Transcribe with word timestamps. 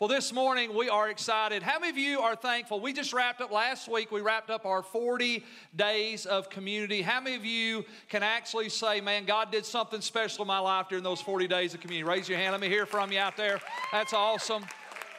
Well, 0.00 0.08
this 0.08 0.32
morning 0.32 0.74
we 0.74 0.88
are 0.88 1.10
excited. 1.10 1.62
How 1.62 1.78
many 1.78 1.90
of 1.90 1.98
you 1.98 2.20
are 2.20 2.34
thankful? 2.34 2.80
We 2.80 2.94
just 2.94 3.12
wrapped 3.12 3.42
up 3.42 3.52
last 3.52 3.86
week, 3.86 4.10
we 4.10 4.22
wrapped 4.22 4.48
up 4.48 4.64
our 4.64 4.82
40 4.82 5.44
days 5.76 6.24
of 6.24 6.48
community. 6.48 7.02
How 7.02 7.20
many 7.20 7.36
of 7.36 7.44
you 7.44 7.84
can 8.08 8.22
actually 8.22 8.70
say, 8.70 9.02
man, 9.02 9.26
God 9.26 9.52
did 9.52 9.66
something 9.66 10.00
special 10.00 10.40
in 10.40 10.48
my 10.48 10.58
life 10.58 10.88
during 10.88 11.04
those 11.04 11.20
40 11.20 11.46
days 11.48 11.74
of 11.74 11.80
community? 11.80 12.08
Raise 12.08 12.30
your 12.30 12.38
hand. 12.38 12.52
Let 12.52 12.62
me 12.62 12.68
hear 12.68 12.86
from 12.86 13.12
you 13.12 13.18
out 13.18 13.36
there. 13.36 13.60
That's 13.92 14.14
awesome. 14.14 14.64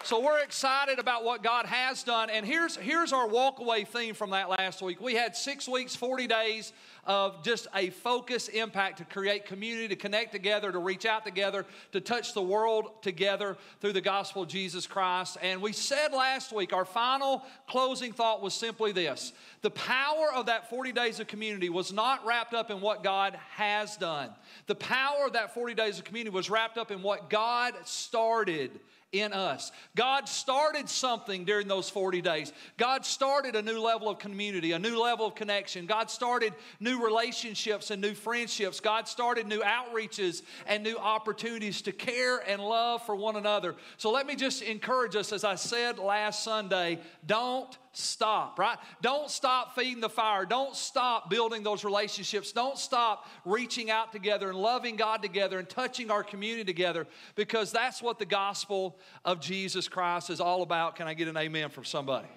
So 0.03 0.19
we're 0.19 0.39
excited 0.39 0.97
about 0.97 1.23
what 1.23 1.43
God 1.43 1.67
has 1.67 2.01
done. 2.01 2.31
And 2.31 2.43
here's, 2.43 2.75
here's 2.75 3.13
our 3.13 3.27
walkaway 3.27 3.87
theme 3.87 4.15
from 4.15 4.31
that 4.31 4.49
last 4.49 4.81
week. 4.81 4.99
We 4.99 5.13
had 5.13 5.35
six 5.35 5.69
weeks, 5.69 5.95
40 5.95 6.25
days 6.25 6.73
of 7.05 7.43
just 7.43 7.67
a 7.75 7.91
focus 7.91 8.47
impact 8.47 8.97
to 8.97 9.05
create 9.05 9.45
community, 9.45 9.89
to 9.89 9.95
connect 9.95 10.31
together, 10.31 10.71
to 10.71 10.79
reach 10.79 11.05
out 11.05 11.23
together, 11.23 11.67
to 11.91 12.01
touch 12.01 12.33
the 12.33 12.41
world 12.41 13.03
together 13.03 13.57
through 13.79 13.93
the 13.93 14.01
gospel 14.01 14.41
of 14.41 14.49
Jesus 14.49 14.87
Christ. 14.87 15.37
And 15.39 15.61
we 15.61 15.71
said 15.71 16.13
last 16.13 16.51
week, 16.51 16.73
our 16.73 16.85
final 16.85 17.43
closing 17.67 18.11
thought 18.11 18.41
was 18.41 18.55
simply 18.55 18.91
this 18.91 19.33
the 19.61 19.71
power 19.71 20.33
of 20.33 20.47
that 20.47 20.67
40 20.71 20.93
days 20.93 21.19
of 21.19 21.27
community 21.27 21.69
was 21.69 21.93
not 21.93 22.25
wrapped 22.25 22.55
up 22.55 22.71
in 22.71 22.81
what 22.81 23.03
God 23.03 23.37
has 23.51 23.97
done. 23.97 24.31
The 24.65 24.75
power 24.75 25.27
of 25.27 25.33
that 25.33 25.53
40 25.53 25.75
days 25.75 25.99
of 25.99 26.05
community 26.05 26.35
was 26.35 26.49
wrapped 26.49 26.79
up 26.79 26.89
in 26.89 27.03
what 27.03 27.29
God 27.29 27.75
started 27.85 28.79
in 29.11 29.33
us. 29.33 29.71
God 29.95 30.29
started 30.29 30.89
something 30.89 31.43
during 31.43 31.67
those 31.67 31.89
40 31.89 32.21
days. 32.21 32.53
God 32.77 33.05
started 33.05 33.55
a 33.55 33.61
new 33.61 33.79
level 33.79 34.09
of 34.09 34.19
community, 34.19 34.71
a 34.71 34.79
new 34.79 35.01
level 35.01 35.25
of 35.25 35.35
connection. 35.35 35.85
God 35.85 36.09
started 36.09 36.53
new 36.79 37.03
relationships 37.03 37.91
and 37.91 38.01
new 38.01 38.13
friendships. 38.13 38.79
God 38.79 39.07
started 39.07 39.47
new 39.47 39.61
outreaches 39.61 40.43
and 40.65 40.83
new 40.83 40.97
opportunities 40.97 41.81
to 41.83 41.91
care 41.91 42.37
and 42.47 42.61
love 42.61 43.05
for 43.05 43.15
one 43.15 43.35
another. 43.35 43.75
So 43.97 44.11
let 44.11 44.25
me 44.25 44.35
just 44.35 44.61
encourage 44.61 45.15
us, 45.15 45.33
as 45.33 45.43
I 45.43 45.55
said 45.55 45.99
last 45.99 46.43
Sunday, 46.43 46.99
don't 47.25 47.77
stop, 47.93 48.57
right? 48.57 48.77
Don't 49.01 49.29
stop 49.29 49.75
feeding 49.75 49.99
the 49.99 50.09
fire. 50.09 50.45
Don't 50.45 50.75
stop 50.75 51.29
building 51.29 51.63
those 51.63 51.83
relationships. 51.83 52.51
Don't 52.51 52.77
stop 52.77 53.27
reaching 53.45 53.91
out 53.91 54.11
together 54.11 54.49
and 54.49 54.57
loving 54.57 54.95
God 54.95 55.21
together 55.21 55.59
and 55.59 55.69
touching 55.69 56.09
our 56.09 56.23
community 56.23 56.63
together 56.63 57.07
because 57.35 57.71
that's 57.71 58.01
what 58.01 58.19
the 58.19 58.25
gospel 58.25 58.97
of 59.25 59.39
Jesus 59.39 59.87
Christ 59.87 60.29
is 60.29 60.39
all 60.39 60.61
about. 60.61 60.95
Can 60.95 61.07
I 61.07 61.13
get 61.13 61.27
an 61.27 61.37
amen 61.37 61.69
from 61.69 61.85
somebody? 61.85 62.27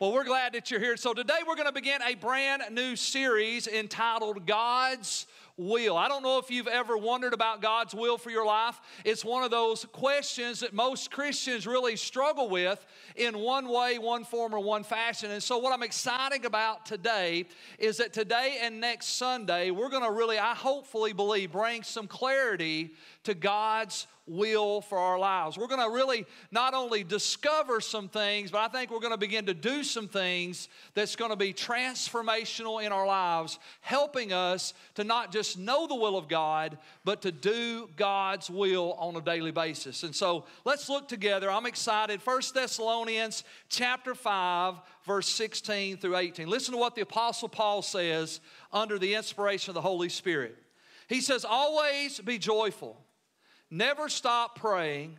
Well, 0.00 0.12
we're 0.12 0.24
glad 0.24 0.54
that 0.54 0.70
you're 0.70 0.80
here. 0.80 0.96
So, 0.96 1.12
today 1.12 1.40
we're 1.46 1.56
going 1.56 1.66
to 1.66 1.72
begin 1.72 2.00
a 2.00 2.14
brand 2.14 2.62
new 2.72 2.96
series 2.96 3.66
entitled 3.66 4.46
God's 4.46 5.26
will. 5.56 5.96
I 5.96 6.08
don't 6.08 6.22
know 6.22 6.38
if 6.38 6.50
you've 6.50 6.66
ever 6.66 6.96
wondered 6.96 7.34
about 7.34 7.62
God's 7.62 7.94
will 7.94 8.18
for 8.18 8.30
your 8.30 8.46
life. 8.46 8.80
It's 9.04 9.24
one 9.24 9.42
of 9.42 9.50
those 9.50 9.84
questions 9.86 10.60
that 10.60 10.72
most 10.72 11.10
Christians 11.10 11.66
really 11.66 11.96
struggle 11.96 12.48
with 12.48 12.84
in 13.16 13.38
one 13.38 13.68
way, 13.68 13.98
one 13.98 14.24
form, 14.24 14.54
or 14.54 14.60
one 14.60 14.84
fashion. 14.84 15.30
And 15.30 15.42
so, 15.42 15.58
what 15.58 15.72
I'm 15.72 15.82
excited 15.82 16.44
about 16.44 16.86
today 16.86 17.46
is 17.78 17.98
that 17.98 18.12
today 18.12 18.58
and 18.62 18.80
next 18.80 19.16
Sunday, 19.16 19.70
we're 19.70 19.90
going 19.90 20.04
to 20.04 20.12
really, 20.12 20.38
I 20.38 20.54
hopefully 20.54 21.12
believe, 21.12 21.52
bring 21.52 21.82
some 21.82 22.06
clarity 22.06 22.92
to 23.24 23.34
God's 23.34 24.06
will 24.30 24.80
for 24.80 24.96
our 24.96 25.18
lives. 25.18 25.58
We're 25.58 25.66
going 25.66 25.84
to 25.84 25.92
really 25.92 26.24
not 26.52 26.72
only 26.72 27.02
discover 27.02 27.80
some 27.80 28.08
things, 28.08 28.52
but 28.52 28.58
I 28.58 28.68
think 28.68 28.90
we're 28.90 29.00
going 29.00 29.12
to 29.12 29.18
begin 29.18 29.46
to 29.46 29.54
do 29.54 29.82
some 29.82 30.06
things 30.06 30.68
that's 30.94 31.16
going 31.16 31.32
to 31.32 31.36
be 31.36 31.52
transformational 31.52 32.82
in 32.84 32.92
our 32.92 33.06
lives, 33.06 33.58
helping 33.80 34.32
us 34.32 34.72
to 34.94 35.04
not 35.04 35.32
just 35.32 35.58
know 35.58 35.88
the 35.88 35.96
will 35.96 36.16
of 36.16 36.28
God, 36.28 36.78
but 37.04 37.22
to 37.22 37.32
do 37.32 37.90
God's 37.96 38.48
will 38.48 38.94
on 38.98 39.16
a 39.16 39.20
daily 39.20 39.50
basis. 39.50 40.04
And 40.04 40.14
so 40.14 40.44
let's 40.64 40.88
look 40.88 41.08
together. 41.08 41.50
I'm 41.50 41.66
excited. 41.66 42.22
First 42.22 42.54
Thessalonians 42.54 43.42
chapter 43.68 44.14
5, 44.14 44.76
verse 45.04 45.28
16 45.28 45.96
through 45.96 46.16
18. 46.16 46.48
Listen 46.48 46.72
to 46.72 46.78
what 46.78 46.94
the 46.94 47.02
Apostle 47.02 47.48
Paul 47.48 47.82
says 47.82 48.40
under 48.72 48.96
the 48.98 49.14
inspiration 49.14 49.70
of 49.70 49.74
the 49.74 49.80
Holy 49.80 50.08
Spirit. 50.08 50.56
He 51.08 51.20
says, 51.20 51.44
Always 51.44 52.20
be 52.20 52.38
joyful 52.38 52.96
Never 53.70 54.08
stop 54.08 54.58
praying 54.58 55.18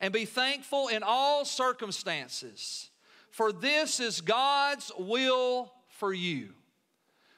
and 0.00 0.12
be 0.12 0.24
thankful 0.24 0.88
in 0.88 1.02
all 1.02 1.44
circumstances, 1.44 2.90
for 3.30 3.52
this 3.52 4.00
is 4.00 4.20
God's 4.20 4.90
will 4.98 5.72
for 5.88 6.12
you. 6.12 6.50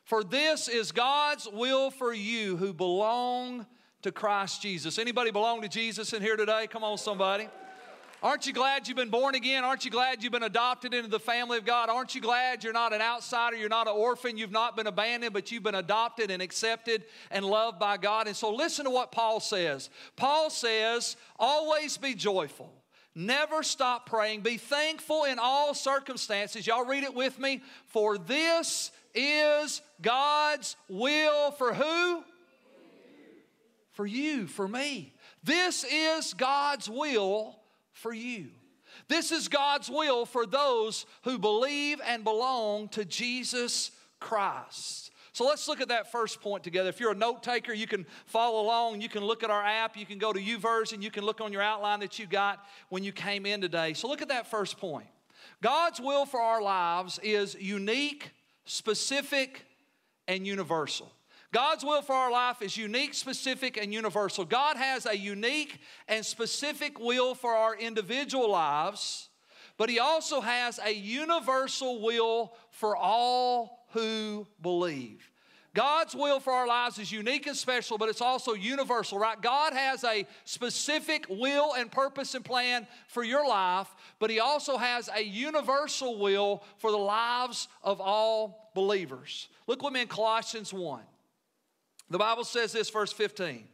For 0.05 0.23
this 0.23 0.69
is 0.69 0.93
God's 0.93 1.49
will 1.53 1.91
for 1.91 2.13
you 2.15 2.57
who 2.57 2.73
belong 2.73 3.67
to 4.03 4.13
Christ 4.13 4.63
Jesus. 4.63 4.99
Anybody 4.99 5.33
belong 5.33 5.63
to 5.63 5.69
Jesus 5.69 6.13
in 6.13 6.23
here 6.23 6.37
today? 6.37 6.69
Come 6.69 6.85
on, 6.85 6.97
somebody. 6.97 7.49
Aren't 8.23 8.47
you 8.47 8.53
glad 8.55 8.89
you've 8.89 8.97
been 8.97 9.11
born 9.11 9.35
again? 9.35 9.63
Aren't 9.63 9.85
you 9.85 9.91
glad 9.91 10.23
you've 10.23 10.33
been 10.33 10.43
adopted 10.43 10.95
into 10.95 11.09
the 11.09 11.21
family 11.21 11.59
of 11.59 11.67
God? 11.67 11.91
Aren't 11.91 12.15
you 12.15 12.21
glad 12.21 12.65
you're 12.65 12.73
not 12.73 12.95
an 12.95 13.03
outsider? 13.03 13.57
You're 13.57 13.69
not 13.69 13.89
an 13.89 13.95
orphan. 13.95 14.39
You've 14.39 14.51
not 14.51 14.75
been 14.75 14.87
abandoned, 14.87 15.35
but 15.35 15.53
you've 15.53 15.63
been 15.63 15.75
adopted 15.75 16.31
and 16.31 16.41
accepted 16.43 17.05
and 17.31 17.45
loved 17.45 17.79
by 17.79 17.99
God. 17.99 18.27
And 18.27 18.35
so 18.35 18.55
listen 18.55 18.87
to 18.87 18.91
what 18.91 19.13
Paul 19.13 19.39
says. 19.41 19.91
Paul 20.17 20.49
says, 20.49 21.17
always 21.39 21.99
be 21.99 22.15
joyful. 22.15 22.73
Never 23.15 23.63
stop 23.63 24.09
praying. 24.09 24.41
Be 24.41 24.57
thankful 24.57 25.25
in 25.25 25.39
all 25.39 25.75
circumstances. 25.75 26.67
Y'all 26.67 26.87
read 26.87 27.05
it 27.05 27.15
with 27.15 27.39
me. 27.39 27.63
For 27.87 28.17
this 28.17 28.93
is 29.15 29.83
God's 30.01 30.77
will 30.89 31.51
for 31.53 31.75
who? 31.75 32.25
For 33.93 34.07
you, 34.07 34.47
for 34.47 34.67
me. 34.67 35.13
This 35.45 35.85
is 35.85 36.35
God's 36.35 36.89
will 36.89 37.57
for 37.97 38.13
you. 38.13 38.49
This 39.09 39.33
is 39.33 39.49
God's 39.49 39.91
will 39.91 40.25
for 40.25 40.47
those 40.47 41.07
who 41.23 41.39
believe 41.39 42.01
and 42.05 42.25
belong 42.25 42.89
to 42.91 43.05
Jesus 43.05 43.91
Christ. 44.21 45.11
So 45.33 45.45
let's 45.45 45.69
look 45.69 45.83
at 45.83 45.89
that 45.89 46.11
first 46.11 46.41
point 46.41 46.65
together. 46.65 46.89
If 46.89 46.99
you're 46.99 47.13
a 47.13 47.15
note 47.15 47.43
taker, 47.43 47.75
you 47.75 47.87
can 47.87 48.07
follow 48.25 48.63
along. 48.63 49.03
You 49.03 49.09
can 49.11 49.23
look 49.23 49.45
at 49.45 49.51
our 49.51 49.63
app. 49.63 49.97
You 49.97 50.07
can 50.07 50.19
go 50.19 50.33
to 50.33 50.41
YouVersion. 50.41 51.03
You 51.03 51.11
can 51.11 51.25
look 51.25 51.43
on 51.43 51.53
your 51.53 51.61
outline 51.61 52.01
that 52.01 52.19
you 52.19 52.27
got 52.27 52.65
when 52.89 53.05
you 53.05 53.13
came 53.13 53.45
in 53.45 53.61
today. 53.61 53.93
So 53.93 54.09
look 54.09 54.23
at 54.23 54.29
that 54.29 54.47
first 54.47 54.79
point. 54.79 55.09
God's 55.63 56.01
will 56.01 56.25
for 56.25 56.41
our 56.41 56.63
lives 56.63 57.21
is 57.23 57.55
unique, 57.55 58.31
specific, 58.65 59.67
and 60.27 60.47
universal. 60.47 61.13
God's 61.53 61.85
will 61.85 62.03
for 62.03 62.15
our 62.15 62.31
life 62.31 62.61
is 62.61 62.77
unique, 62.77 63.15
specific, 63.15 63.77
and 63.77 63.93
universal. 63.93 64.45
God 64.45 64.77
has 64.77 65.07
a 65.07 65.17
unique 65.17 65.81
and 66.09 66.25
specific 66.25 66.99
will 66.99 67.35
for 67.35 67.55
our 67.55 67.77
individual 67.77 68.51
lives, 68.51 69.29
but 69.77 69.89
He 69.89 69.99
also 69.99 70.41
has 70.41 70.81
a 70.85 70.93
universal 70.93 72.03
will 72.03 72.53
for 72.71 72.97
all 72.97 73.87
who 73.93 74.47
believe. 74.61 75.31
God's 75.77 76.15
will 76.15 76.41
for 76.41 76.55
our 76.55 76.67
lives 76.67 76.99
is 76.99 77.13
unique 77.13 77.47
and 77.47 77.55
special, 77.55 77.99
but 77.99 78.09
it's 78.09 78.23
also 78.23 78.55
universal, 78.55 79.19
right? 79.19 79.41
God 79.41 79.75
has 79.75 80.05
a 80.05 80.27
specific 80.45 81.27
will 81.29 81.75
and 81.75 81.93
purpose 81.93 82.35
and 82.35 82.43
plan 82.43 82.87
for 83.09 83.23
your 83.23 83.47
life, 83.47 83.95
but 84.19 84.31
He 84.31 84.41
also 84.41 84.79
has 84.79 85.11
a 85.15 85.23
universal 85.23 86.19
will 86.19 86.63
for 86.79 86.91
the 86.91 86.97
lives 86.97 87.69
of 87.83 88.01
all 88.01 88.71
believers. 88.75 89.49
Look 89.67 89.83
with 89.83 89.93
me 89.93 90.01
in 90.01 90.09
Colossians 90.09 90.73
1. 90.73 91.03
The 92.11 92.19
Bible 92.19 92.45
says 92.45 92.73
this, 92.73 92.91
verse 92.91 93.13
15. 93.13 93.65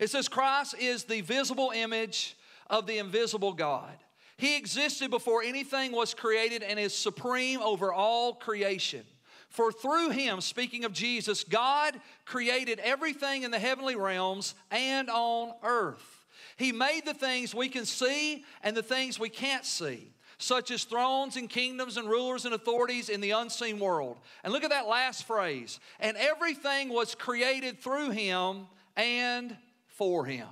It 0.00 0.10
says, 0.10 0.28
Christ 0.28 0.74
is 0.78 1.04
the 1.04 1.20
visible 1.20 1.72
image 1.74 2.36
of 2.68 2.86
the 2.86 2.98
invisible 2.98 3.52
God. 3.52 3.96
He 4.36 4.56
existed 4.56 5.10
before 5.10 5.42
anything 5.42 5.92
was 5.92 6.14
created 6.14 6.62
and 6.62 6.78
is 6.78 6.94
supreme 6.94 7.60
over 7.60 7.92
all 7.92 8.34
creation. 8.34 9.04
For 9.48 9.72
through 9.72 10.10
him, 10.10 10.40
speaking 10.40 10.84
of 10.84 10.92
Jesus, 10.92 11.42
God 11.42 11.98
created 12.24 12.78
everything 12.80 13.42
in 13.42 13.50
the 13.50 13.58
heavenly 13.58 13.96
realms 13.96 14.54
and 14.70 15.08
on 15.08 15.54
earth. 15.62 16.26
He 16.56 16.70
made 16.70 17.04
the 17.04 17.14
things 17.14 17.54
we 17.54 17.68
can 17.68 17.84
see 17.84 18.44
and 18.62 18.76
the 18.76 18.82
things 18.82 19.18
we 19.18 19.28
can't 19.28 19.64
see 19.64 20.12
such 20.38 20.70
as 20.70 20.84
thrones 20.84 21.36
and 21.36 21.50
kingdoms 21.50 21.96
and 21.96 22.08
rulers 22.08 22.44
and 22.44 22.54
authorities 22.54 23.08
in 23.08 23.20
the 23.20 23.32
unseen 23.32 23.78
world. 23.78 24.16
And 24.44 24.52
look 24.52 24.64
at 24.64 24.70
that 24.70 24.86
last 24.86 25.26
phrase. 25.26 25.80
And 25.98 26.16
everything 26.16 26.88
was 26.88 27.14
created 27.14 27.80
through 27.80 28.10
him 28.10 28.66
and 28.96 29.56
for 29.88 30.24
him. 30.24 30.46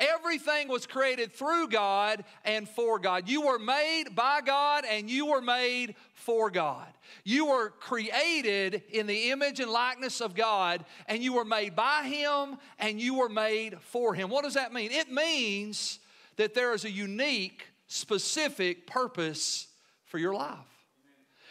Everything 0.00 0.68
was 0.68 0.86
created 0.86 1.32
through 1.32 1.68
God 1.68 2.24
and 2.44 2.68
for 2.68 2.98
God. 2.98 3.28
You 3.28 3.42
were 3.42 3.58
made 3.58 4.14
by 4.14 4.40
God 4.44 4.84
and 4.88 5.10
you 5.10 5.26
were 5.26 5.40
made 5.40 5.94
for 6.14 6.50
God. 6.50 6.86
You 7.24 7.46
were 7.46 7.70
created 7.70 8.82
in 8.90 9.06
the 9.06 9.30
image 9.30 9.60
and 9.60 9.70
likeness 9.70 10.20
of 10.20 10.34
God 10.34 10.84
and 11.06 11.22
you 11.22 11.34
were 11.34 11.44
made 11.44 11.74
by 11.74 12.04
Him 12.04 12.58
and 12.78 13.00
you 13.00 13.14
were 13.14 13.28
made 13.28 13.78
for 13.80 14.14
Him. 14.14 14.30
What 14.30 14.44
does 14.44 14.54
that 14.54 14.72
mean? 14.72 14.90
It 14.90 15.10
means 15.10 16.00
that 16.36 16.54
there 16.54 16.72
is 16.72 16.84
a 16.84 16.90
unique 16.90 17.64
specific 17.88 18.86
purpose 18.86 19.66
for 20.04 20.18
your 20.18 20.34
life. 20.34 20.58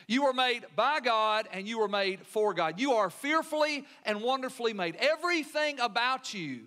You 0.08 0.24
were 0.24 0.34
made 0.34 0.66
by 0.76 1.02
God 1.02 1.50
and 1.52 1.68
you 1.68 1.80
were 1.80 1.90
made 1.90 2.26
for 2.26 2.54
God. 2.54 2.80
You 2.80 2.94
are 2.94 3.10
fearfully 3.10 3.84
and 4.06 4.22
wonderfully 4.22 4.74
made. 4.74 4.96
Everything 4.96 5.80
about 5.82 6.34
you 6.34 6.62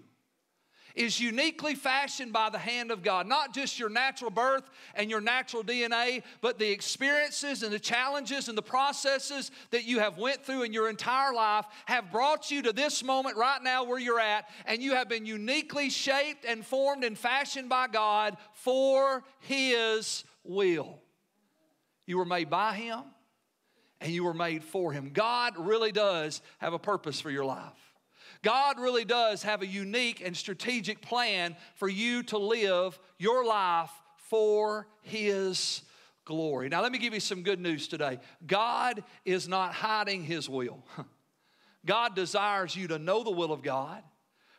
is 0.95 1.21
uniquely 1.21 1.75
fashioned 1.75 2.33
by 2.33 2.51
the 2.51 2.59
hand 2.59 2.91
of 2.91 3.03
God. 3.03 3.27
Not 3.27 3.55
just 3.55 3.79
your 3.79 3.89
natural 3.89 4.31
birth 4.31 4.69
and 4.95 5.11
your 5.11 5.21
natural 5.21 5.63
DNA, 5.63 6.23
but 6.41 6.59
the 6.59 6.71
experiences 6.71 7.63
and 7.63 7.73
the 7.73 7.79
challenges 7.79 8.49
and 8.49 8.57
the 8.57 8.63
processes 8.63 9.51
that 9.71 9.85
you 9.85 9.99
have 9.99 10.19
went 10.19 10.45
through 10.45 10.63
in 10.63 10.73
your 10.73 10.89
entire 10.89 11.33
life 11.33 11.67
have 11.87 12.11
brought 12.11 12.51
you 12.51 12.63
to 12.63 12.73
this 12.73 13.03
moment 13.03 13.37
right 13.37 13.63
now 13.63 13.85
where 13.85 13.99
you're 13.99 14.21
at 14.21 14.49
and 14.67 14.83
you 14.83 14.95
have 14.95 15.09
been 15.09 15.27
uniquely 15.27 15.91
shaped 15.91 16.45
and 16.45 16.65
formed 16.65 17.05
and 17.05 17.19
fashioned 17.19 17.69
by 17.69 17.87
God 17.87 18.37
for 18.53 19.23
his 19.41 20.25
will. 20.45 21.01
You 22.07 22.19
were 22.19 22.25
made 22.25 22.51
by 22.51 22.75
him 22.75 23.01
and 24.01 24.13
you 24.13 24.25
were 24.25 24.35
made 24.35 24.65
for 24.65 24.93
him. 24.93 25.11
God 25.13 25.55
really 25.59 25.93
does 25.93 26.41
have 26.59 26.73
a 26.73 26.79
purpose 26.79 27.21
for 27.21 27.31
your 27.31 27.45
life. 27.45 27.90
God 28.43 28.81
really 28.81 29.05
does 29.05 29.43
have 29.43 29.63
a 29.63 29.67
unique 29.67 30.23
and 30.25 30.37
strategic 30.37 31.03
plan 31.03 31.57
for 31.75 31.89
you 31.89 32.23
to 32.25 32.39
live 32.39 32.99
your 33.19 33.45
life 33.45 33.91
for 34.29 34.87
His 35.03 35.83
glory. 36.25 36.69
Now, 36.69 36.83
let 36.83 36.93
me 36.93 36.99
give 36.99 37.13
you 37.13 37.21
some 37.21 37.43
good 37.43 37.61
news 37.61 37.89
today. 37.89 38.19
God 38.47 39.03
is 39.25 39.49
not 39.49 39.75
hiding 39.75 40.25
His 40.25 40.49
will. 40.49 40.85
God 41.87 42.15
desires 42.15 42.75
you 42.77 42.89
to 42.89 42.99
know 42.99 43.25
the 43.25 43.31
will 43.31 43.53
of 43.53 43.63
God, 43.63 44.03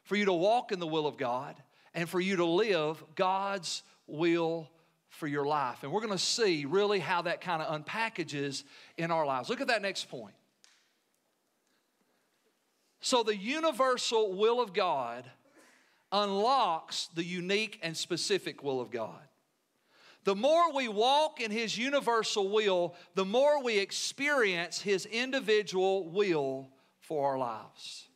for 0.03 0.15
you 0.15 0.25
to 0.25 0.33
walk 0.33 0.71
in 0.71 0.79
the 0.79 0.87
will 0.87 1.07
of 1.07 1.17
God, 1.17 1.55
and 1.93 2.09
for 2.09 2.19
you 2.19 2.37
to 2.37 2.45
live 2.45 3.03
God's 3.15 3.83
will 4.07 4.69
for 5.09 5.27
your 5.27 5.45
life. 5.45 5.83
And 5.83 5.91
we're 5.91 6.01
going 6.01 6.13
to 6.13 6.17
see 6.17 6.65
really 6.65 6.99
how 6.99 7.23
that 7.23 7.41
kind 7.41 7.61
of 7.61 7.73
unpackages 7.73 8.63
in 8.97 9.11
our 9.11 9.25
lives. 9.25 9.49
Look 9.49 9.61
at 9.61 9.67
that 9.67 9.81
next 9.81 10.09
point. 10.09 10.33
So, 13.01 13.23
the 13.23 13.35
universal 13.35 14.33
will 14.33 14.61
of 14.61 14.73
God 14.73 15.25
unlocks 16.11 17.07
the 17.15 17.23
unique 17.23 17.79
and 17.81 17.97
specific 17.97 18.63
will 18.63 18.79
of 18.79 18.91
God. 18.91 19.21
The 20.23 20.35
more 20.35 20.71
we 20.71 20.87
walk 20.87 21.41
in 21.41 21.49
His 21.49 21.77
universal 21.77 22.49
will, 22.49 22.95
the 23.15 23.25
more 23.25 23.63
we 23.63 23.79
experience 23.79 24.79
His 24.79 25.07
individual 25.07 26.09
will 26.09 26.69
for 26.99 27.31
our 27.31 27.39
lives. 27.39 28.07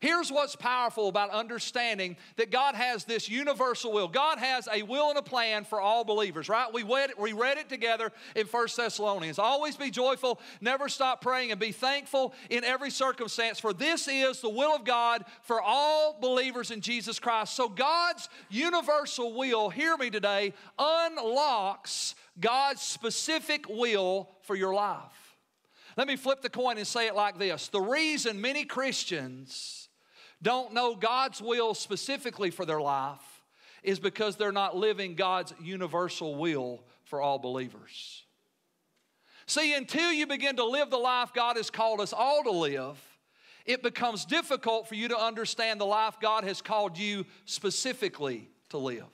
Here's 0.00 0.30
what's 0.30 0.56
powerful 0.56 1.08
about 1.08 1.30
understanding 1.30 2.16
that 2.36 2.50
God 2.50 2.74
has 2.74 3.04
this 3.04 3.28
universal 3.28 3.92
will. 3.92 4.08
God 4.08 4.38
has 4.38 4.68
a 4.72 4.82
will 4.82 5.10
and 5.10 5.18
a 5.18 5.22
plan 5.22 5.64
for 5.64 5.80
all 5.80 6.04
believers, 6.04 6.48
right? 6.48 6.72
We 6.72 6.82
read, 6.82 7.10
it, 7.10 7.18
we 7.18 7.32
read 7.32 7.58
it 7.58 7.68
together 7.68 8.12
in 8.34 8.46
First 8.46 8.76
Thessalonians. 8.76 9.38
Always 9.38 9.76
be 9.76 9.90
joyful, 9.90 10.40
never 10.60 10.88
stop 10.88 11.20
praying, 11.20 11.50
and 11.50 11.60
be 11.60 11.72
thankful 11.72 12.34
in 12.50 12.64
every 12.64 12.90
circumstance, 12.90 13.58
for 13.58 13.72
this 13.72 14.08
is 14.08 14.40
the 14.40 14.50
will 14.50 14.74
of 14.74 14.84
God 14.84 15.24
for 15.42 15.62
all 15.62 16.18
believers 16.20 16.70
in 16.70 16.80
Jesus 16.80 17.18
Christ. 17.18 17.54
So 17.54 17.68
God's 17.68 18.28
universal 18.50 19.34
will, 19.34 19.70
hear 19.70 19.96
me 19.96 20.10
today, 20.10 20.52
unlocks 20.78 22.14
God's 22.38 22.82
specific 22.82 23.66
will 23.68 24.28
for 24.42 24.54
your 24.54 24.74
life. 24.74 25.36
Let 25.96 26.06
me 26.06 26.16
flip 26.16 26.42
the 26.42 26.50
coin 26.50 26.76
and 26.76 26.86
say 26.86 27.06
it 27.06 27.14
like 27.14 27.38
this 27.38 27.68
The 27.68 27.80
reason 27.80 28.40
many 28.40 28.64
Christians 28.64 29.85
don't 30.42 30.74
know 30.74 30.94
God's 30.94 31.40
will 31.40 31.74
specifically 31.74 32.50
for 32.50 32.64
their 32.64 32.80
life 32.80 33.42
is 33.82 33.98
because 33.98 34.36
they're 34.36 34.52
not 34.52 34.76
living 34.76 35.14
God's 35.14 35.54
universal 35.62 36.34
will 36.34 36.82
for 37.04 37.20
all 37.20 37.38
believers. 37.38 38.24
See, 39.46 39.74
until 39.74 40.12
you 40.12 40.26
begin 40.26 40.56
to 40.56 40.64
live 40.64 40.90
the 40.90 40.96
life 40.96 41.32
God 41.32 41.56
has 41.56 41.70
called 41.70 42.00
us 42.00 42.12
all 42.12 42.42
to 42.42 42.50
live, 42.50 42.98
it 43.64 43.82
becomes 43.82 44.24
difficult 44.24 44.88
for 44.88 44.96
you 44.96 45.08
to 45.08 45.18
understand 45.18 45.80
the 45.80 45.86
life 45.86 46.16
God 46.20 46.44
has 46.44 46.60
called 46.60 46.98
you 46.98 47.24
specifically 47.44 48.48
to 48.70 48.78
live. 48.78 49.04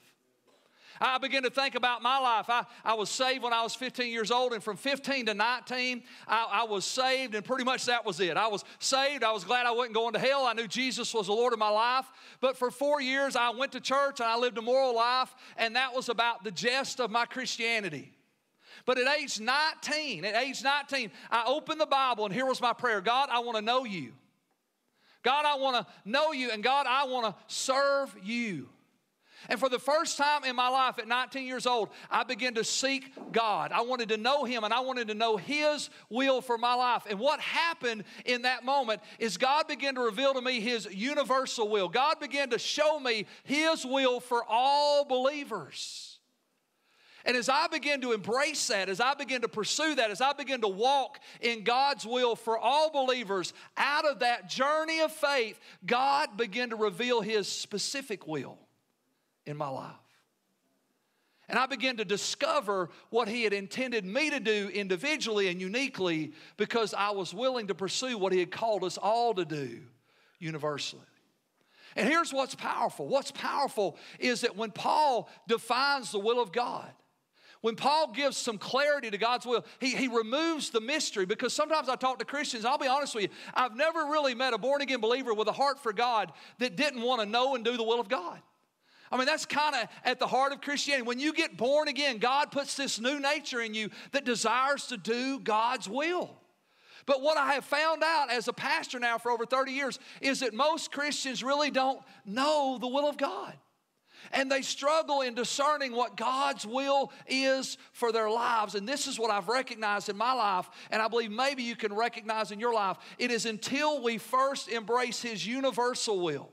I 1.05 1.19
began 1.19 1.43
to 1.43 1.51
think 1.51 1.75
about 1.75 2.01
my 2.01 2.19
life. 2.19 2.49
I, 2.49 2.65
I 2.85 2.95
was 2.95 3.11
saved 3.11 3.43
when 3.43 3.53
I 3.53 3.63
was 3.63 3.75
15 3.75 4.11
years 4.11 4.31
old, 4.31 4.53
and 4.53 4.63
from 4.63 4.77
15 4.77 5.27
to 5.27 5.35
19, 5.35 6.03
I, 6.29 6.49
I 6.53 6.65
was 6.65 6.85
saved, 6.85 7.35
and 7.35 7.45
pretty 7.45 7.65
much 7.65 7.87
that 7.87 8.07
was 8.07 8.21
it. 8.21 8.37
I 8.37 8.47
was 8.47 8.65
saved. 8.79 9.25
I 9.25 9.33
was 9.33 9.43
glad 9.43 9.67
I 9.67 9.73
wasn't 9.73 9.95
going 9.95 10.13
to 10.13 10.21
hell. 10.21 10.47
I 10.47 10.53
knew 10.53 10.69
Jesus 10.69 11.13
was 11.13 11.27
the 11.27 11.33
Lord 11.33 11.53
of 11.53 11.59
my 11.59 11.71
life. 11.71 12.07
But 12.41 12.57
for 12.57 12.71
four 12.71 13.01
years, 13.01 13.35
I 13.35 13.51
went 13.51 13.73
to 13.73 13.81
church 13.81 14.21
and 14.21 14.29
I 14.29 14.39
lived 14.39 14.59
a 14.59 14.63
moral 14.63 14.95
life, 14.95 15.35
and 15.57 15.75
that 15.75 15.93
was 15.93 16.09
about 16.09 16.45
the 16.45 16.53
gist 16.53 17.01
of 17.01 17.11
my 17.11 17.27
Christianity. 17.27 18.13
But 18.87 18.99
at 18.99 19.09
age 19.19 19.41
19, 19.41 20.25
at 20.25 20.37
age 20.37 20.63
19, 20.63 21.11
I 21.33 21.45
opened 21.47 21.81
the 21.81 21.87
Bible, 21.87 22.27
and 22.27 22.35
here 22.35 22.47
was 22.47 22.61
my 22.61 22.73
prayer 22.73 23.01
God, 23.01 23.29
I 23.31 23.41
want 23.41 23.57
to 23.57 23.63
know 23.63 23.85
you. 23.85 24.13
God, 25.25 25.45
I 25.47 25.57
want 25.57 25.85
to 25.85 25.93
know 26.05 26.33
you, 26.33 26.51
and 26.51 26.63
God, 26.63 26.87
I 26.89 27.07
want 27.07 27.27
to 27.27 27.35
serve 27.49 28.15
you. 28.23 28.69
And 29.49 29.59
for 29.59 29.69
the 29.69 29.79
first 29.79 30.17
time 30.19 30.45
in 30.45 30.55
my 30.55 30.69
life 30.69 30.99
at 30.99 31.09
19 31.09 31.47
years 31.47 31.67
old, 31.67 31.91
I 32.11 32.23
began 32.23 32.55
to 32.55 32.65
seek 32.65 33.13
God. 33.33 33.73
I 33.73 33.83
wanted 33.83 34.09
to 34.11 34.17
know 34.17 34.45
Him 34.45 34.65
and 34.65 34.73
I 34.73 34.81
wanted 34.81 35.09
to 35.09 35.15
know 35.15 35.37
His 35.37 35.91
will 36.09 36.41
for 36.41 36.57
my 36.57 36.75
life. 36.75 37.05
And 37.09 37.19
what 37.19 37.41
happened 37.41 38.05
in 38.25 38.43
that 38.43 38.65
moment 38.65 39.01
is 39.19 39.37
God 39.37 39.67
began 39.67 39.95
to 39.97 40.01
reveal 40.01 40.35
to 40.35 40.41
me 40.41 40.61
His 40.61 40.87
universal 40.93 41.69
will. 41.69 41.89
God 41.89 42.21
began 42.21 42.51
to 42.51 42.59
show 42.59 43.01
me 43.01 43.27
His 43.45 43.85
will 43.85 44.21
for 44.21 44.45
all 44.49 45.05
believers. 45.05 46.21
And 47.25 47.37
as 47.37 47.49
I 47.49 47.69
began 47.69 48.01
to 48.01 48.13
embrace 48.13 48.67
that, 48.69 48.89
as 48.89 49.01
I 49.01 49.15
began 49.15 49.43
to 49.43 49.49
pursue 49.49 49.95
that, 49.95 50.11
as 50.11 50.21
I 50.21 50.33
began 50.33 50.61
to 50.63 50.69
walk 50.69 51.21
in 51.41 51.63
God's 51.63 52.05
will 52.05 52.35
for 52.35 52.59
all 52.59 52.91
believers, 52.91 53.53
out 53.77 54.05
of 54.05 54.21
that 54.21 54.49
journey 54.49 55.01
of 55.01 55.13
faith, 55.13 55.59
God 55.87 56.37
began 56.37 56.71
to 56.71 56.77
reveal 56.77 57.21
His 57.21 57.47
specific 57.47 58.27
will 58.27 58.59
in 59.47 59.57
my 59.57 59.69
life. 59.69 59.93
And 61.49 61.59
I 61.59 61.67
began 61.67 61.99
to 61.99 62.05
discover 62.05 62.89
what 63.11 63.29
He 63.29 63.43
had 63.43 63.53
intended 63.53 64.05
me 64.05 64.31
to 64.31 64.41
do 64.41 64.71
individually 64.73 65.49
and 65.49 65.61
uniquely 65.61 66.33
because 66.57 66.95
I 66.95 67.11
was 67.11 67.35
willing 67.35 67.67
to 67.67 67.75
pursue 67.75 68.17
what 68.17 68.33
He 68.33 68.39
had 68.39 68.51
called 68.51 68.85
us 68.85 68.97
all 68.97 69.35
to 69.35 69.45
do 69.45 69.81
universally. 70.39 71.03
And 71.95 72.09
here's 72.09 72.33
what's 72.33 72.55
powerful 72.55 73.07
what's 73.07 73.31
powerful 73.31 73.99
is 74.19 74.43
that 74.43 74.57
when 74.57 74.71
Paul 74.71 75.29
defines 75.47 76.11
the 76.11 76.19
will 76.19 76.41
of 76.41 76.53
God, 76.53 76.91
when 77.61 77.77
Paul 77.77 78.13
gives 78.13 78.37
some 78.37 78.59
clarity 78.59 79.11
to 79.11 79.19
God's 79.19 79.47
will, 79.47 79.65
he, 79.79 79.95
he 79.95 80.09
removes 80.09 80.71
the 80.71 80.81
mystery 80.81 81.27
because 81.27 81.53
sometimes 81.53 81.89
I 81.89 81.95
talk 81.95 82.19
to 82.19 82.25
Christians, 82.25 82.65
I'll 82.65 82.79
be 82.79 82.89
honest 82.89 83.15
with 83.15 83.25
you, 83.25 83.31
I've 83.55 83.77
never 83.77 84.01
really 84.07 84.35
met 84.35 84.53
a 84.53 84.59
born 84.59 84.81
again 84.81 85.01
believer 85.01 85.33
with 85.33 85.49
a 85.49 85.53
heart 85.53 85.79
for 85.79 85.93
God 85.93 86.33
that 86.59 86.77
didn't 86.77 87.03
want 87.03 87.21
to 87.21 87.27
know 87.27 87.55
and 87.55 87.65
do 87.65 87.77
the 87.77 87.85
will 87.85 88.01
of 88.01 88.09
God. 88.09 88.41
I 89.13 89.19
mean, 89.19 89.27
that's 89.27 89.45
kind 89.45 89.75
of 89.75 89.89
at 90.07 90.19
the 90.19 90.27
heart 90.27 90.55
of 90.55 90.63
Christianity. 90.63 91.07
When 91.07 91.21
you 91.21 91.35
get 91.35 91.59
born 91.59 91.87
again, 91.87 92.17
God 92.17 92.51
puts 92.51 92.75
this 92.75 92.99
new 92.99 93.21
nature 93.21 93.61
in 93.61 93.75
you 93.75 93.91
that 94.13 94.25
desires 94.25 94.87
to 94.87 94.97
do 94.97 95.39
God's 95.39 95.87
will. 95.87 96.39
But 97.05 97.21
what 97.21 97.37
I 97.37 97.53
have 97.53 97.65
found 97.67 98.03
out 98.03 98.31
as 98.31 98.49
a 98.49 98.55
pastor 98.55 98.99
now 98.99 99.19
for 99.19 99.31
over 99.31 99.45
30 99.45 99.73
years 99.73 99.99
is 100.23 100.41
that 100.41 100.55
most 100.55 100.93
Christians 100.93 101.45
really 101.45 101.71
don't 101.71 102.01
know 102.25 102.79
the 102.81 102.89
will 102.89 103.07
of 103.07 103.19
God. 103.19 103.53
And 104.33 104.51
they 104.51 104.63
struggle 104.63 105.21
in 105.21 105.35
discerning 105.35 105.93
what 105.93 106.17
God's 106.17 106.65
will 106.65 107.13
is 107.27 107.77
for 107.93 108.13
their 108.13 108.31
lives. 108.31 108.77
And 108.77 108.89
this 108.89 109.09
is 109.09 109.19
what 109.19 109.31
I've 109.31 109.49
recognized 109.49 110.09
in 110.09 110.17
my 110.17 110.33
life, 110.33 110.71
and 110.91 111.03
I 111.03 111.09
believe 111.09 111.33
maybe 111.33 111.65
you 111.65 111.77
can 111.77 111.93
recognize 111.93 112.51
in 112.51 112.61
your 112.61 112.73
life. 112.73 112.97
It 113.19 113.31
is 113.31 113.45
until 113.45 114.03
we 114.03 114.17
first 114.17 114.69
embrace 114.69 115.21
His 115.21 115.47
universal 115.47 116.21
will 116.21 116.51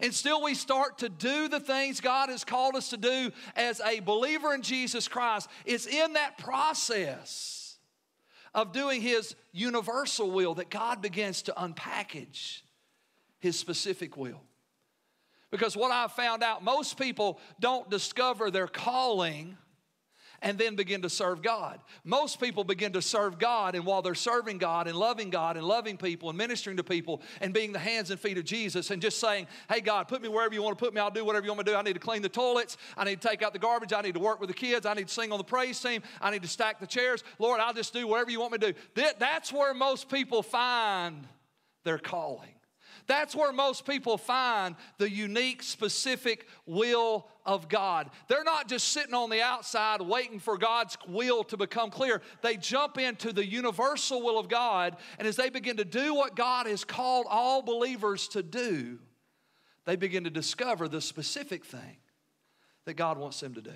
and 0.00 0.14
still 0.14 0.42
we 0.42 0.54
start 0.54 0.98
to 0.98 1.08
do 1.08 1.48
the 1.48 1.60
things 1.60 2.00
God 2.00 2.28
has 2.28 2.44
called 2.44 2.76
us 2.76 2.90
to 2.90 2.96
do 2.96 3.30
as 3.56 3.80
a 3.80 4.00
believer 4.00 4.54
in 4.54 4.62
Jesus 4.62 5.08
Christ, 5.08 5.48
it's 5.64 5.86
in 5.86 6.14
that 6.14 6.38
process 6.38 7.78
of 8.54 8.72
doing 8.72 9.00
His 9.00 9.34
universal 9.52 10.30
will 10.30 10.54
that 10.54 10.70
God 10.70 11.02
begins 11.02 11.42
to 11.42 11.52
unpackage 11.52 12.62
His 13.38 13.58
specific 13.58 14.16
will. 14.16 14.42
Because 15.50 15.76
what 15.76 15.90
I've 15.90 16.12
found 16.12 16.42
out, 16.42 16.62
most 16.62 16.98
people 16.98 17.40
don't 17.58 17.88
discover 17.88 18.50
their 18.50 18.68
calling 18.68 19.56
and 20.42 20.58
then 20.58 20.76
begin 20.76 21.02
to 21.02 21.10
serve 21.10 21.42
God. 21.42 21.80
Most 22.04 22.40
people 22.40 22.64
begin 22.64 22.92
to 22.92 23.02
serve 23.02 23.38
God, 23.38 23.74
and 23.74 23.84
while 23.84 24.02
they're 24.02 24.14
serving 24.14 24.58
God 24.58 24.86
and 24.86 24.96
loving 24.96 25.30
God 25.30 25.56
and 25.56 25.66
loving 25.66 25.96
people 25.96 26.28
and 26.28 26.38
ministering 26.38 26.76
to 26.76 26.84
people 26.84 27.22
and 27.40 27.52
being 27.52 27.72
the 27.72 27.78
hands 27.78 28.10
and 28.10 28.20
feet 28.20 28.38
of 28.38 28.44
Jesus 28.44 28.90
and 28.90 29.02
just 29.02 29.18
saying, 29.18 29.46
Hey, 29.68 29.80
God, 29.80 30.08
put 30.08 30.22
me 30.22 30.28
wherever 30.28 30.54
you 30.54 30.62
want 30.62 30.78
to 30.78 30.84
put 30.84 30.94
me, 30.94 31.00
I'll 31.00 31.10
do 31.10 31.24
whatever 31.24 31.44
you 31.44 31.50
want 31.50 31.58
me 31.58 31.64
to 31.64 31.70
do. 31.72 31.76
I 31.76 31.82
need 31.82 31.94
to 31.94 31.98
clean 31.98 32.22
the 32.22 32.28
toilets, 32.28 32.76
I 32.96 33.04
need 33.04 33.20
to 33.20 33.28
take 33.28 33.42
out 33.42 33.52
the 33.52 33.58
garbage, 33.58 33.92
I 33.92 34.00
need 34.02 34.14
to 34.14 34.20
work 34.20 34.40
with 34.40 34.48
the 34.48 34.54
kids, 34.54 34.86
I 34.86 34.94
need 34.94 35.08
to 35.08 35.14
sing 35.14 35.32
on 35.32 35.38
the 35.38 35.44
praise 35.44 35.80
team, 35.80 36.02
I 36.20 36.30
need 36.30 36.42
to 36.42 36.48
stack 36.48 36.80
the 36.80 36.86
chairs. 36.86 37.24
Lord, 37.38 37.60
I'll 37.60 37.74
just 37.74 37.92
do 37.92 38.06
whatever 38.06 38.30
you 38.30 38.40
want 38.40 38.52
me 38.52 38.58
to 38.58 38.72
do. 38.72 38.78
That's 39.18 39.52
where 39.52 39.74
most 39.74 40.08
people 40.08 40.42
find 40.42 41.26
their 41.84 41.98
calling. 41.98 42.57
That's 43.08 43.34
where 43.34 43.52
most 43.52 43.86
people 43.86 44.18
find 44.18 44.76
the 44.98 45.10
unique, 45.10 45.62
specific 45.62 46.46
will 46.66 47.26
of 47.44 47.68
God. 47.68 48.10
They're 48.28 48.44
not 48.44 48.68
just 48.68 48.88
sitting 48.88 49.14
on 49.14 49.30
the 49.30 49.40
outside 49.40 50.02
waiting 50.02 50.38
for 50.38 50.58
God's 50.58 50.96
will 51.08 51.42
to 51.44 51.56
become 51.56 51.90
clear. 51.90 52.20
They 52.42 52.58
jump 52.58 52.98
into 52.98 53.32
the 53.32 53.44
universal 53.44 54.22
will 54.22 54.38
of 54.38 54.48
God, 54.48 54.96
and 55.18 55.26
as 55.26 55.36
they 55.36 55.48
begin 55.48 55.78
to 55.78 55.86
do 55.86 56.14
what 56.14 56.36
God 56.36 56.66
has 56.66 56.84
called 56.84 57.26
all 57.28 57.62
believers 57.62 58.28
to 58.28 58.42
do, 58.42 58.98
they 59.86 59.96
begin 59.96 60.24
to 60.24 60.30
discover 60.30 60.86
the 60.86 61.00
specific 61.00 61.64
thing 61.64 61.96
that 62.84 62.94
God 62.94 63.16
wants 63.16 63.40
them 63.40 63.54
to 63.54 63.62
do. 63.62 63.72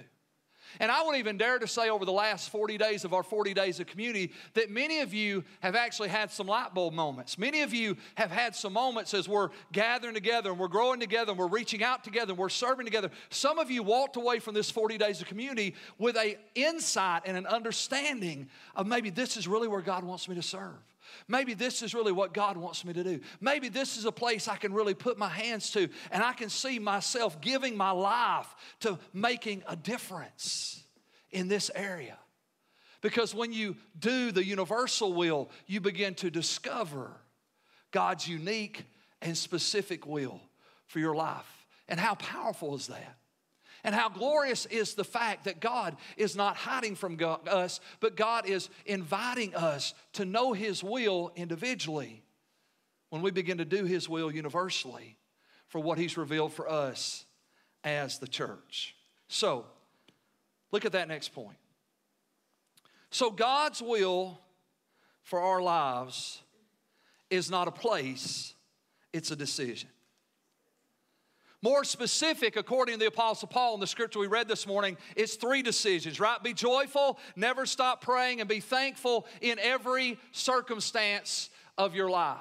And 0.81 0.91
I 0.91 1.05
would 1.05 1.17
even 1.17 1.37
dare 1.37 1.59
to 1.59 1.67
say 1.67 1.89
over 1.89 2.05
the 2.05 2.13
last 2.13 2.51
40 2.51 2.79
days 2.79 3.05
of 3.05 3.13
our 3.13 3.23
40 3.23 3.55
days 3.55 3.81
of 3.81 3.87
community 3.87 4.33
that 4.55 4.71
many 4.71 5.01
of 5.01 5.13
you 5.15 5.45
have 5.61 5.75
actually 5.75 6.09
had 6.09 6.31
some 6.31 6.47
light 6.47 6.75
bulb 6.75 6.95
moments. 6.95 7.39
Many 7.39 7.63
of 7.63 7.73
you 7.73 7.97
have 8.15 8.31
had 8.31 8.55
some 8.55 8.73
moments 8.73 9.15
as 9.15 9.29
we're 9.29 9.51
gathering 9.73 10.15
together 10.15 10.51
and 10.51 10.59
we're 10.59 10.69
growing 10.69 11.01
together 11.01 11.33
and 11.33 11.39
we're 11.39 11.47
reaching 11.47 11.83
out 11.83 12.05
together 12.05 12.33
and 12.33 12.39
we're 12.39 12.49
serving 12.49 12.87
together. 12.87 13.11
Some 13.31 13.59
of 13.59 13.71
you 13.71 13.83
walked 13.83 14.17
away 14.17 14.39
from 14.39 14.55
this 14.55 14.71
40 14.71 14.99
days 14.99 15.21
of 15.21 15.27
community 15.27 15.75
with 15.99 16.17
a 16.17 16.39
insight 16.55 17.23
and 17.27 17.37
an 17.37 17.47
understanding 17.47 18.49
of 18.75 18.87
maybe 18.87 19.11
this 19.11 19.37
is 19.37 19.49
really 19.49 19.69
where 19.69 19.83
God 19.83 20.05
wants 20.05 20.29
me 20.29 20.35
to 20.35 20.43
serve. 20.43 20.79
Maybe 21.29 21.55
this 21.55 21.83
is 21.83 21.95
really 21.95 22.13
what 22.13 22.35
God 22.35 22.57
wants 22.57 22.85
me 22.85 22.93
to 22.93 23.05
do. 23.05 23.21
Maybe 23.41 23.69
this 23.69 23.97
is 23.97 24.05
a 24.05 24.13
place 24.13 24.49
I 24.49 24.57
can 24.57 24.73
really 24.73 24.95
put 24.95 25.19
my 25.19 25.29
hands 25.29 25.71
to 25.73 25.89
and 26.11 26.23
I 26.23 26.33
can 26.33 26.49
see 26.49 26.79
myself 26.79 27.41
giving 27.41 27.77
my 27.77 27.91
life 27.91 28.55
to 28.81 28.99
making 29.13 29.63
a 29.67 29.77
difference 29.77 30.83
in 31.31 31.49
this 31.49 31.71
area. 31.75 32.19
Because 33.01 33.35
when 33.35 33.53
you 33.53 33.77
do 33.99 34.31
the 34.31 34.45
universal 34.45 35.13
will, 35.13 35.51
you 35.67 35.81
begin 35.81 36.15
to 36.17 36.31
discover 36.31 37.11
God's 37.91 38.27
unique 38.29 38.85
and 39.21 39.37
specific 39.37 40.07
will 40.07 40.41
for 40.87 40.99
your 40.99 41.15
life. 41.15 41.67
And 41.89 41.99
how 41.99 42.15
powerful 42.15 42.75
is 42.75 42.87
that? 42.87 43.17
And 43.85 43.95
how 43.95 44.09
glorious 44.09 44.67
is 44.67 44.95
the 44.95 45.05
fact 45.05 45.45
that 45.45 45.61
God 45.61 45.97
is 46.17 46.37
not 46.37 46.57
hiding 46.57 46.95
from 46.95 47.17
God, 47.17 47.49
us, 47.49 47.81
but 48.01 48.17
God 48.17 48.47
is 48.47 48.71
inviting 48.87 49.55
us 49.55 49.95
to 50.15 50.25
know 50.25 50.53
His 50.53 50.85
will 50.85 51.33
individually 51.35 52.23
when 53.11 53.23
we 53.23 53.31
begin 53.31 53.59
to 53.59 53.65
do 53.65 53.85
His 53.85 54.09
will 54.09 54.33
universally 54.33 55.17
for 55.67 55.81
what 55.81 55.99
He's 55.99 56.17
revealed 56.17 56.53
for 56.53 56.69
us 56.69 57.25
as 57.83 58.19
the 58.19 58.29
church. 58.29 58.95
So, 59.27 59.67
look 60.71 60.85
at 60.85 60.93
that 60.93 61.09
next 61.09 61.31
point. 61.31 61.57
So, 63.11 63.31
God's 63.31 63.83
will 63.83 64.39
for 65.25 65.41
our 65.41 65.61
lives 65.61 66.41
is 67.31 67.51
not 67.51 67.67
a 67.67 67.73
place, 67.73 68.55
it's 69.13 69.31
a 69.31 69.37
decision. 69.37 69.89
More 71.63 71.85
specific, 71.85 72.57
according 72.57 72.95
to 72.95 72.99
the 72.99 73.07
Apostle 73.07 73.47
Paul 73.47 73.75
in 73.75 73.81
the 73.81 73.87
scripture 73.87 74.19
we 74.19 74.27
read 74.27 74.49
this 74.49 74.67
morning, 74.67 74.97
it's 75.15 75.37
three 75.37 75.63
decisions, 75.63 76.19
right? 76.19 76.43
Be 76.43 76.53
joyful, 76.53 77.21
never 77.37 77.67
stop 77.67 78.01
praying, 78.01 78.41
and 78.41 78.49
be 78.49 78.59
thankful 78.59 79.29
in 79.41 79.61
every 79.61 80.19
circumstance 80.33 81.51
of 81.79 81.95
your 81.95 82.11
life. 82.11 82.39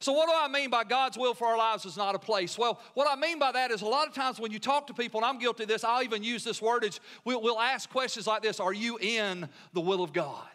So, 0.00 0.12
what 0.12 0.28
do 0.28 0.34
I 0.36 0.48
mean 0.48 0.68
by 0.68 0.84
God's 0.84 1.16
will 1.16 1.32
for 1.32 1.46
our 1.46 1.56
lives 1.56 1.86
is 1.86 1.96
not 1.96 2.14
a 2.14 2.18
place? 2.18 2.58
Well, 2.58 2.78
what 2.92 3.08
I 3.10 3.18
mean 3.18 3.38
by 3.38 3.52
that 3.52 3.70
is 3.70 3.80
a 3.80 3.86
lot 3.86 4.06
of 4.06 4.12
times 4.12 4.38
when 4.38 4.52
you 4.52 4.58
talk 4.58 4.86
to 4.88 4.94
people, 4.94 5.20
and 5.20 5.24
I'm 5.24 5.38
guilty 5.38 5.62
of 5.62 5.70
this, 5.70 5.82
I'll 5.82 6.02
even 6.02 6.22
use 6.22 6.44
this 6.44 6.60
wordage, 6.60 7.00
we'll, 7.24 7.40
we'll 7.40 7.60
ask 7.60 7.88
questions 7.88 8.26
like 8.26 8.42
this 8.42 8.60
Are 8.60 8.72
you 8.72 8.98
in 8.98 9.48
the 9.72 9.80
will 9.80 10.02
of 10.02 10.12
God? 10.12 10.51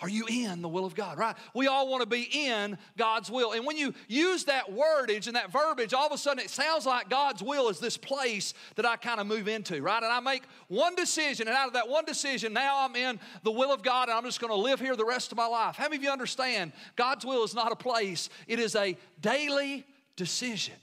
Are 0.00 0.08
you 0.08 0.26
in 0.28 0.62
the 0.62 0.68
will 0.68 0.84
of 0.84 0.94
God, 0.94 1.18
right? 1.18 1.36
We 1.54 1.66
all 1.66 1.88
want 1.88 2.02
to 2.02 2.08
be 2.08 2.28
in 2.32 2.76
God's 2.96 3.30
will. 3.30 3.52
And 3.52 3.64
when 3.64 3.76
you 3.76 3.94
use 4.08 4.44
that 4.44 4.70
wordage 4.70 5.26
and 5.26 5.36
that 5.36 5.50
verbiage, 5.50 5.94
all 5.94 6.06
of 6.06 6.12
a 6.12 6.18
sudden 6.18 6.44
it 6.44 6.50
sounds 6.50 6.86
like 6.86 7.08
God's 7.08 7.42
will 7.42 7.68
is 7.68 7.78
this 7.78 7.96
place 7.96 8.54
that 8.74 8.84
I 8.84 8.96
kind 8.96 9.20
of 9.20 9.26
move 9.26 9.48
into, 9.48 9.82
right? 9.82 10.02
And 10.02 10.12
I 10.12 10.20
make 10.20 10.42
one 10.68 10.94
decision, 10.94 11.48
and 11.48 11.56
out 11.56 11.68
of 11.68 11.74
that 11.74 11.88
one 11.88 12.04
decision, 12.04 12.52
now 12.52 12.84
I'm 12.84 12.96
in 12.96 13.18
the 13.42 13.52
will 13.52 13.72
of 13.72 13.82
God 13.82 14.08
and 14.08 14.16
I'm 14.16 14.24
just 14.24 14.40
going 14.40 14.52
to 14.52 14.60
live 14.60 14.80
here 14.80 14.96
the 14.96 15.04
rest 15.04 15.32
of 15.32 15.38
my 15.38 15.46
life. 15.46 15.76
How 15.76 15.84
many 15.84 15.96
of 15.96 16.02
you 16.02 16.10
understand 16.10 16.72
God's 16.96 17.24
will 17.24 17.44
is 17.44 17.54
not 17.54 17.72
a 17.72 17.76
place, 17.76 18.28
it 18.46 18.58
is 18.58 18.76
a 18.76 18.96
daily 19.20 19.84
decision? 20.16 20.74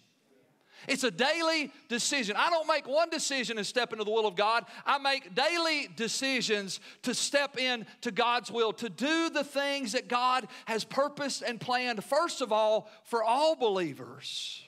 It's 0.88 1.04
a 1.04 1.12
daily 1.12 1.72
decision. 1.88 2.36
I 2.38 2.50
don't 2.50 2.68
make 2.68 2.88
one 2.88 3.10
decision 3.10 3.58
and 3.58 3.66
step 3.66 3.94
into 3.94 4.04
the 4.04 4.12
will 4.12 4.28
of 4.28 4.36
God. 4.36 4.66
I 4.86 4.98
make 4.98 5.34
daily 5.36 5.90
decisions 5.96 6.80
to 7.04 7.14
step 7.14 7.58
into 7.58 8.12
God's 8.12 8.52
will, 8.52 8.74
to 8.74 8.90
do 8.90 9.30
the 9.30 9.44
things 9.44 9.94
that 9.94 10.08
God 10.08 10.48
has 10.66 10.84
purposed 10.84 11.42
and 11.42 11.60
planned, 11.60 12.04
first 12.04 12.42
of 12.42 12.52
all, 12.52 12.90
for 13.04 13.24
all 13.24 13.56
believers. 13.56 14.62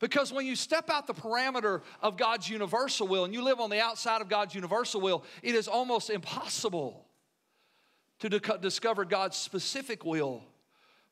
Because 0.00 0.32
when 0.32 0.46
you 0.46 0.54
step 0.54 0.90
out 0.90 1.06
the 1.06 1.14
parameter 1.14 1.82
of 2.00 2.16
God's 2.16 2.48
universal 2.48 3.08
will 3.08 3.24
and 3.24 3.34
you 3.34 3.42
live 3.42 3.58
on 3.58 3.68
the 3.68 3.80
outside 3.80 4.20
of 4.20 4.28
God's 4.28 4.54
universal 4.54 5.00
will, 5.00 5.24
it 5.42 5.54
is 5.54 5.66
almost 5.66 6.08
impossible 6.08 7.04
to 8.20 8.28
discover 8.28 9.04
God's 9.04 9.36
specific 9.36 10.04
will 10.04 10.44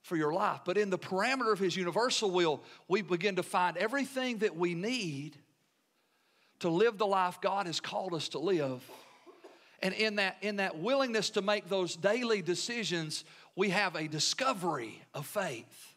for 0.06 0.16
your 0.16 0.32
life. 0.32 0.60
But 0.64 0.78
in 0.78 0.88
the 0.88 0.98
parameter 0.98 1.52
of 1.52 1.58
His 1.58 1.76
universal 1.76 2.30
will, 2.30 2.62
we 2.86 3.02
begin 3.02 3.36
to 3.36 3.42
find 3.42 3.76
everything 3.76 4.38
that 4.38 4.56
we 4.56 4.74
need 4.74 5.36
to 6.60 6.68
live 6.68 6.96
the 6.96 7.06
life 7.06 7.40
God 7.40 7.66
has 7.66 7.80
called 7.80 8.14
us 8.14 8.28
to 8.30 8.38
live. 8.38 8.82
And 9.82 9.92
in 9.92 10.16
that, 10.16 10.36
in 10.40 10.56
that 10.56 10.78
willingness 10.78 11.30
to 11.30 11.42
make 11.42 11.68
those 11.68 11.96
daily 11.96 12.40
decisions, 12.40 13.24
we 13.56 13.70
have 13.70 13.96
a 13.96 14.06
discovery 14.06 15.02
of 15.12 15.26
faith 15.26 15.95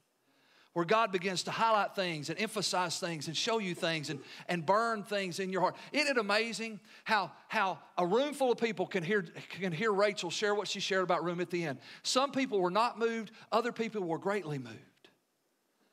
where 0.74 0.86
God 0.86 1.12
begins 1.12 1.44
to 1.44 1.52
highlight 1.52 1.96
things 1.96 2.30
and 2.30 2.40
emphasize 2.40 3.00
things 3.00 3.28
and 3.28 3.36
show 3.36 3.58
you 3.58 3.74
things 3.74 4.10
and, 4.10 4.20
and 4.48 4.66
burn 4.66 5.04
things 5.04 5.40
in 5.40 5.52
your 5.52 5.62
heart. 5.62 5.76
Isn't 5.92 6.08
it 6.08 6.18
amazing 6.18 6.80
how, 7.04 7.32
how 7.48 7.80
a 7.98 8.06
room 8.06 8.34
full 8.34 8.52
of 8.52 8.60
people 8.60 8.86
can 8.86 9.04
hear, 9.04 9.26
can 9.50 9.72
hear 9.72 9.92
Rachel 9.92 10.30
share 10.30 10.54
what 10.54 10.68
she 10.68 10.80
shared 10.80 11.04
about 11.04 11.24
room 11.24 11.42
at 11.42 11.50
the 11.50 11.66
end? 11.66 11.80
Some 12.04 12.32
people 12.32 12.60
were 12.60 12.70
not 12.70 13.00
moved, 13.00 13.32
other 13.52 13.72
people 13.72 14.04
were 14.04 14.20
greatly 14.20 14.60
moved. 14.60 14.78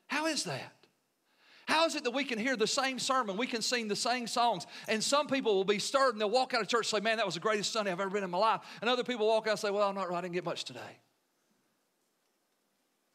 How 0.08 0.26
is 0.26 0.44
that? 0.44 0.72
How 1.66 1.84
is 1.86 1.96
it 1.96 2.04
that 2.04 2.12
we 2.12 2.22
can 2.22 2.38
hear 2.38 2.54
the 2.54 2.66
same 2.66 2.98
sermon, 2.98 3.36
we 3.36 3.46
can 3.46 3.60
sing 3.60 3.88
the 3.88 3.96
same 3.96 4.28
songs, 4.28 4.66
and 4.88 5.02
some 5.02 5.26
people 5.26 5.56
will 5.56 5.64
be 5.64 5.80
stirred 5.80 6.12
and 6.12 6.20
they'll 6.20 6.30
walk 6.30 6.54
out 6.54 6.60
of 6.60 6.68
church 6.68 6.92
and 6.92 7.00
say, 7.00 7.04
Man, 7.04 7.16
that 7.16 7.26
was 7.26 7.34
the 7.34 7.40
greatest 7.40 7.72
Sunday 7.72 7.90
I've 7.90 7.98
ever 7.98 8.10
been 8.10 8.22
in 8.22 8.30
my 8.30 8.38
life. 8.38 8.60
And 8.80 8.88
other 8.88 9.02
people 9.02 9.26
walk 9.26 9.48
out 9.48 9.52
and 9.52 9.58
say, 9.58 9.70
Well, 9.70 9.88
I'm 9.88 9.96
not 9.96 10.08
right, 10.08 10.18
I 10.18 10.20
didn't 10.20 10.34
get 10.34 10.44
much 10.44 10.64
today. 10.64 11.00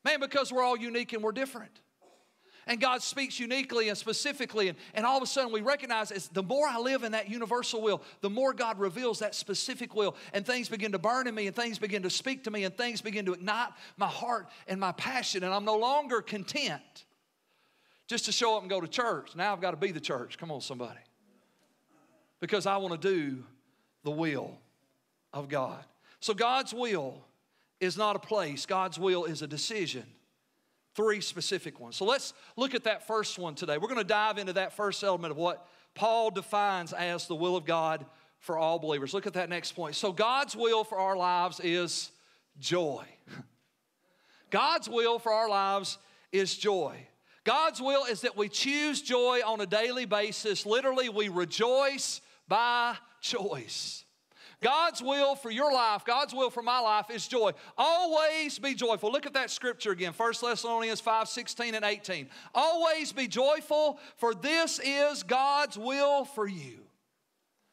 Man, 0.03 0.19
because 0.19 0.51
we're 0.51 0.63
all 0.63 0.77
unique 0.77 1.13
and 1.13 1.23
we're 1.23 1.31
different. 1.31 1.79
And 2.67 2.79
God 2.79 3.01
speaks 3.01 3.39
uniquely 3.39 3.89
and 3.89 3.97
specifically, 3.97 4.67
and, 4.67 4.77
and 4.93 5.05
all 5.05 5.17
of 5.17 5.23
a 5.23 5.27
sudden 5.27 5.51
we 5.51 5.61
recognize 5.61 6.11
as 6.11 6.27
the 6.27 6.43
more 6.43 6.67
I 6.67 6.77
live 6.77 7.03
in 7.03 7.13
that 7.13 7.29
universal 7.29 7.81
will, 7.81 8.01
the 8.21 8.29
more 8.29 8.53
God 8.53 8.79
reveals 8.79 9.19
that 9.19 9.33
specific 9.33 9.95
will, 9.95 10.15
and 10.31 10.45
things 10.45 10.69
begin 10.69 10.91
to 10.91 10.99
burn 10.99 11.27
in 11.27 11.33
me, 11.33 11.47
and 11.47 11.55
things 11.55 11.79
begin 11.79 12.03
to 12.03 12.09
speak 12.09 12.43
to 12.43 12.51
me, 12.51 12.63
and 12.63 12.77
things 12.77 13.01
begin 13.01 13.25
to 13.25 13.33
ignite 13.33 13.69
my 13.97 14.07
heart 14.07 14.47
and 14.67 14.79
my 14.79 14.91
passion, 14.91 15.43
and 15.43 15.53
I'm 15.53 15.65
no 15.65 15.77
longer 15.77 16.21
content 16.21 17.05
just 18.07 18.25
to 18.25 18.31
show 18.31 18.55
up 18.55 18.61
and 18.61 18.69
go 18.69 18.79
to 18.79 18.87
church. 18.87 19.35
Now 19.35 19.53
I've 19.53 19.61
got 19.61 19.71
to 19.71 19.77
be 19.77 19.91
the 19.91 19.99
church. 19.99 20.37
Come 20.37 20.51
on, 20.51 20.61
somebody. 20.61 20.99
Because 22.39 22.65
I 22.65 22.77
want 22.77 23.01
to 23.01 23.09
do 23.09 23.43
the 24.03 24.11
will 24.11 24.57
of 25.33 25.49
God. 25.49 25.83
So 26.19 26.33
God's 26.33 26.73
will 26.73 27.23
is 27.81 27.97
not 27.97 28.15
a 28.15 28.19
place, 28.19 28.65
God's 28.65 28.97
will 28.97 29.25
is 29.25 29.41
a 29.41 29.47
decision. 29.47 30.05
Three 30.93 31.19
specific 31.21 31.79
ones. 31.79 31.95
So 31.95 32.05
let's 32.05 32.33
look 32.55 32.75
at 32.75 32.83
that 32.83 33.07
first 33.07 33.39
one 33.39 33.55
today. 33.55 33.77
We're 33.77 33.87
going 33.87 33.97
to 33.97 34.03
dive 34.03 34.37
into 34.37 34.53
that 34.53 34.73
first 34.73 35.03
element 35.03 35.31
of 35.31 35.37
what 35.37 35.65
Paul 35.95 36.31
defines 36.31 36.93
as 36.93 37.27
the 37.27 37.35
will 37.35 37.55
of 37.55 37.65
God 37.65 38.05
for 38.39 38.57
all 38.57 38.77
believers. 38.77 39.13
Look 39.13 39.25
at 39.25 39.33
that 39.33 39.49
next 39.49 39.71
point. 39.71 39.95
So, 39.95 40.11
God's 40.11 40.55
will 40.55 40.83
for 40.83 40.97
our 40.97 41.15
lives 41.15 41.59
is 41.59 42.11
joy. 42.59 43.05
God's 44.49 44.89
will 44.89 45.17
for 45.17 45.31
our 45.31 45.49
lives 45.49 45.97
is 46.31 46.57
joy. 46.57 47.07
God's 47.43 47.81
will 47.81 48.05
is 48.05 48.21
that 48.21 48.37
we 48.37 48.49
choose 48.49 49.01
joy 49.01 49.39
on 49.45 49.61
a 49.61 49.65
daily 49.65 50.05
basis. 50.05 50.65
Literally, 50.65 51.09
we 51.09 51.29
rejoice 51.29 52.21
by 52.47 52.95
choice. 53.21 54.00
God's 54.61 55.01
will 55.01 55.35
for 55.35 55.49
your 55.49 55.73
life, 55.73 56.05
God's 56.05 56.33
will 56.33 56.51
for 56.51 56.61
my 56.61 56.79
life 56.79 57.09
is 57.09 57.27
joy. 57.27 57.51
Always 57.77 58.59
be 58.59 58.75
joyful. 58.75 59.11
Look 59.11 59.25
at 59.25 59.33
that 59.33 59.49
scripture 59.49 59.91
again, 59.91 60.13
1 60.15 60.33
Thessalonians 60.41 61.01
5 61.01 61.27
16 61.27 61.75
and 61.75 61.83
18. 61.83 62.29
Always 62.53 63.11
be 63.11 63.27
joyful, 63.27 63.99
for 64.17 64.35
this 64.35 64.79
is 64.79 65.23
God's 65.23 65.77
will 65.77 66.25
for 66.25 66.47
you. 66.47 66.79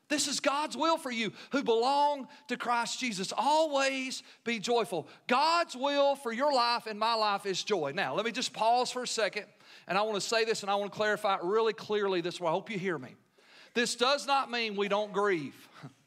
This 0.08 0.26
is 0.26 0.40
God's 0.40 0.76
will 0.76 0.96
for 0.96 1.10
you 1.10 1.32
who 1.52 1.62
belong 1.62 2.28
to 2.48 2.56
Christ 2.56 2.98
Jesus. 2.98 3.32
Always 3.36 4.22
be 4.42 4.58
joyful. 4.58 5.06
God's 5.26 5.76
will 5.76 6.16
for 6.16 6.32
your 6.32 6.52
life 6.52 6.86
and 6.86 6.98
my 6.98 7.14
life 7.14 7.44
is 7.44 7.62
joy. 7.62 7.92
Now, 7.94 8.14
let 8.14 8.24
me 8.24 8.32
just 8.32 8.54
pause 8.54 8.90
for 8.90 9.02
a 9.02 9.06
second, 9.06 9.44
and 9.86 9.98
I 9.98 10.02
want 10.02 10.14
to 10.14 10.22
say 10.22 10.46
this 10.46 10.62
and 10.62 10.70
I 10.70 10.76
want 10.76 10.90
to 10.90 10.96
clarify 10.96 11.34
it 11.34 11.40
really 11.42 11.74
clearly 11.74 12.22
this 12.22 12.40
way. 12.40 12.48
I 12.48 12.52
hope 12.52 12.70
you 12.70 12.78
hear 12.78 12.98
me. 12.98 13.14
This 13.74 13.94
does 13.94 14.26
not 14.26 14.50
mean 14.50 14.76
we 14.76 14.88
don't 14.88 15.12
grieve. 15.12 15.54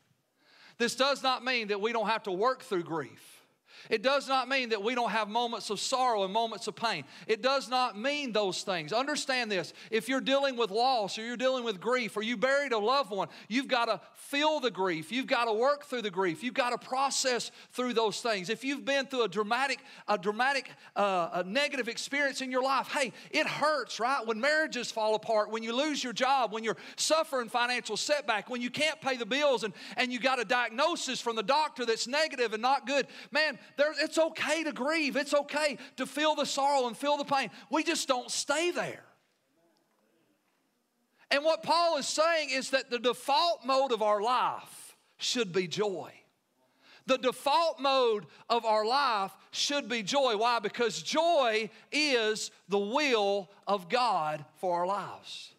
This 0.81 0.95
does 0.95 1.21
not 1.21 1.45
mean 1.45 1.67
that 1.67 1.79
we 1.79 1.93
don't 1.93 2.07
have 2.07 2.23
to 2.23 2.31
work 2.31 2.63
through 2.63 2.81
grief. 2.81 3.40
It 3.89 4.01
does 4.01 4.27
not 4.27 4.47
mean 4.47 4.69
that 4.69 4.83
we 4.83 4.95
don't 4.95 5.11
have 5.11 5.29
moments 5.29 5.69
of 5.69 5.79
sorrow 5.79 6.23
and 6.23 6.33
moments 6.33 6.67
of 6.67 6.75
pain. 6.75 7.03
It 7.27 7.41
does 7.41 7.69
not 7.69 7.97
mean 7.97 8.31
those 8.31 8.63
things. 8.63 8.93
Understand 8.93 9.51
this. 9.51 9.73
If 9.89 10.09
you're 10.09 10.21
dealing 10.21 10.55
with 10.55 10.71
loss 10.71 11.17
or 11.17 11.25
you're 11.25 11.37
dealing 11.37 11.63
with 11.63 11.79
grief 11.79 12.15
or 12.15 12.21
you 12.21 12.37
buried 12.37 12.71
a 12.71 12.77
loved 12.77 13.11
one, 13.11 13.27
you've 13.47 13.67
got 13.67 13.85
to 13.85 13.99
feel 14.13 14.59
the 14.59 14.71
grief. 14.71 15.11
You've 15.11 15.27
got 15.27 15.45
to 15.45 15.53
work 15.53 15.85
through 15.85 16.03
the 16.03 16.11
grief. 16.11 16.43
You've 16.43 16.53
got 16.53 16.69
to 16.69 16.77
process 16.77 17.51
through 17.71 17.93
those 17.93 18.21
things. 18.21 18.49
If 18.49 18.63
you've 18.63 18.85
been 18.85 19.05
through 19.07 19.23
a 19.23 19.27
dramatic, 19.27 19.79
a 20.07 20.17
dramatic, 20.17 20.71
uh, 20.95 21.29
a 21.33 21.43
negative 21.43 21.87
experience 21.87 22.41
in 22.41 22.51
your 22.51 22.63
life, 22.63 22.87
hey, 22.87 23.11
it 23.31 23.47
hurts, 23.47 23.99
right? 23.99 24.25
When 24.25 24.39
marriages 24.39 24.91
fall 24.91 25.15
apart, 25.15 25.51
when 25.51 25.63
you 25.63 25.75
lose 25.75 26.03
your 26.03 26.13
job, 26.13 26.53
when 26.53 26.63
you're 26.63 26.77
suffering 26.95 27.49
financial 27.49 27.97
setback, 27.97 28.49
when 28.49 28.61
you 28.61 28.69
can't 28.69 28.99
pay 29.01 29.17
the 29.17 29.25
bills 29.25 29.63
and, 29.63 29.73
and 29.97 30.11
you 30.11 30.19
got 30.19 30.39
a 30.39 30.45
diagnosis 30.45 31.19
from 31.19 31.35
the 31.35 31.43
doctor 31.43 31.85
that's 31.85 32.07
negative 32.07 32.53
and 32.53 32.61
not 32.61 32.87
good, 32.87 33.07
man, 33.31 33.59
there, 33.77 33.93
it's 33.99 34.17
okay 34.17 34.63
to 34.63 34.71
grieve. 34.71 35.15
It's 35.15 35.33
okay 35.33 35.77
to 35.97 36.05
feel 36.05 36.35
the 36.35 36.45
sorrow 36.45 36.87
and 36.87 36.95
feel 36.95 37.17
the 37.17 37.25
pain. 37.25 37.49
We 37.69 37.83
just 37.83 38.07
don't 38.07 38.29
stay 38.29 38.71
there. 38.71 39.03
And 41.29 41.45
what 41.45 41.63
Paul 41.63 41.97
is 41.97 42.07
saying 42.07 42.49
is 42.51 42.71
that 42.71 42.89
the 42.89 42.99
default 42.99 43.65
mode 43.65 43.91
of 43.93 44.01
our 44.01 44.21
life 44.21 44.97
should 45.17 45.53
be 45.53 45.67
joy. 45.67 46.11
The 47.07 47.17
default 47.17 47.79
mode 47.79 48.25
of 48.49 48.65
our 48.65 48.85
life 48.85 49.31
should 49.51 49.89
be 49.89 50.03
joy. 50.03 50.37
Why? 50.37 50.59
Because 50.59 51.01
joy 51.01 51.69
is 51.91 52.51
the 52.69 52.77
will 52.77 53.49
of 53.67 53.89
God 53.89 54.45
for 54.57 54.79
our 54.79 54.87
lives. 54.87 55.53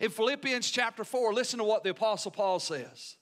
In 0.00 0.10
Philippians 0.10 0.70
chapter 0.70 1.04
4, 1.04 1.32
listen 1.32 1.58
to 1.58 1.64
what 1.64 1.84
the 1.84 1.90
Apostle 1.90 2.30
Paul 2.30 2.58
says. 2.58 3.16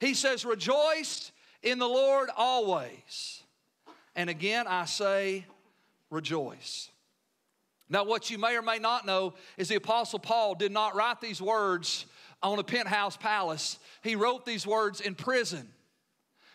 He 0.00 0.14
says, 0.14 0.44
Rejoice 0.44 1.32
in 1.62 1.78
the 1.78 1.88
Lord 1.88 2.28
always. 2.36 3.35
And 4.16 4.28
again, 4.30 4.66
I 4.66 4.86
say, 4.86 5.44
rejoice. 6.10 6.90
Now, 7.88 8.04
what 8.04 8.30
you 8.30 8.38
may 8.38 8.56
or 8.56 8.62
may 8.62 8.78
not 8.78 9.06
know 9.06 9.34
is 9.56 9.68
the 9.68 9.76
Apostle 9.76 10.18
Paul 10.18 10.56
did 10.56 10.72
not 10.72 10.96
write 10.96 11.20
these 11.20 11.40
words 11.40 12.06
on 12.42 12.58
a 12.58 12.64
penthouse 12.64 13.16
palace. 13.16 13.78
He 14.02 14.16
wrote 14.16 14.44
these 14.44 14.66
words 14.66 15.00
in 15.00 15.14
prison, 15.14 15.68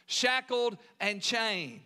shackled 0.08 0.78
and 1.00 1.22
chained. 1.22 1.80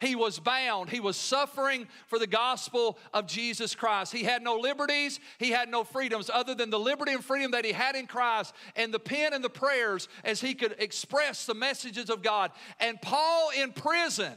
He 0.00 0.14
was 0.14 0.38
bound. 0.38 0.90
He 0.90 1.00
was 1.00 1.16
suffering 1.16 1.88
for 2.06 2.20
the 2.20 2.26
gospel 2.28 2.98
of 3.12 3.26
Jesus 3.26 3.74
Christ. 3.74 4.12
He 4.12 4.22
had 4.22 4.42
no 4.42 4.56
liberties. 4.56 5.18
He 5.38 5.50
had 5.50 5.68
no 5.68 5.82
freedoms 5.82 6.30
other 6.32 6.54
than 6.54 6.70
the 6.70 6.78
liberty 6.78 7.12
and 7.12 7.24
freedom 7.24 7.50
that 7.50 7.64
he 7.64 7.72
had 7.72 7.96
in 7.96 8.06
Christ 8.06 8.54
and 8.76 8.94
the 8.94 9.00
pen 9.00 9.34
and 9.34 9.42
the 9.42 9.50
prayers 9.50 10.08
as 10.22 10.40
he 10.40 10.54
could 10.54 10.76
express 10.78 11.46
the 11.46 11.54
messages 11.54 12.10
of 12.10 12.22
God. 12.22 12.52
And 12.78 13.02
Paul 13.02 13.50
in 13.60 13.72
prison 13.72 14.34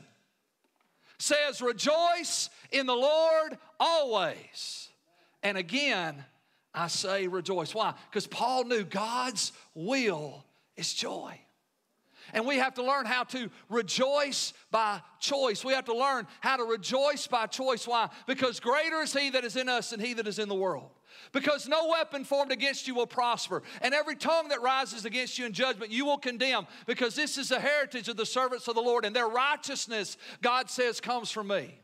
says, 1.21 1.61
Rejoice 1.61 2.49
in 2.71 2.85
the 2.85 2.95
Lord 2.95 3.57
always. 3.79 4.89
And 5.43 5.57
again, 5.57 6.23
I 6.73 6.87
say 6.87 7.27
rejoice. 7.27 7.75
Why? 7.75 7.93
Because 8.09 8.27
Paul 8.27 8.65
knew 8.65 8.83
God's 8.83 9.51
will 9.73 10.45
is 10.77 10.93
joy. 10.93 11.39
And 12.33 12.45
we 12.45 12.57
have 12.57 12.75
to 12.75 12.83
learn 12.83 13.05
how 13.05 13.23
to 13.25 13.49
rejoice 13.67 14.53
by 14.69 15.01
choice. 15.19 15.65
We 15.65 15.73
have 15.73 15.85
to 15.85 15.95
learn 15.95 16.27
how 16.39 16.57
to 16.57 16.63
rejoice 16.63 17.27
by 17.27 17.47
choice. 17.47 17.87
Why? 17.87 18.09
Because 18.25 18.59
greater 18.59 19.01
is 19.01 19.13
He 19.13 19.31
that 19.31 19.43
is 19.43 19.55
in 19.55 19.67
us 19.67 19.89
than 19.89 19.99
He 19.99 20.13
that 20.13 20.27
is 20.27 20.39
in 20.39 20.47
the 20.47 20.55
world. 20.55 20.91
Because 21.31 21.67
no 21.67 21.87
weapon 21.87 22.23
formed 22.23 22.51
against 22.51 22.87
you 22.87 22.95
will 22.95 23.07
prosper, 23.07 23.63
and 23.81 23.93
every 23.93 24.15
tongue 24.15 24.49
that 24.49 24.61
rises 24.61 25.05
against 25.05 25.39
you 25.39 25.45
in 25.45 25.53
judgment 25.53 25.91
you 25.91 26.05
will 26.05 26.17
condemn, 26.17 26.67
because 26.85 27.15
this 27.15 27.37
is 27.37 27.49
the 27.49 27.59
heritage 27.59 28.09
of 28.09 28.17
the 28.17 28.25
servants 28.25 28.67
of 28.67 28.75
the 28.75 28.81
Lord, 28.81 29.05
and 29.05 29.15
their 29.15 29.27
righteousness, 29.27 30.17
God 30.41 30.69
says, 30.69 30.99
comes 30.99 31.31
from 31.31 31.47
me. 31.47 31.77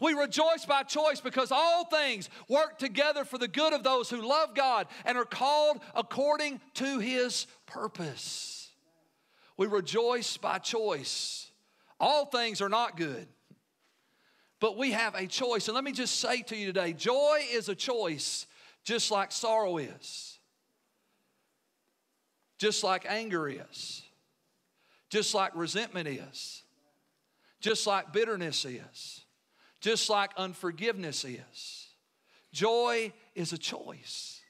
We 0.00 0.12
rejoice 0.12 0.66
by 0.66 0.82
choice 0.82 1.20
because 1.20 1.50
all 1.50 1.86
things 1.86 2.28
work 2.48 2.78
together 2.78 3.24
for 3.24 3.38
the 3.38 3.48
good 3.48 3.72
of 3.72 3.82
those 3.82 4.10
who 4.10 4.26
love 4.26 4.54
God 4.54 4.88
and 5.04 5.16
are 5.16 5.24
called 5.24 5.80
according 5.94 6.60
to 6.74 6.98
his 6.98 7.46
purpose. 7.64 8.70
We 9.56 9.66
rejoice 9.66 10.36
by 10.36 10.58
choice. 10.58 11.50
All 11.98 12.26
things 12.26 12.60
are 12.60 12.68
not 12.68 12.98
good, 12.98 13.26
but 14.60 14.76
we 14.76 14.92
have 14.92 15.14
a 15.14 15.26
choice. 15.26 15.68
And 15.68 15.74
let 15.74 15.84
me 15.84 15.92
just 15.92 16.20
say 16.20 16.42
to 16.42 16.56
you 16.56 16.66
today 16.66 16.92
joy 16.92 17.40
is 17.52 17.68
a 17.68 17.74
choice 17.74 18.46
just 18.84 19.10
like 19.10 19.32
sorrow 19.32 19.78
is, 19.78 20.38
just 22.58 22.84
like 22.84 23.04
anger 23.08 23.48
is, 23.48 24.02
just 25.10 25.34
like 25.34 25.50
resentment 25.56 26.06
is, 26.06 26.62
just 27.60 27.86
like 27.86 28.12
bitterness 28.12 28.64
is, 28.64 29.24
just 29.80 30.08
like 30.08 30.30
unforgiveness 30.36 31.24
is. 31.24 31.88
Joy 32.52 33.12
is 33.34 33.52
a 33.52 33.58
choice. 33.58 34.40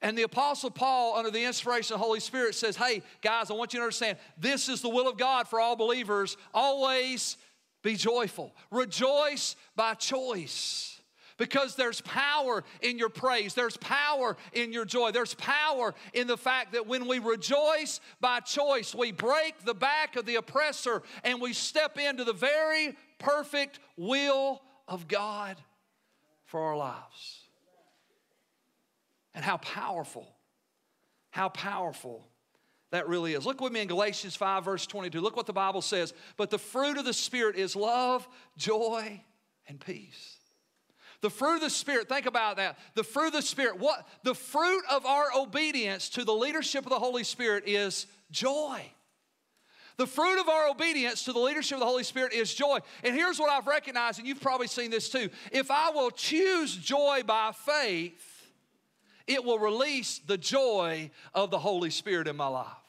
And 0.00 0.18
the 0.18 0.22
Apostle 0.22 0.70
Paul, 0.70 1.16
under 1.16 1.30
the 1.30 1.44
inspiration 1.44 1.94
of 1.94 2.00
the 2.00 2.04
Holy 2.04 2.20
Spirit, 2.20 2.54
says, 2.54 2.76
Hey, 2.76 3.02
guys, 3.22 3.50
I 3.50 3.54
want 3.54 3.72
you 3.72 3.78
to 3.78 3.84
understand 3.84 4.18
this 4.36 4.68
is 4.68 4.82
the 4.82 4.88
will 4.88 5.08
of 5.08 5.16
God 5.16 5.48
for 5.48 5.60
all 5.60 5.76
believers. 5.76 6.36
Always 6.52 7.36
be 7.84 7.94
joyful, 7.94 8.52
rejoice 8.72 9.54
by 9.76 9.94
choice. 9.94 10.90
Because 11.36 11.74
there's 11.74 12.00
power 12.00 12.62
in 12.80 12.96
your 12.96 13.08
praise. 13.08 13.54
There's 13.54 13.76
power 13.76 14.36
in 14.52 14.72
your 14.72 14.84
joy. 14.84 15.10
There's 15.10 15.34
power 15.34 15.92
in 16.12 16.28
the 16.28 16.36
fact 16.36 16.72
that 16.72 16.86
when 16.86 17.08
we 17.08 17.18
rejoice 17.18 18.00
by 18.20 18.38
choice, 18.38 18.94
we 18.94 19.10
break 19.10 19.64
the 19.64 19.74
back 19.74 20.14
of 20.14 20.26
the 20.26 20.36
oppressor 20.36 21.02
and 21.24 21.40
we 21.40 21.52
step 21.52 21.98
into 21.98 22.22
the 22.22 22.32
very 22.32 22.96
perfect 23.18 23.80
will 23.96 24.62
of 24.86 25.08
God 25.08 25.56
for 26.44 26.60
our 26.60 26.76
lives. 26.76 27.40
And 29.34 29.44
how 29.44 29.56
powerful, 29.56 30.36
how 31.30 31.48
powerful 31.48 32.28
that 32.94 33.08
really 33.08 33.34
is. 33.34 33.44
Look 33.44 33.60
with 33.60 33.72
me 33.72 33.80
in 33.80 33.88
Galatians 33.88 34.36
5, 34.36 34.64
verse 34.64 34.86
22. 34.86 35.20
Look 35.20 35.36
what 35.36 35.46
the 35.46 35.52
Bible 35.52 35.82
says. 35.82 36.14
But 36.36 36.50
the 36.50 36.58
fruit 36.58 36.96
of 36.96 37.04
the 37.04 37.12
Spirit 37.12 37.56
is 37.56 37.76
love, 37.76 38.26
joy, 38.56 39.20
and 39.68 39.80
peace 39.80 40.34
the 41.24 41.30
fruit 41.30 41.54
of 41.54 41.60
the 41.62 41.70
Spirit, 41.70 42.06
think 42.06 42.26
about 42.26 42.58
that. 42.58 42.76
The 42.92 43.02
fruit 43.02 43.28
of 43.28 43.32
the 43.32 43.40
Spirit, 43.40 43.78
what? 43.78 44.06
The 44.24 44.34
fruit 44.34 44.82
of 44.90 45.06
our 45.06 45.28
obedience 45.34 46.10
to 46.10 46.24
the 46.24 46.34
leadership 46.34 46.84
of 46.84 46.90
the 46.90 46.98
Holy 46.98 47.24
Spirit 47.24 47.64
is 47.66 48.06
joy. 48.30 48.82
The 49.96 50.06
fruit 50.06 50.38
of 50.38 50.50
our 50.50 50.68
obedience 50.68 51.24
to 51.24 51.32
the 51.32 51.38
leadership 51.38 51.76
of 51.76 51.80
the 51.80 51.86
Holy 51.86 52.04
Spirit 52.04 52.34
is 52.34 52.52
joy. 52.52 52.80
And 53.02 53.14
here's 53.16 53.38
what 53.38 53.48
I've 53.48 53.66
recognized, 53.66 54.18
and 54.18 54.28
you've 54.28 54.42
probably 54.42 54.66
seen 54.66 54.90
this 54.90 55.08
too. 55.08 55.30
If 55.50 55.70
I 55.70 55.88
will 55.90 56.10
choose 56.10 56.76
joy 56.76 57.22
by 57.24 57.52
faith, 57.52 58.52
it 59.26 59.42
will 59.42 59.58
release 59.58 60.18
the 60.18 60.36
joy 60.36 61.10
of 61.32 61.50
the 61.50 61.58
Holy 61.58 61.88
Spirit 61.88 62.28
in 62.28 62.36
my 62.36 62.48
life. 62.48 62.83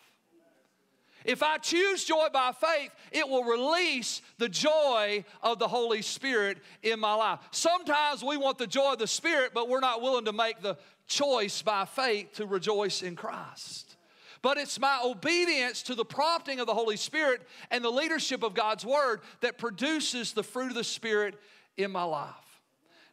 If 1.25 1.41
I 1.41 1.57
choose 1.57 2.05
joy 2.05 2.27
by 2.31 2.51
faith, 2.53 2.91
it 3.11 3.27
will 3.27 3.43
release 3.43 4.21
the 4.37 4.47
joy 4.47 5.25
of 5.41 5.57
the 5.57 5.67
Holy 5.67 6.03
Spirit 6.03 6.59
in 6.83 6.99
my 6.99 7.15
life. 7.15 7.39
Sometimes 7.51 8.23
we 8.23 8.37
want 8.37 8.59
the 8.59 8.67
joy 8.67 8.93
of 8.93 8.99
the 8.99 9.07
Spirit, 9.07 9.51
but 9.53 9.67
we're 9.67 9.79
not 9.79 10.01
willing 10.01 10.25
to 10.25 10.33
make 10.33 10.61
the 10.61 10.77
choice 11.07 11.61
by 11.63 11.85
faith 11.85 12.33
to 12.33 12.45
rejoice 12.45 13.01
in 13.01 13.15
Christ. 13.15 13.97
But 14.43 14.59
it's 14.59 14.79
my 14.79 15.01
obedience 15.03 15.81
to 15.83 15.95
the 15.95 16.05
prompting 16.05 16.59
of 16.59 16.67
the 16.67 16.73
Holy 16.75 16.97
Spirit 16.97 17.41
and 17.71 17.83
the 17.83 17.89
leadership 17.89 18.43
of 18.43 18.53
God's 18.53 18.85
Word 18.85 19.21
that 19.41 19.57
produces 19.57 20.33
the 20.33 20.43
fruit 20.43 20.67
of 20.67 20.75
the 20.75 20.83
Spirit 20.83 21.33
in 21.75 21.89
my 21.91 22.03
life. 22.03 22.33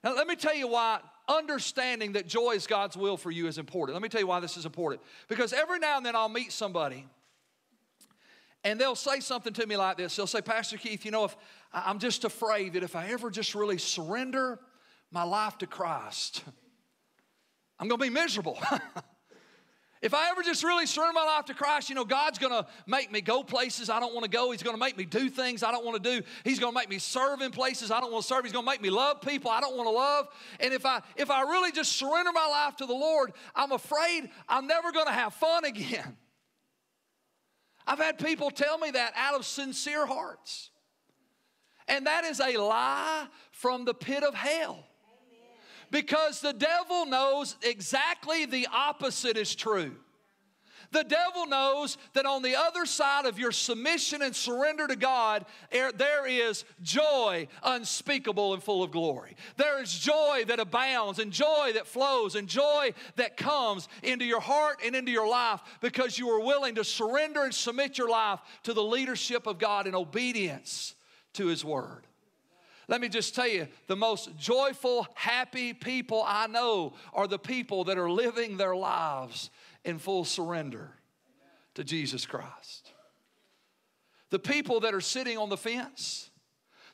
Now, 0.05 0.15
let 0.15 0.27
me 0.27 0.37
tell 0.37 0.55
you 0.55 0.69
why 0.69 1.01
understanding 1.29 2.13
that 2.13 2.27
joy 2.27 2.51
is 2.53 2.67
God's 2.67 2.97
will 2.97 3.17
for 3.17 3.31
you 3.31 3.47
is 3.47 3.57
important. 3.57 3.95
Let 3.95 4.03
me 4.03 4.11
tell 4.11 4.21
you 4.21 4.27
why 4.27 4.41
this 4.41 4.59
is 4.59 4.67
important. 4.67 5.01
Because 5.29 5.55
every 5.55 5.79
now 5.79 5.97
and 5.97 6.05
then 6.05 6.15
I'll 6.15 6.29
meet 6.29 6.53
somebody 6.53 7.07
and 8.65 8.81
they'll 8.81 8.95
say 8.95 9.21
something 9.21 9.53
to 9.55 9.67
me 9.67 9.77
like 9.77 9.97
this. 9.97 10.15
They'll 10.15 10.27
say, 10.27 10.41
Pastor 10.41 10.77
Keith, 10.77 11.05
you 11.05 11.11
know, 11.11 11.25
if 11.25 11.37
I'm 11.73 11.99
just 11.99 12.25
afraid 12.25 12.75
that 12.75 12.83
if 12.83 12.95
I 12.95 13.09
ever 13.09 13.31
just 13.31 13.55
really 13.55 13.79
surrender 13.79 14.59
my 15.11 15.25
life 15.25 15.59
to 15.59 15.67
Christ, 15.67 16.45
I'm 17.79 17.89
to 17.99 18.05
be 18.05 18.11
miserable. 18.11 18.59
if 20.03 20.15
I 20.15 20.31
ever 20.31 20.43
just 20.43 20.63
really 20.63 20.87
surrender 20.87 21.15
my 21.15 21.25
life 21.25 21.47
to 21.47 21.55
Christ, 21.55 21.89
you 21.89 21.97
know, 21.97 22.05
God's 22.05 22.39
to 22.53 22.67
make 22.87 23.11
me 23.11 23.21
go 23.21 23.43
places 23.43 23.91
I 23.91 23.99
don't 23.99 24.15
want 24.15 24.25
to 24.25 24.31
go. 24.31 24.53
He's 24.53 24.63
to 24.77 24.81
make 24.81 24.97
me 24.97 25.05
do 25.05 25.29
things 25.29 25.65
I 25.65 25.73
don't 25.73 25.85
want 25.85 26.01
to 26.03 26.21
do. 26.21 26.25
He's 26.45 26.61
to 26.73 26.79
make 26.79 26.89
me 26.89 27.01
serve 27.01 27.41
in 27.41 27.51
places 27.51 27.91
I 27.91 27.99
don't 27.99 28.13
want 28.13 28.23
to 28.23 28.29
serve. 28.29 28.45
He's 28.45 28.53
to 28.53 28.63
make 28.63 28.81
me 28.81 28.91
love 28.91 29.21
people 29.23 29.51
I 29.51 29.61
don't 29.61 29.77
want 29.77 29.89
to 29.89 29.93
love. 29.93 30.29
And 30.61 30.73
if 30.73 30.87
I 30.87 31.01
if 31.17 31.33
I 31.33 31.43
really 31.43 31.73
just 31.73 31.97
surrender 31.97 32.31
my 32.33 32.47
life 32.47 32.77
to 32.77 32.87
the 32.87 32.95
Lord, 32.95 33.33
I'm 33.57 33.73
afraid 33.73 34.31
I'm 34.49 34.69
never 34.69 34.93
to 35.07 35.13
have 35.13 35.35
fun 35.35 35.65
again. 35.65 36.17
I've 37.87 37.99
had 37.99 38.19
people 38.19 38.51
tell 38.51 38.79
me 38.79 38.91
that 38.93 39.13
out 39.17 39.35
of 39.35 39.45
sincere 39.45 40.07
hearts. 40.07 40.71
And 41.89 42.07
that 42.07 42.25
is 42.25 42.41
a 42.41 42.57
lie 42.57 43.27
from 43.51 43.85
the 43.85 43.95
pit 43.95 44.23
of 44.23 44.35
hell. 44.35 44.87
Because 45.91 46.41
the 46.41 46.53
devil 46.53 47.05
knows 47.05 47.57
exactly 47.63 48.47
the 48.47 48.67
opposite 48.73 49.37
is 49.37 49.55
true. 49.55 49.97
The 50.93 51.05
devil 51.05 51.47
knows 51.47 51.97
that 52.13 52.27
on 52.27 52.43
the 52.43 52.55
other 52.55 52.85
side 52.85 53.25
of 53.25 53.39
your 53.39 53.51
submission 53.51 54.21
and 54.21 54.37
surrender 54.37 54.87
to 54.87 54.95
God, 54.95 55.47
er, 55.75 55.91
there 55.95 56.27
is 56.27 56.65
joy 56.83 57.49
unspeakable 57.63 58.53
and 58.53 58.63
full 58.63 58.83
of 58.83 58.91
glory. 58.91 59.35
There 59.57 59.83
is 59.83 59.93
joy 59.93 60.45
that 60.49 60.61
abounds 60.61 61.19
and 61.19 61.33
joy 61.33 61.73
that 61.75 61.87
flows 61.87 62.35
and 62.35 62.47
joy 62.47 62.93
that 63.17 63.39
comes 63.39 63.89
into 64.03 64.27
your 64.27 64.41
heart 64.41 64.81
and 64.85 64.95
into 64.95 65.11
your 65.11 65.29
life 65.29 65.61
because 65.81 66.19
you 66.19 66.29
are 66.29 66.45
willing 66.45 66.75
to 66.75 66.85
surrender 66.85 67.45
and 67.45 67.55
submit 67.55 67.97
your 67.97 68.11
life 68.11 68.41
to 68.65 68.75
the 68.75 68.85
leadership 68.85 69.47
of 69.47 69.59
God 69.59 69.87
in 69.87 69.95
obedience 69.95 70.95
to 71.33 71.47
His 71.47 71.65
Word. 71.65 72.07
Let 72.87 73.01
me 73.01 73.09
just 73.09 73.35
tell 73.35 73.49
you 73.49 73.69
the 73.87 73.97
most 73.97 74.37
joyful, 74.37 75.07
happy 75.15 75.73
people 75.73 76.23
I 76.27 76.49
know 76.49 76.93
are 77.15 77.27
the 77.27 77.39
people 77.39 77.85
that 77.85 77.97
are 77.97 78.11
living 78.11 78.59
their 78.59 78.77
lives 78.77 79.49
in 79.85 79.99
full 79.99 80.25
surrender 80.25 80.91
to 81.75 81.85
Jesus 81.85 82.27
Christ. 82.27 82.91
The 84.31 84.39
people 84.39 84.81
that 84.81 84.95
are 84.95 85.01
sitting 85.01 85.37
on 85.37 85.49
the 85.49 85.57
fence, 85.57 86.31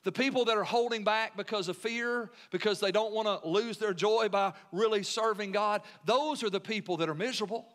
the 0.05 0.13
people 0.13 0.47
that 0.47 0.57
are 0.57 0.65
holding 0.65 1.05
back 1.05 1.37
because 1.37 1.69
of 1.69 1.77
fear, 1.77 2.31
because 2.51 2.81
they 2.81 2.91
don't 2.91 3.13
want 3.13 3.27
to 3.29 3.49
lose 3.49 3.79
their 3.79 3.95
joy 3.95 4.29
by 4.29 4.55
really 4.73 5.03
serving 5.03 5.53
God, 5.53 5.83
those 6.05 6.43
are 6.43 6.51
the 6.51 6.61
people 6.61 6.97
that 6.99 7.09
are 7.09 7.15
miserable. 7.15 7.67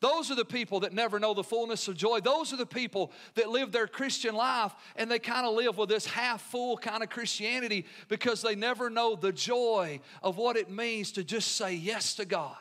Those 0.00 0.30
are 0.30 0.36
the 0.36 0.44
people 0.44 0.80
that 0.80 0.92
never 0.92 1.18
know 1.18 1.34
the 1.34 1.42
fullness 1.42 1.88
of 1.88 1.96
joy. 1.96 2.20
Those 2.20 2.52
are 2.52 2.56
the 2.56 2.66
people 2.66 3.10
that 3.34 3.48
live 3.48 3.72
their 3.72 3.88
Christian 3.88 4.34
life 4.34 4.72
and 4.94 5.10
they 5.10 5.18
kind 5.18 5.44
of 5.44 5.54
live 5.54 5.76
with 5.76 5.88
this 5.88 6.06
half 6.06 6.40
full 6.40 6.76
kind 6.76 7.02
of 7.02 7.10
Christianity 7.10 7.84
because 8.06 8.40
they 8.40 8.54
never 8.54 8.90
know 8.90 9.16
the 9.16 9.32
joy 9.32 9.98
of 10.22 10.36
what 10.36 10.56
it 10.56 10.70
means 10.70 11.10
to 11.12 11.24
just 11.24 11.56
say 11.56 11.74
yes 11.74 12.14
to 12.14 12.24
God 12.24 12.56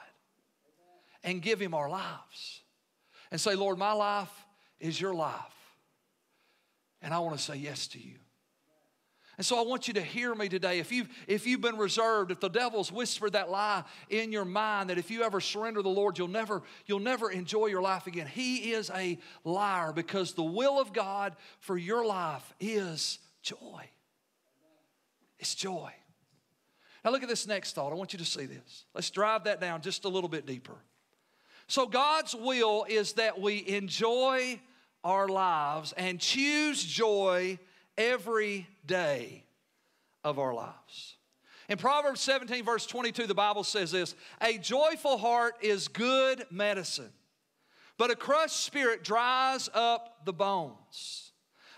and 1.28 1.42
give 1.42 1.60
Him 1.60 1.74
our 1.74 1.90
lives 1.90 2.62
and 3.32 3.40
say, 3.40 3.54
Lord, 3.54 3.78
my 3.78 3.92
life 3.92 4.32
is 4.80 5.00
your 5.00 5.14
life. 5.14 5.36
And 7.02 7.14
I 7.14 7.20
want 7.20 7.38
to 7.38 7.44
say 7.44 7.58
yes 7.58 7.88
to 7.88 8.00
you. 8.00 8.16
And 9.36 9.46
so 9.46 9.60
I 9.60 9.68
want 9.68 9.88
you 9.88 9.94
to 9.96 10.02
hear 10.02 10.34
me 10.34 10.48
today. 10.48 10.80
If 10.80 10.92
you've, 10.92 11.10
if 11.28 11.46
you've 11.46 11.62
been 11.62 11.78
reserved, 11.78 12.32
if 12.32 12.40
the 12.40 12.50
devil's 12.50 12.92
whispered 12.92 13.34
that 13.34 13.52
lie 13.52 13.84
in 14.10 14.32
your 14.32 14.46
mind 14.46 14.90
that 14.90 14.98
if 14.98 15.12
you 15.12 15.22
ever 15.22 15.42
surrender 15.42 15.82
the 15.84 15.90
Lord, 15.90 16.18
you'll 16.18 16.30
never, 16.30 16.64
you'll 16.86 17.00
never 17.00 17.30
enjoy 17.30 17.68
your 17.68 17.82
life 17.82 18.08
again. 18.08 18.26
He 18.26 18.72
is 18.72 18.90
a 18.90 19.20
liar 19.44 19.92
because 19.92 20.34
the 20.34 20.44
will 20.44 20.80
of 20.80 20.94
God 20.94 21.36
for 21.60 21.78
your 21.78 22.06
life 22.06 22.54
is 22.60 23.20
joy. 23.44 23.90
It's 25.40 25.54
joy. 25.54 25.92
Now 27.04 27.12
look 27.12 27.22
at 27.22 27.30
this 27.30 27.46
next 27.46 27.74
thought. 27.74 27.92
I 27.92 27.96
want 27.96 28.14
you 28.14 28.20
to 28.20 28.26
see 28.26 28.46
this. 28.46 28.86
Let's 28.96 29.12
drive 29.12 29.44
that 29.44 29.60
down 29.60 29.82
just 29.82 30.06
a 30.06 30.10
little 30.10 30.30
bit 30.30 30.46
deeper. 30.46 30.78
So 31.68 31.86
God's 31.86 32.34
will 32.34 32.86
is 32.88 33.14
that 33.14 33.40
we 33.40 33.68
enjoy 33.68 34.60
our 35.04 35.28
lives 35.28 35.94
and 35.94 36.20
choose 36.20 36.84
joy 36.84 37.60
every 37.98 38.68
day 38.86 39.44
of 40.24 40.40
our 40.40 40.54
lives. 40.54 41.16
In 41.70 41.78
Proverbs 41.78 42.22
17, 42.22 42.64
verse 42.64 42.86
22, 42.86 43.28
the 43.28 43.36
Bible 43.36 43.64
says 43.64 43.92
this 43.92 44.16
A 44.42 44.58
joyful 44.58 45.18
heart 45.18 45.56
is 45.62 45.90
good 45.90 46.46
medicine, 46.50 47.12
but 47.98 48.12
a 48.12 48.16
crushed 48.16 48.62
spirit 48.62 49.04
dries 49.04 49.70
up 49.74 50.26
the 50.26 50.34
bones. 50.34 51.27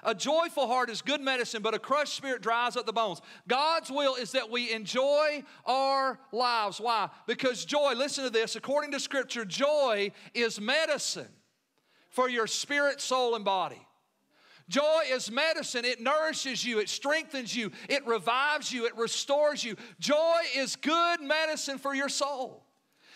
A 0.03 0.15
joyful 0.15 0.67
heart 0.67 0.89
is 0.89 1.01
good 1.01 1.21
medicine, 1.21 1.61
but 1.61 1.73
a 1.73 1.79
crushed 1.79 2.15
spirit 2.15 2.41
dries 2.41 2.77
up 2.77 2.85
the 2.85 2.93
bones. 2.93 3.21
God's 3.47 3.91
will 3.91 4.15
is 4.15 4.31
that 4.31 4.49
we 4.49 4.71
enjoy 4.71 5.43
our 5.65 6.19
lives. 6.31 6.79
Why? 6.79 7.09
Because 7.27 7.65
joy, 7.65 7.93
listen 7.95 8.23
to 8.23 8.29
this, 8.29 8.55
according 8.55 8.91
to 8.91 8.99
Scripture, 8.99 9.43
joy 9.43 10.11
is 10.33 10.59
medicine 10.59 11.27
for 12.09 12.29
your 12.29 12.47
spirit, 12.47 13.01
soul, 13.01 13.35
and 13.35 13.43
body. 13.43 13.85
Joy 14.69 15.01
is 15.11 15.31
medicine. 15.31 15.83
It 15.83 15.99
nourishes 15.99 16.63
you, 16.63 16.79
it 16.79 16.89
strengthens 16.89 17.55
you, 17.55 17.71
it 17.89 18.05
revives 18.05 18.71
you, 18.71 18.85
it 18.85 18.95
restores 18.95 19.63
you. 19.63 19.75
Joy 19.99 20.41
is 20.55 20.75
good 20.75 21.21
medicine 21.21 21.79
for 21.79 21.95
your 21.95 22.09
soul. 22.09 22.63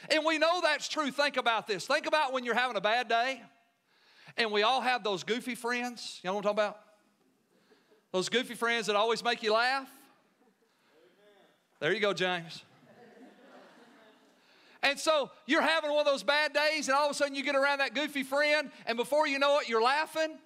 And 0.10 0.26
we 0.26 0.38
know 0.38 0.60
that's 0.62 0.90
true. 0.90 1.12
Think 1.12 1.38
about 1.38 1.68
this. 1.68 1.86
Think 1.86 2.08
about 2.08 2.34
when 2.34 2.44
you're 2.44 2.56
having 2.56 2.76
a 2.76 2.82
bad 2.82 3.08
day, 3.08 3.42
and 4.38 4.52
we 4.52 4.64
all 4.64 4.82
have 4.82 5.04
those 5.04 5.24
goofy 5.24 5.56
friends. 5.56 6.20
You 6.24 6.30
know 6.30 6.36
what 6.36 6.46
I'm 6.46 6.56
talking 6.56 6.66
about? 6.66 6.80
Those 8.12 8.30
goofy 8.30 8.54
friends 8.56 8.88
that 8.88 8.96
always 8.96 9.24
make 9.24 9.42
you 9.44 9.54
laugh. 9.54 9.90
There 11.80 11.94
you 11.94 12.00
go, 12.00 12.14
James. 12.14 12.64
And 14.84 15.00
so 15.00 15.32
you're 15.46 15.62
having 15.62 15.92
one 15.92 16.02
of 16.02 16.06
those 16.06 16.24
bad 16.24 16.54
days, 16.54 16.90
and 16.90 16.98
all 16.98 17.06
of 17.06 17.12
a 17.12 17.14
sudden 17.14 17.36
you 17.36 17.44
get 17.44 17.56
around 17.56 17.80
that 17.80 17.96
goofy 17.96 18.24
friend, 18.24 18.70
and 18.86 18.98
before 18.98 19.26
you 19.28 19.40
know 19.40 19.60
it, 19.60 19.70
you're 19.70 19.82
laughing. 19.82 20.38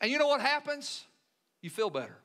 And 0.00 0.10
you 0.10 0.18
know 0.18 0.28
what 0.28 0.40
happens? 0.40 1.04
You 1.60 1.70
feel 1.70 1.90
better. 1.90 2.16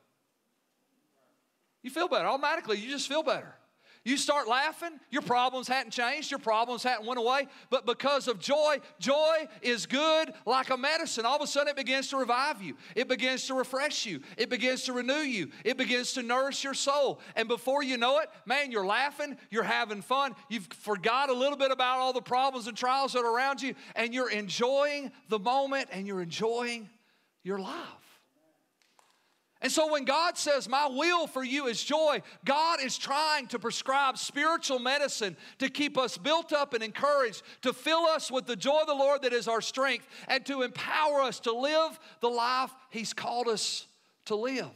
You 1.82 1.90
feel 1.90 2.08
better. 2.08 2.26
Automatically, 2.26 2.78
you 2.78 2.90
just 2.90 3.08
feel 3.08 3.22
better. 3.22 3.54
You 4.02 4.16
start 4.16 4.48
laughing, 4.48 4.98
your 5.10 5.20
problems 5.20 5.68
hadn't 5.68 5.90
changed, 5.90 6.30
your 6.30 6.40
problems 6.40 6.82
hadn't 6.82 7.06
went 7.06 7.20
away, 7.20 7.48
but 7.68 7.84
because 7.84 8.28
of 8.28 8.38
joy, 8.38 8.78
joy 8.98 9.46
is 9.60 9.84
good 9.84 10.32
like 10.46 10.70
a 10.70 10.76
medicine. 10.78 11.26
All 11.26 11.36
of 11.36 11.42
a 11.42 11.46
sudden 11.46 11.68
it 11.68 11.76
begins 11.76 12.08
to 12.08 12.16
revive 12.16 12.62
you. 12.62 12.76
It 12.96 13.08
begins 13.08 13.46
to 13.48 13.54
refresh 13.54 14.06
you. 14.06 14.20
It 14.38 14.48
begins 14.48 14.84
to 14.84 14.94
renew 14.94 15.20
you. 15.20 15.50
It 15.66 15.76
begins 15.76 16.14
to 16.14 16.22
nourish 16.22 16.64
your 16.64 16.72
soul. 16.72 17.20
And 17.36 17.46
before 17.46 17.82
you 17.82 17.98
know 17.98 18.20
it, 18.20 18.30
man, 18.46 18.72
you're 18.72 18.86
laughing, 18.86 19.36
you're 19.50 19.62
having 19.62 20.00
fun. 20.00 20.34
You've 20.48 20.68
forgot 20.68 21.28
a 21.28 21.34
little 21.34 21.58
bit 21.58 21.70
about 21.70 21.98
all 21.98 22.14
the 22.14 22.22
problems 22.22 22.68
and 22.68 22.76
trials 22.76 23.12
that 23.12 23.20
are 23.20 23.36
around 23.36 23.60
you, 23.60 23.74
and 23.96 24.14
you're 24.14 24.30
enjoying 24.30 25.12
the 25.28 25.38
moment 25.38 25.88
and 25.92 26.06
you're 26.06 26.22
enjoying 26.22 26.88
your 27.42 27.58
life. 27.58 28.09
And 29.62 29.70
so 29.70 29.92
when 29.92 30.04
God 30.04 30.38
says, 30.38 30.68
My 30.68 30.86
will 30.86 31.26
for 31.26 31.44
you 31.44 31.66
is 31.66 31.82
joy, 31.82 32.22
God 32.44 32.80
is 32.82 32.96
trying 32.96 33.46
to 33.48 33.58
prescribe 33.58 34.16
spiritual 34.16 34.78
medicine 34.78 35.36
to 35.58 35.68
keep 35.68 35.98
us 35.98 36.16
built 36.16 36.52
up 36.52 36.72
and 36.72 36.82
encouraged, 36.82 37.42
to 37.62 37.74
fill 37.74 38.06
us 38.06 38.30
with 38.30 38.46
the 38.46 38.56
joy 38.56 38.80
of 38.80 38.86
the 38.86 38.94
Lord 38.94 39.22
that 39.22 39.34
is 39.34 39.48
our 39.48 39.60
strength, 39.60 40.06
and 40.28 40.46
to 40.46 40.62
empower 40.62 41.20
us 41.20 41.40
to 41.40 41.52
live 41.52 41.98
the 42.20 42.28
life 42.28 42.70
He's 42.88 43.12
called 43.12 43.48
us 43.48 43.86
to 44.26 44.34
live. 44.34 44.70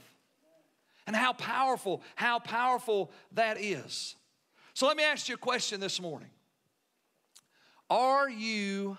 And 1.06 1.16
how 1.16 1.32
powerful, 1.32 2.02
how 2.14 2.38
powerful 2.38 3.10
that 3.32 3.60
is. 3.60 4.16
So 4.74 4.86
let 4.86 4.96
me 4.96 5.04
ask 5.04 5.28
you 5.28 5.34
a 5.34 5.38
question 5.38 5.80
this 5.80 6.00
morning 6.00 6.30
Are 7.88 8.28
you 8.28 8.98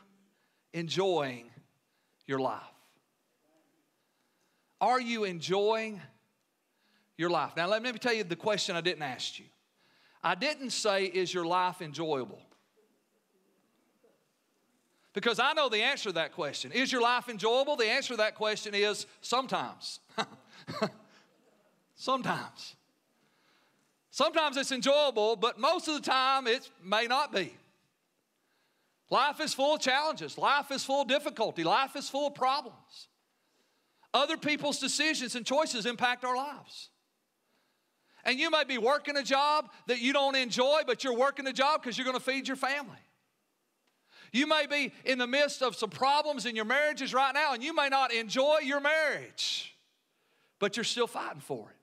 enjoying 0.74 1.52
your 2.26 2.39
life? 2.39 2.75
Are 4.86 5.02
you 5.02 5.24
enjoying 5.24 6.00
your 7.17 7.32
life? 7.32 7.54
Now, 7.58 7.65
let 7.65 7.82
me 7.82 7.91
tell 7.93 8.13
you 8.13 8.24
the 8.24 8.36
question 8.36 8.76
I 8.76 8.82
didn't 8.82 9.02
ask 9.02 9.39
you. 9.39 9.45
I 10.24 10.36
didn't 10.36 10.69
say, 10.69 11.06
Is 11.06 11.34
your 11.34 11.43
life 11.43 11.82
enjoyable? 11.82 12.39
Because 15.12 15.39
I 15.39 15.54
know 15.54 15.69
the 15.69 15.82
answer 15.82 16.10
to 16.10 16.13
that 16.13 16.34
question. 16.34 16.71
Is 16.71 16.91
your 16.91 17.02
life 17.02 17.30
enjoyable? 17.30 17.76
The 17.76 17.89
answer 17.89 18.13
to 18.13 18.17
that 18.17 18.36
question 18.36 18.76
is 18.76 19.08
sometimes. 19.21 20.02
sometimes. 21.95 22.76
Sometimes 24.12 24.56
it's 24.56 24.71
enjoyable, 24.71 25.36
but 25.36 25.60
most 25.60 25.88
of 25.88 25.95
the 25.95 26.02
time 26.02 26.45
it 26.45 26.69
may 26.84 27.08
not 27.08 27.34
be. 27.34 27.56
Life 29.10 29.39
is 29.39 29.52
full 29.52 29.74
of 29.74 29.82
challenges. 29.82 30.38
Life 30.38 30.69
is 30.69 30.86
full 30.86 31.02
of 31.02 31.08
difficulty. 31.08 31.63
Life 31.63 31.95
is 31.95 32.08
full 32.08 32.28
of 32.28 32.36
problems. 32.36 33.08
Other 34.15 34.38
people's 34.38 34.80
decisions 34.80 35.36
and 35.36 35.45
choices 35.45 35.86
impact 35.86 36.23
our 36.23 36.38
lives. 36.38 36.89
And 38.23 38.39
you 38.39 38.49
may 38.49 38.63
be 38.63 38.78
working 38.78 39.17
a 39.17 39.23
job 39.23 39.69
that 39.88 39.99
you 39.99 40.13
don't 40.13 40.38
enjoy, 40.38 40.84
but 40.88 41.04
you're 41.04 41.17
working 41.17 41.45
a 41.47 41.51
job 41.51 41.82
because 41.82 41.97
you're 41.97 42.06
going 42.06 42.17
to 42.17 42.23
feed 42.23 42.47
your 42.47 42.56
family. 42.56 42.95
You 44.32 44.47
may 44.47 44.67
be 44.67 44.93
in 45.04 45.17
the 45.17 45.28
midst 45.28 45.62
of 45.62 45.75
some 45.75 45.89
problems 45.89 46.45
in 46.45 46.56
your 46.56 46.63
marriages 46.63 47.13
right 47.13 47.34
now, 47.34 47.54
and 47.54 47.62
you 47.62 47.75
may 47.75 47.89
not 47.89 48.13
enjoy 48.13 48.60
your 48.63 48.80
marriage, 48.80 49.75
but 50.60 50.78
you're 50.78 50.86
still 50.86 51.08
fighting 51.08 51.41
for 51.41 51.69
it. 51.69 51.75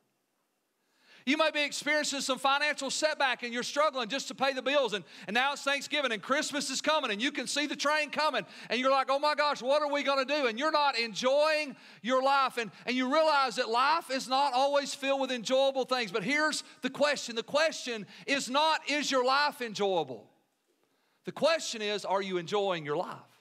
You 1.24 1.36
might 1.36 1.54
be 1.54 1.62
experiencing 1.62 2.20
some 2.20 2.38
financial 2.38 2.90
setback 2.90 3.42
and 3.42 3.52
you're 3.52 3.62
struggling 3.62 4.08
just 4.08 4.28
to 4.28 4.34
pay 4.34 4.52
the 4.52 4.62
bills. 4.62 4.92
And, 4.92 5.04
and 5.26 5.34
now 5.34 5.52
it's 5.52 5.62
Thanksgiving 5.62 6.12
and 6.12 6.22
Christmas 6.22 6.70
is 6.70 6.80
coming 6.80 7.10
and 7.10 7.22
you 7.22 7.30
can 7.30 7.46
see 7.46 7.66
the 7.66 7.76
train 7.76 8.10
coming. 8.10 8.44
And 8.70 8.80
you're 8.80 8.90
like, 8.90 9.08
oh 9.10 9.18
my 9.18 9.34
gosh, 9.34 9.62
what 9.62 9.82
are 9.82 9.90
we 9.90 10.02
going 10.02 10.26
to 10.26 10.34
do? 10.34 10.46
And 10.46 10.58
you're 10.58 10.72
not 10.72 10.98
enjoying 10.98 11.76
your 12.02 12.22
life. 12.22 12.58
And, 12.58 12.70
and 12.86 12.96
you 12.96 13.12
realize 13.12 13.56
that 13.56 13.68
life 13.68 14.10
is 14.10 14.28
not 14.28 14.52
always 14.52 14.94
filled 14.94 15.20
with 15.20 15.30
enjoyable 15.30 15.84
things. 15.84 16.10
But 16.10 16.24
here's 16.24 16.64
the 16.82 16.90
question 16.90 17.36
the 17.36 17.42
question 17.42 18.06
is 18.26 18.50
not, 18.50 18.80
is 18.88 19.10
your 19.10 19.24
life 19.24 19.60
enjoyable? 19.62 20.28
The 21.24 21.32
question 21.32 21.82
is, 21.82 22.04
are 22.04 22.20
you 22.20 22.38
enjoying 22.38 22.84
your 22.84 22.96
life? 22.96 23.31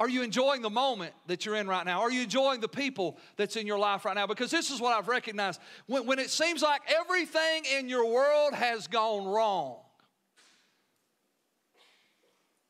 Are 0.00 0.08
you 0.08 0.22
enjoying 0.22 0.62
the 0.62 0.70
moment 0.70 1.12
that 1.26 1.44
you're 1.44 1.56
in 1.56 1.68
right 1.68 1.84
now? 1.84 2.00
Are 2.00 2.10
you 2.10 2.22
enjoying 2.22 2.60
the 2.60 2.68
people 2.68 3.18
that's 3.36 3.56
in 3.56 3.66
your 3.66 3.78
life 3.78 4.06
right 4.06 4.14
now? 4.16 4.26
Because 4.26 4.50
this 4.50 4.70
is 4.70 4.80
what 4.80 4.96
I've 4.96 5.08
recognized. 5.08 5.60
When, 5.86 6.06
when 6.06 6.18
it 6.18 6.30
seems 6.30 6.62
like 6.62 6.80
everything 6.88 7.64
in 7.76 7.86
your 7.86 8.06
world 8.10 8.54
has 8.54 8.86
gone 8.86 9.26
wrong, 9.26 9.76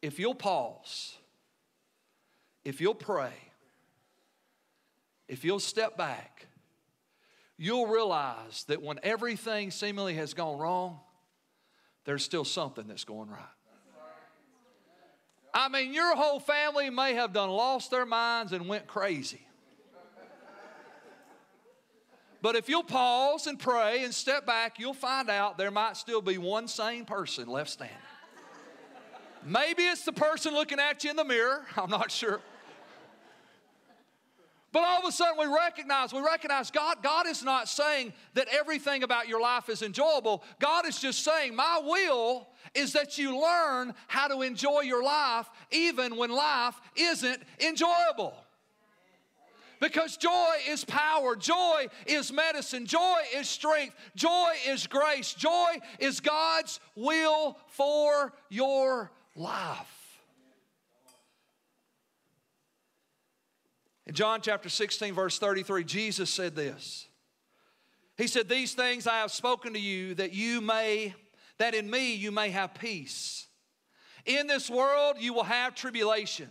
if 0.02 0.18
you'll 0.18 0.34
pause, 0.34 1.16
if 2.64 2.80
you'll 2.80 2.96
pray, 2.96 3.32
if 5.28 5.44
you'll 5.44 5.60
step 5.60 5.96
back, 5.96 6.48
you'll 7.56 7.86
realize 7.86 8.64
that 8.64 8.82
when 8.82 8.98
everything 9.04 9.70
seemingly 9.70 10.14
has 10.14 10.34
gone 10.34 10.58
wrong, 10.58 10.98
there's 12.06 12.24
still 12.24 12.44
something 12.44 12.88
that's 12.88 13.04
going 13.04 13.30
right. 13.30 13.59
I 15.52 15.68
mean, 15.68 15.92
your 15.92 16.14
whole 16.16 16.40
family 16.40 16.90
may 16.90 17.14
have 17.14 17.32
done 17.32 17.50
lost 17.50 17.90
their 17.90 18.06
minds 18.06 18.52
and 18.52 18.68
went 18.68 18.86
crazy. 18.86 19.40
But 22.42 22.56
if 22.56 22.68
you'll 22.68 22.82
pause 22.82 23.46
and 23.46 23.58
pray 23.58 24.02
and 24.02 24.14
step 24.14 24.46
back, 24.46 24.78
you'll 24.78 24.94
find 24.94 25.28
out 25.28 25.58
there 25.58 25.70
might 25.70 25.96
still 25.96 26.22
be 26.22 26.38
one 26.38 26.68
sane 26.68 27.04
person 27.04 27.48
left 27.48 27.70
standing. 27.70 27.96
Maybe 29.44 29.82
it's 29.82 30.04
the 30.04 30.12
person 30.12 30.54
looking 30.54 30.78
at 30.78 31.02
you 31.04 31.10
in 31.10 31.16
the 31.16 31.24
mirror, 31.24 31.66
I'm 31.76 31.90
not 31.90 32.10
sure. 32.10 32.40
But 34.72 34.84
all 34.84 35.00
of 35.00 35.04
a 35.04 35.12
sudden 35.12 35.36
we 35.38 35.52
recognize, 35.52 36.12
we 36.12 36.20
recognize 36.20 36.70
God, 36.70 37.02
God 37.02 37.26
is 37.26 37.42
not 37.42 37.68
saying 37.68 38.12
that 38.34 38.46
everything 38.52 39.02
about 39.02 39.26
your 39.26 39.40
life 39.40 39.68
is 39.68 39.82
enjoyable. 39.82 40.44
God 40.60 40.86
is 40.86 41.00
just 41.00 41.24
saying, 41.24 41.56
My 41.56 41.80
will 41.84 42.48
is 42.74 42.92
that 42.92 43.18
you 43.18 43.40
learn 43.40 43.94
how 44.06 44.28
to 44.28 44.42
enjoy 44.42 44.80
your 44.80 45.02
life 45.02 45.48
even 45.70 46.16
when 46.16 46.30
life 46.30 46.80
isn't 46.96 47.42
enjoyable. 47.58 48.34
Because 49.80 50.18
joy 50.18 50.56
is 50.68 50.84
power, 50.84 51.34
joy 51.34 51.86
is 52.06 52.32
medicine, 52.32 52.84
joy 52.84 53.20
is 53.34 53.48
strength, 53.48 53.96
joy 54.14 54.50
is 54.68 54.86
grace, 54.86 55.32
joy 55.32 55.78
is 55.98 56.20
God's 56.20 56.80
will 56.94 57.56
for 57.68 58.34
your 58.50 59.10
life. 59.34 60.00
In 64.06 64.14
John 64.14 64.40
chapter 64.42 64.68
16, 64.68 65.14
verse 65.14 65.38
33, 65.38 65.84
Jesus 65.84 66.28
said 66.30 66.54
this. 66.54 67.06
He 68.18 68.26
said, 68.26 68.48
These 68.48 68.74
things 68.74 69.06
I 69.06 69.18
have 69.18 69.30
spoken 69.30 69.72
to 69.72 69.80
you 69.80 70.14
that 70.16 70.34
you 70.34 70.60
may, 70.60 71.14
that 71.60 71.74
in 71.74 71.90
me 71.90 72.14
you 72.14 72.32
may 72.32 72.48
have 72.48 72.72
peace. 72.72 73.46
In 74.24 74.46
this 74.46 74.70
world 74.70 75.16
you 75.18 75.34
will 75.34 75.44
have 75.44 75.74
tribulation, 75.74 76.50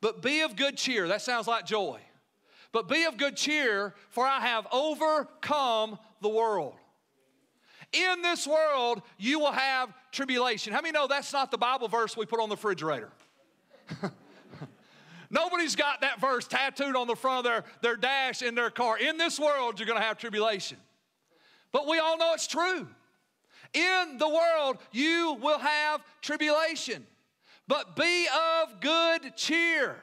but 0.00 0.22
be 0.22 0.40
of 0.40 0.54
good 0.54 0.76
cheer. 0.76 1.08
That 1.08 1.20
sounds 1.20 1.48
like 1.48 1.66
joy. 1.66 2.00
But 2.70 2.88
be 2.88 3.04
of 3.04 3.16
good 3.16 3.36
cheer, 3.36 3.94
for 4.10 4.24
I 4.24 4.40
have 4.40 4.66
overcome 4.70 5.98
the 6.22 6.28
world. 6.28 6.74
In 7.92 8.22
this 8.22 8.46
world 8.46 9.02
you 9.18 9.40
will 9.40 9.52
have 9.52 9.92
tribulation. 10.12 10.72
How 10.72 10.80
many 10.80 10.92
know 10.92 11.08
that's 11.08 11.32
not 11.32 11.50
the 11.50 11.58
Bible 11.58 11.88
verse 11.88 12.16
we 12.16 12.24
put 12.24 12.38
on 12.38 12.48
the 12.48 12.54
refrigerator? 12.54 13.10
Nobody's 15.30 15.74
got 15.74 16.02
that 16.02 16.20
verse 16.20 16.46
tattooed 16.46 16.94
on 16.94 17.08
the 17.08 17.16
front 17.16 17.38
of 17.38 17.44
their, 17.44 17.64
their 17.82 17.96
dash 17.96 18.42
in 18.42 18.54
their 18.54 18.70
car. 18.70 18.96
In 18.96 19.16
this 19.16 19.40
world, 19.40 19.80
you're 19.80 19.88
going 19.88 20.00
to 20.00 20.06
have 20.06 20.18
tribulation. 20.18 20.78
But 21.72 21.88
we 21.88 21.98
all 21.98 22.16
know 22.16 22.32
it's 22.32 22.46
true. 22.46 22.86
In 23.74 24.18
the 24.18 24.28
world, 24.28 24.78
you 24.92 25.38
will 25.40 25.58
have 25.58 26.02
tribulation. 26.22 27.06
But 27.68 27.96
be 27.96 28.26
of 28.62 28.80
good 28.80 29.36
cheer. 29.36 29.96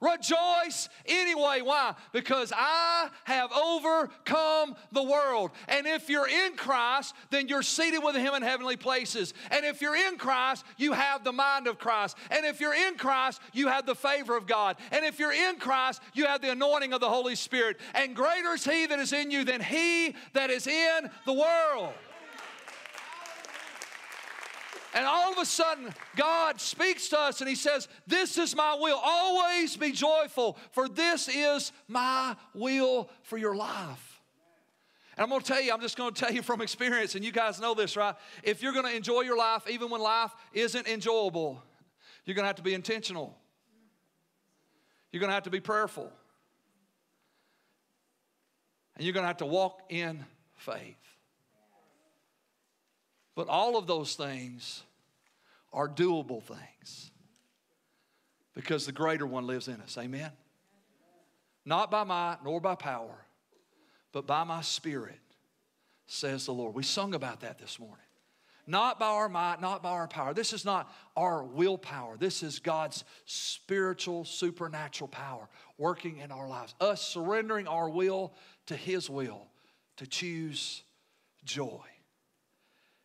Rejoice 0.00 0.88
anyway. 1.06 1.60
Why? 1.60 1.94
Because 2.12 2.52
I 2.54 3.08
have 3.24 3.50
overcome 3.50 4.76
the 4.92 5.02
world. 5.02 5.50
And 5.66 5.88
if 5.88 6.08
you're 6.08 6.28
in 6.28 6.54
Christ, 6.54 7.14
then 7.30 7.48
you're 7.48 7.64
seated 7.64 7.98
with 8.04 8.14
Him 8.14 8.32
in 8.34 8.42
heavenly 8.42 8.76
places. 8.76 9.34
And 9.50 9.64
if 9.64 9.80
you're 9.80 9.96
in 9.96 10.16
Christ, 10.16 10.64
you 10.76 10.92
have 10.92 11.24
the 11.24 11.32
mind 11.32 11.66
of 11.66 11.78
Christ. 11.78 12.16
And 12.30 12.46
if 12.46 12.60
you're 12.60 12.74
in 12.74 12.96
Christ, 12.96 13.40
you 13.52 13.66
have 13.66 13.86
the 13.86 13.96
favor 13.96 14.36
of 14.36 14.46
God. 14.46 14.76
And 14.92 15.04
if 15.04 15.18
you're 15.18 15.32
in 15.32 15.56
Christ, 15.56 16.00
you 16.14 16.26
have 16.26 16.42
the 16.42 16.52
anointing 16.52 16.92
of 16.92 17.00
the 17.00 17.08
Holy 17.08 17.34
Spirit. 17.34 17.78
And 17.94 18.14
greater 18.14 18.52
is 18.52 18.64
He 18.64 18.86
that 18.86 19.00
is 19.00 19.12
in 19.12 19.32
you 19.32 19.42
than 19.42 19.60
He 19.60 20.14
that 20.32 20.50
is 20.50 20.68
in 20.68 21.10
the 21.26 21.32
world. 21.32 21.94
And 24.94 25.04
all 25.04 25.32
of 25.32 25.38
a 25.38 25.44
sudden, 25.44 25.92
God 26.16 26.60
speaks 26.60 27.08
to 27.08 27.18
us 27.18 27.40
and 27.40 27.48
He 27.48 27.54
says, 27.54 27.88
This 28.06 28.38
is 28.38 28.56
my 28.56 28.76
will. 28.80 29.00
Always 29.02 29.76
be 29.76 29.92
joyful, 29.92 30.56
for 30.72 30.88
this 30.88 31.28
is 31.28 31.72
my 31.86 32.36
will 32.54 33.10
for 33.22 33.36
your 33.36 33.54
life. 33.54 34.20
And 35.16 35.24
I'm 35.24 35.30
gonna 35.30 35.42
tell 35.42 35.60
you, 35.60 35.72
I'm 35.72 35.80
just 35.80 35.96
gonna 35.96 36.12
tell 36.12 36.32
you 36.32 36.42
from 36.42 36.60
experience, 36.62 37.16
and 37.16 37.24
you 37.24 37.32
guys 37.32 37.60
know 37.60 37.74
this, 37.74 37.96
right? 37.96 38.14
If 38.44 38.62
you're 38.62 38.72
gonna 38.72 38.90
enjoy 38.90 39.22
your 39.22 39.36
life, 39.36 39.68
even 39.68 39.90
when 39.90 40.00
life 40.00 40.30
isn't 40.52 40.86
enjoyable, 40.86 41.60
you're 42.24 42.36
gonna 42.36 42.46
have 42.46 42.56
to 42.56 42.62
be 42.62 42.74
intentional. 42.74 43.36
You're 45.10 45.20
gonna 45.20 45.32
have 45.32 45.44
to 45.44 45.50
be 45.50 45.60
prayerful. 45.60 46.12
And 48.94 49.04
you're 49.04 49.14
gonna 49.14 49.26
have 49.26 49.38
to 49.38 49.46
walk 49.46 49.82
in 49.88 50.24
faith. 50.56 50.97
But 53.38 53.46
all 53.46 53.76
of 53.76 53.86
those 53.86 54.16
things 54.16 54.82
are 55.72 55.88
doable 55.88 56.42
things 56.42 57.12
because 58.52 58.84
the 58.84 58.90
greater 58.90 59.28
one 59.28 59.46
lives 59.46 59.68
in 59.68 59.80
us. 59.80 59.96
Amen? 59.96 60.32
Not 61.64 61.88
by 61.88 62.02
might 62.02 62.38
nor 62.42 62.60
by 62.60 62.74
power, 62.74 63.14
but 64.10 64.26
by 64.26 64.42
my 64.42 64.60
spirit, 64.62 65.20
says 66.08 66.46
the 66.46 66.52
Lord. 66.52 66.74
We 66.74 66.82
sung 66.82 67.14
about 67.14 67.42
that 67.42 67.60
this 67.60 67.78
morning. 67.78 68.04
Not 68.66 68.98
by 68.98 69.06
our 69.06 69.28
might, 69.28 69.60
not 69.60 69.84
by 69.84 69.90
our 69.90 70.08
power. 70.08 70.34
This 70.34 70.52
is 70.52 70.64
not 70.64 70.92
our 71.16 71.44
willpower. 71.44 72.16
This 72.16 72.42
is 72.42 72.58
God's 72.58 73.04
spiritual, 73.24 74.24
supernatural 74.24 75.06
power 75.06 75.48
working 75.76 76.18
in 76.18 76.32
our 76.32 76.48
lives. 76.48 76.74
Us 76.80 77.00
surrendering 77.06 77.68
our 77.68 77.88
will 77.88 78.34
to 78.66 78.74
His 78.74 79.08
will 79.08 79.46
to 79.98 80.08
choose 80.08 80.82
joy. 81.44 81.84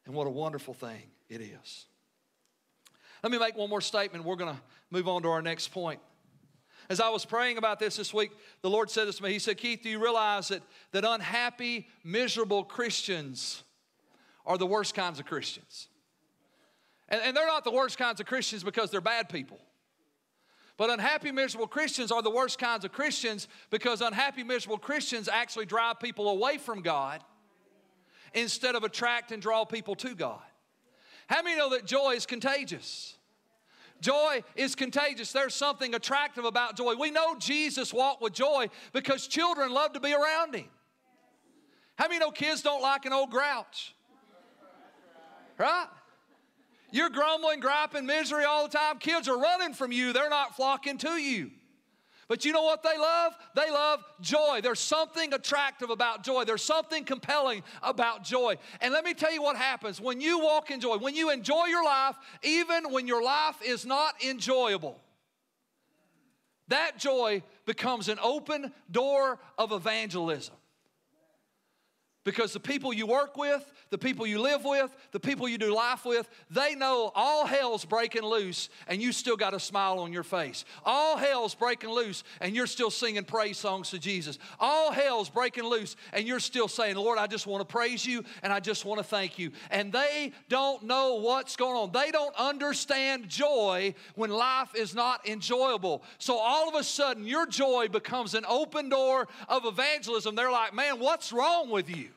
And 0.05 0.13
what 0.13 0.27
a 0.27 0.29
wonderful 0.29 0.73
thing 0.73 1.01
it 1.29 1.41
is. 1.41 1.85
Let 3.23 3.31
me 3.31 3.37
make 3.37 3.55
one 3.55 3.69
more 3.69 3.81
statement. 3.81 4.25
We're 4.25 4.35
going 4.35 4.53
to 4.53 4.61
move 4.91 5.07
on 5.07 5.23
to 5.23 5.29
our 5.29 5.41
next 5.41 5.69
point. 5.69 5.99
As 6.89 6.99
I 6.99 7.09
was 7.09 7.23
praying 7.23 7.57
about 7.57 7.79
this 7.79 7.95
this 7.95 8.13
week, 8.13 8.31
the 8.61 8.69
Lord 8.69 8.89
said 8.89 9.07
this 9.07 9.17
to 9.17 9.23
me. 9.23 9.31
He 9.31 9.39
said, 9.39 9.57
Keith, 9.57 9.81
do 9.81 9.89
you 9.89 10.01
realize 10.01 10.49
that, 10.49 10.61
that 10.91 11.05
unhappy, 11.05 11.87
miserable 12.03 12.65
Christians 12.65 13.63
are 14.45 14.57
the 14.57 14.67
worst 14.67 14.93
kinds 14.93 15.19
of 15.19 15.25
Christians? 15.25 15.87
And, 17.07 17.21
and 17.21 17.37
they're 17.37 17.47
not 17.47 17.63
the 17.63 17.71
worst 17.71 17.97
kinds 17.97 18.19
of 18.19 18.25
Christians 18.25 18.63
because 18.63 18.91
they're 18.91 18.99
bad 18.99 19.29
people. 19.29 19.59
But 20.75 20.89
unhappy, 20.89 21.31
miserable 21.31 21.67
Christians 21.67 22.11
are 22.11 22.21
the 22.21 22.29
worst 22.29 22.59
kinds 22.59 22.83
of 22.83 22.91
Christians 22.91 23.47
because 23.69 24.01
unhappy, 24.01 24.43
miserable 24.43 24.79
Christians 24.79 25.29
actually 25.29 25.65
drive 25.65 25.99
people 25.99 26.27
away 26.29 26.57
from 26.57 26.81
God 26.81 27.23
instead 28.33 28.75
of 28.75 28.83
attract 28.83 29.31
and 29.31 29.41
draw 29.41 29.65
people 29.65 29.95
to 29.95 30.15
God. 30.15 30.41
How 31.27 31.41
many 31.41 31.57
know 31.57 31.69
that 31.71 31.85
joy 31.85 32.11
is 32.11 32.25
contagious? 32.25 33.15
Joy 34.01 34.43
is 34.55 34.75
contagious. 34.75 35.31
There's 35.31 35.55
something 35.55 35.95
attractive 35.95 36.43
about 36.43 36.75
joy. 36.75 36.95
We 36.95 37.09
know 37.09 37.35
Jesus 37.37 37.93
walked 37.93 38.21
with 38.21 38.33
joy 38.33 38.67
because 38.91 39.27
children 39.27 39.71
love 39.71 39.93
to 39.93 39.99
be 39.99 40.13
around 40.13 40.55
him. 40.55 40.65
How 41.95 42.07
many 42.07 42.19
know 42.19 42.31
kids 42.31 42.61
don't 42.61 42.81
like 42.81 43.05
an 43.05 43.13
old 43.13 43.31
grouch? 43.31 43.95
Right? 45.57 45.87
You're 46.91 47.09
grumbling, 47.09 47.59
griping, 47.59 48.05
misery 48.05 48.43
all 48.43 48.67
the 48.67 48.77
time. 48.77 48.99
Kids 48.99 49.27
are 49.27 49.37
running 49.37 49.73
from 49.73 49.91
you, 49.91 50.11
they're 50.13 50.29
not 50.29 50.55
flocking 50.55 50.97
to 50.99 51.11
you. 51.11 51.51
But 52.27 52.45
you 52.45 52.53
know 52.53 52.63
what 52.63 52.83
they 52.83 52.97
love? 52.97 53.33
They 53.55 53.69
love 53.69 54.03
joy. 54.21 54.61
There's 54.61 54.79
something 54.79 55.33
attractive 55.33 55.89
about 55.89 56.23
joy. 56.23 56.45
There's 56.45 56.63
something 56.63 57.03
compelling 57.03 57.63
about 57.81 58.23
joy. 58.23 58.57
And 58.81 58.93
let 58.93 59.03
me 59.03 59.13
tell 59.13 59.31
you 59.31 59.41
what 59.41 59.55
happens 59.55 59.99
when 59.99 60.21
you 60.21 60.39
walk 60.39 60.71
in 60.71 60.79
joy, 60.79 60.97
when 60.97 61.15
you 61.15 61.29
enjoy 61.31 61.65
your 61.65 61.83
life, 61.83 62.15
even 62.41 62.91
when 62.91 63.07
your 63.07 63.23
life 63.23 63.57
is 63.63 63.85
not 63.85 64.23
enjoyable. 64.23 64.99
That 66.69 66.97
joy 66.97 67.43
becomes 67.65 68.07
an 68.07 68.19
open 68.21 68.71
door 68.89 69.39
of 69.57 69.71
evangelism. 69.71 70.55
Because 72.23 72.53
the 72.53 72.59
people 72.59 72.93
you 72.93 73.05
work 73.05 73.37
with, 73.37 73.69
the 73.89 73.97
people 73.97 74.25
you 74.25 74.39
live 74.39 74.63
with, 74.63 74.95
the 75.11 75.19
people 75.19 75.47
you 75.47 75.57
do 75.57 75.75
life 75.75 76.05
with, 76.05 76.27
they 76.49 76.73
know 76.73 77.11
all 77.13 77.45
hell's 77.45 77.83
breaking 77.85 78.23
loose 78.23 78.69
and 78.87 79.01
you 79.01 79.11
still 79.11 79.35
got 79.35 79.53
a 79.53 79.59
smile 79.59 79.99
on 79.99 80.13
your 80.13 80.23
face. 80.23 80.63
All 80.85 81.17
hell's 81.17 81.53
breaking 81.53 81.91
loose 81.91 82.23
and 82.39 82.55
you're 82.55 82.65
still 82.65 82.89
singing 82.89 83.25
praise 83.25 83.57
songs 83.57 83.89
to 83.89 83.99
Jesus. 83.99 84.39
All 84.59 84.91
hell's 84.91 85.29
breaking 85.29 85.65
loose 85.65 85.97
and 86.13 86.25
you're 86.25 86.39
still 86.39 86.69
saying, 86.69 86.95
Lord, 86.95 87.19
I 87.19 87.27
just 87.27 87.45
want 87.45 87.61
to 87.61 87.71
praise 87.71 88.05
you 88.05 88.23
and 88.41 88.53
I 88.53 88.61
just 88.61 88.85
want 88.85 88.99
to 88.99 89.03
thank 89.03 89.37
you. 89.37 89.51
And 89.69 89.91
they 89.91 90.31
don't 90.47 90.83
know 90.83 91.15
what's 91.15 91.57
going 91.57 91.75
on. 91.75 91.91
They 91.91 92.09
don't 92.09 92.35
understand 92.35 93.27
joy 93.27 93.93
when 94.15 94.31
life 94.31 94.73
is 94.75 94.95
not 94.95 95.27
enjoyable. 95.27 96.03
So 96.19 96.37
all 96.37 96.69
of 96.69 96.75
a 96.75 96.83
sudden, 96.83 97.27
your 97.27 97.45
joy 97.45 97.89
becomes 97.89 98.33
an 98.33 98.45
open 98.47 98.87
door 98.87 99.27
of 99.49 99.65
evangelism. 99.65 100.35
They're 100.35 100.51
like, 100.51 100.73
man, 100.73 100.99
what's 100.99 101.33
wrong 101.33 101.69
with 101.69 101.95
you? 101.95 102.09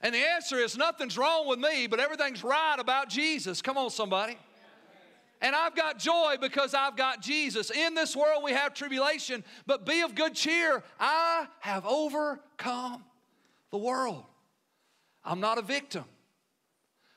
And 0.00 0.14
the 0.14 0.18
answer 0.18 0.56
is 0.56 0.76
nothing's 0.76 1.18
wrong 1.18 1.48
with 1.48 1.58
me, 1.58 1.86
but 1.86 1.98
everything's 1.98 2.44
right 2.44 2.76
about 2.78 3.08
Jesus. 3.08 3.60
Come 3.60 3.76
on, 3.76 3.90
somebody. 3.90 4.38
And 5.40 5.54
I've 5.54 5.74
got 5.74 5.98
joy 5.98 6.36
because 6.40 6.74
I've 6.74 6.96
got 6.96 7.20
Jesus. 7.20 7.70
In 7.70 7.94
this 7.94 8.16
world 8.16 8.42
we 8.42 8.52
have 8.52 8.74
tribulation, 8.74 9.44
but 9.66 9.86
be 9.86 10.00
of 10.00 10.14
good 10.14 10.34
cheer. 10.34 10.82
I 10.98 11.46
have 11.60 11.86
overcome 11.86 13.04
the 13.70 13.78
world. 13.78 14.24
I'm 15.24 15.40
not 15.40 15.58
a 15.58 15.62
victim, 15.62 16.04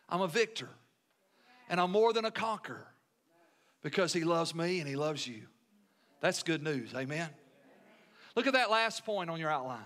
I'm 0.10 0.22
a 0.22 0.28
victor. 0.28 0.70
And 1.70 1.80
I'm 1.80 1.92
more 1.92 2.12
than 2.12 2.26
a 2.26 2.32
conqueror 2.32 2.86
because 3.82 4.12
He 4.12 4.26
loves 4.26 4.54
me 4.54 4.82
and 4.82 4.90
He 4.90 4.98
loves 4.98 5.26
you. 5.26 5.44
That's 6.20 6.44
good 6.44 6.62
news. 6.62 6.94
Amen. 6.94 7.30
Look 8.36 8.46
at 8.46 8.54
that 8.54 8.70
last 8.70 9.06
point 9.06 9.30
on 9.30 9.40
your 9.40 9.50
outline. 9.50 9.80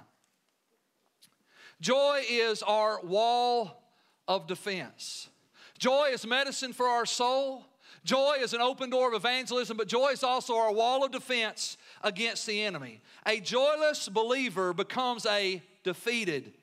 Joy 1.81 2.23
is 2.29 2.63
our 2.63 3.01
wall 3.01 3.83
of 4.27 4.47
defense. 4.47 5.29
Joy 5.77 6.09
is 6.13 6.25
medicine 6.25 6.73
for 6.73 6.87
our 6.87 7.05
soul. 7.05 7.65
Joy 8.03 8.37
is 8.39 8.53
an 8.53 8.61
open 8.61 8.91
door 8.91 9.09
of 9.09 9.13
evangelism, 9.15 9.77
but 9.77 9.87
joy 9.87 10.09
is 10.09 10.23
also 10.23 10.55
our 10.55 10.71
wall 10.71 11.03
of 11.03 11.11
defense 11.11 11.77
against 12.03 12.45
the 12.45 12.63
enemy. 12.63 13.01
A 13.25 13.39
joyless 13.39 14.07
believer 14.07 14.73
becomes 14.73 15.25
a 15.25 15.61
defeated 15.83 16.53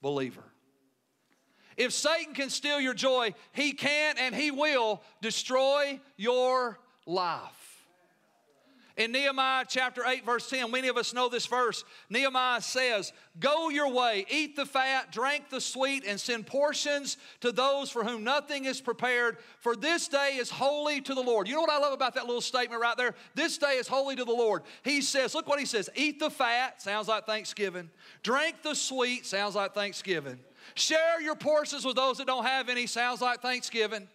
believer. 0.00 0.44
If 1.76 1.92
Satan 1.92 2.34
can 2.34 2.50
steal 2.50 2.80
your 2.80 2.94
joy, 2.94 3.34
he 3.52 3.72
can 3.72 4.16
and 4.18 4.34
he 4.34 4.52
will 4.52 5.02
destroy 5.20 6.00
your 6.16 6.78
life. 7.06 7.63
In 8.96 9.10
Nehemiah 9.10 9.64
chapter 9.66 10.02
8, 10.06 10.24
verse 10.24 10.48
10, 10.48 10.70
many 10.70 10.86
of 10.86 10.96
us 10.96 11.12
know 11.12 11.28
this 11.28 11.46
verse. 11.46 11.84
Nehemiah 12.10 12.60
says, 12.60 13.12
Go 13.40 13.68
your 13.68 13.92
way, 13.92 14.24
eat 14.30 14.54
the 14.54 14.66
fat, 14.66 15.10
drink 15.10 15.50
the 15.50 15.60
sweet, 15.60 16.04
and 16.06 16.20
send 16.20 16.46
portions 16.46 17.16
to 17.40 17.50
those 17.50 17.90
for 17.90 18.04
whom 18.04 18.22
nothing 18.22 18.66
is 18.66 18.80
prepared, 18.80 19.38
for 19.58 19.74
this 19.74 20.06
day 20.06 20.36
is 20.38 20.48
holy 20.48 21.00
to 21.00 21.14
the 21.14 21.20
Lord. 21.20 21.48
You 21.48 21.56
know 21.56 21.62
what 21.62 21.70
I 21.70 21.78
love 21.78 21.92
about 21.92 22.14
that 22.14 22.26
little 22.26 22.40
statement 22.40 22.80
right 22.80 22.96
there? 22.96 23.16
This 23.34 23.58
day 23.58 23.78
is 23.78 23.88
holy 23.88 24.14
to 24.14 24.24
the 24.24 24.32
Lord. 24.32 24.62
He 24.84 25.00
says, 25.00 25.34
Look 25.34 25.48
what 25.48 25.58
he 25.58 25.66
says 25.66 25.90
eat 25.96 26.20
the 26.20 26.30
fat, 26.30 26.80
sounds 26.80 27.08
like 27.08 27.26
Thanksgiving. 27.26 27.90
Drink 28.22 28.62
the 28.62 28.76
sweet, 28.76 29.26
sounds 29.26 29.56
like 29.56 29.74
Thanksgiving. 29.74 30.38
Share 30.76 31.20
your 31.20 31.34
portions 31.34 31.84
with 31.84 31.96
those 31.96 32.18
that 32.18 32.28
don't 32.28 32.46
have 32.46 32.68
any, 32.68 32.86
sounds 32.86 33.20
like 33.20 33.40
Thanksgiving. 33.42 34.06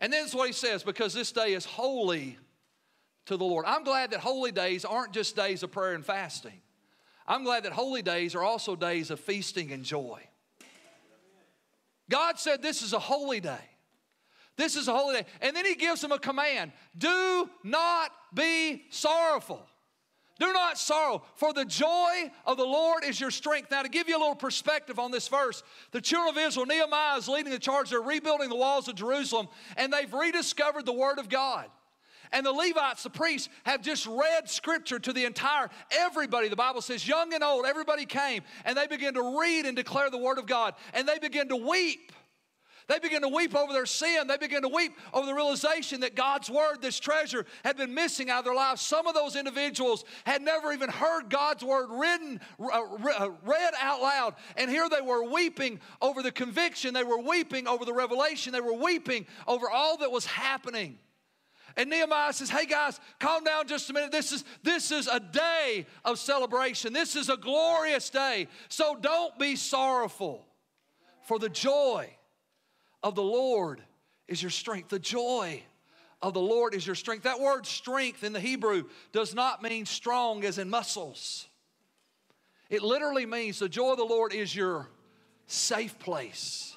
And 0.00 0.12
then 0.12 0.24
is 0.24 0.34
what 0.34 0.48
he 0.48 0.52
says, 0.52 0.82
because 0.82 1.14
this 1.14 1.30
day 1.30 1.52
is 1.52 1.64
holy 1.64 2.38
to 3.26 3.36
the 3.36 3.44
Lord. 3.44 3.64
I'm 3.66 3.84
glad 3.84 4.10
that 4.10 4.20
holy 4.20 4.52
days 4.52 4.84
aren't 4.84 5.12
just 5.12 5.36
days 5.36 5.62
of 5.62 5.70
prayer 5.70 5.94
and 5.94 6.04
fasting. 6.04 6.60
I'm 7.26 7.44
glad 7.44 7.64
that 7.64 7.72
holy 7.72 8.02
days 8.02 8.34
are 8.34 8.42
also 8.42 8.74
days 8.76 9.10
of 9.10 9.20
feasting 9.20 9.72
and 9.72 9.84
joy. 9.84 10.22
God 12.10 12.38
said 12.38 12.62
this 12.62 12.82
is 12.82 12.92
a 12.92 12.98
holy 12.98 13.40
day. 13.40 13.64
This 14.56 14.76
is 14.76 14.88
a 14.88 14.92
holy 14.92 15.14
day. 15.14 15.26
And 15.40 15.56
then 15.56 15.64
he 15.64 15.74
gives 15.74 16.00
them 16.00 16.12
a 16.12 16.18
command 16.18 16.72
do 16.96 17.48
not 17.64 18.10
be 18.34 18.84
sorrowful. 18.90 19.66
Do 20.38 20.52
not 20.52 20.76
sorrow, 20.76 21.22
for 21.36 21.52
the 21.52 21.64
joy 21.64 22.30
of 22.46 22.56
the 22.56 22.64
Lord 22.64 23.04
is 23.04 23.20
your 23.20 23.30
strength. 23.30 23.70
Now, 23.70 23.82
to 23.82 23.88
give 23.88 24.08
you 24.08 24.16
a 24.16 24.18
little 24.18 24.34
perspective 24.34 24.98
on 24.98 25.12
this 25.12 25.28
verse, 25.28 25.62
the 25.92 26.00
children 26.00 26.36
of 26.36 26.42
Israel, 26.42 26.66
Nehemiah 26.66 27.18
is 27.18 27.28
leading 27.28 27.52
the 27.52 27.60
charge. 27.60 27.90
They're 27.90 28.00
rebuilding 28.00 28.48
the 28.48 28.56
walls 28.56 28.88
of 28.88 28.96
Jerusalem, 28.96 29.46
and 29.76 29.92
they've 29.92 30.12
rediscovered 30.12 30.84
the 30.84 30.92
Word 30.92 31.20
of 31.20 31.28
God. 31.28 31.66
And 32.32 32.44
the 32.46 32.52
Levites, 32.52 33.02
the 33.02 33.10
priests, 33.10 33.48
have 33.64 33.82
just 33.82 34.06
read 34.06 34.48
scripture 34.48 34.98
to 34.98 35.12
the 35.12 35.24
entire, 35.24 35.70
everybody, 35.90 36.48
the 36.48 36.56
Bible 36.56 36.80
says, 36.80 37.06
young 37.06 37.34
and 37.34 37.44
old, 37.44 37.66
everybody 37.66 38.06
came, 38.06 38.42
and 38.64 38.76
they 38.76 38.86
began 38.86 39.14
to 39.14 39.38
read 39.38 39.66
and 39.66 39.76
declare 39.76 40.10
the 40.10 40.18
Word 40.18 40.38
of 40.38 40.46
God, 40.46 40.74
and 40.94 41.06
they 41.06 41.18
began 41.18 41.48
to 41.48 41.56
weep. 41.56 42.12
They 42.88 42.98
began 42.98 43.22
to 43.22 43.28
weep 43.28 43.54
over 43.54 43.72
their 43.72 43.86
sin. 43.86 44.26
They 44.26 44.36
began 44.36 44.62
to 44.62 44.68
weep 44.68 44.92
over 45.14 45.26
the 45.26 45.34
realization 45.34 46.00
that 46.00 46.14
God's 46.14 46.50
word, 46.50 46.82
this 46.82 46.98
treasure, 46.98 47.46
had 47.64 47.76
been 47.76 47.94
missing 47.94 48.28
out 48.28 48.40
of 48.40 48.44
their 48.44 48.54
lives. 48.54 48.82
Some 48.82 49.06
of 49.06 49.14
those 49.14 49.36
individuals 49.36 50.04
had 50.24 50.42
never 50.42 50.72
even 50.72 50.90
heard 50.90 51.30
God's 51.30 51.62
word 51.62 51.88
written, 51.90 52.40
uh, 52.60 52.66
uh, 52.66 53.30
read 53.44 53.74
out 53.80 54.02
loud. 54.02 54.34
And 54.56 54.70
here 54.70 54.88
they 54.88 55.00
were 55.00 55.24
weeping 55.24 55.80
over 56.00 56.22
the 56.22 56.32
conviction. 56.32 56.92
They 56.92 57.04
were 57.04 57.20
weeping 57.20 57.68
over 57.68 57.84
the 57.84 57.94
revelation. 57.94 58.52
They 58.52 58.60
were 58.60 58.74
weeping 58.74 59.26
over 59.46 59.70
all 59.70 59.98
that 59.98 60.10
was 60.10 60.26
happening. 60.26 60.98
And 61.76 61.90
Nehemiah 61.90 62.32
says, 62.32 62.50
Hey 62.50 62.66
guys, 62.66 63.00
calm 63.18 63.44
down 63.44 63.66
just 63.66 63.88
a 63.90 63.92
minute. 63.92 64.12
This 64.12 64.32
is, 64.32 64.44
this 64.62 64.90
is 64.90 65.06
a 65.06 65.20
day 65.20 65.86
of 66.04 66.18
celebration. 66.18 66.92
This 66.92 67.16
is 67.16 67.28
a 67.28 67.36
glorious 67.36 68.10
day. 68.10 68.48
So 68.68 68.96
don't 69.00 69.38
be 69.38 69.56
sorrowful, 69.56 70.44
for 71.22 71.38
the 71.38 71.48
joy 71.48 72.10
of 73.02 73.14
the 73.14 73.22
Lord 73.22 73.82
is 74.28 74.42
your 74.42 74.50
strength. 74.50 74.88
The 74.88 74.98
joy 74.98 75.62
of 76.20 76.34
the 76.34 76.40
Lord 76.40 76.74
is 76.74 76.86
your 76.86 76.94
strength. 76.94 77.24
That 77.24 77.40
word 77.40 77.66
strength 77.66 78.22
in 78.24 78.32
the 78.32 78.40
Hebrew 78.40 78.84
does 79.12 79.34
not 79.34 79.62
mean 79.62 79.86
strong 79.86 80.44
as 80.44 80.58
in 80.58 80.70
muscles. 80.70 81.48
It 82.70 82.82
literally 82.82 83.26
means 83.26 83.58
the 83.58 83.68
joy 83.68 83.92
of 83.92 83.98
the 83.98 84.04
Lord 84.04 84.32
is 84.32 84.54
your 84.54 84.88
safe 85.46 85.98
place. 85.98 86.76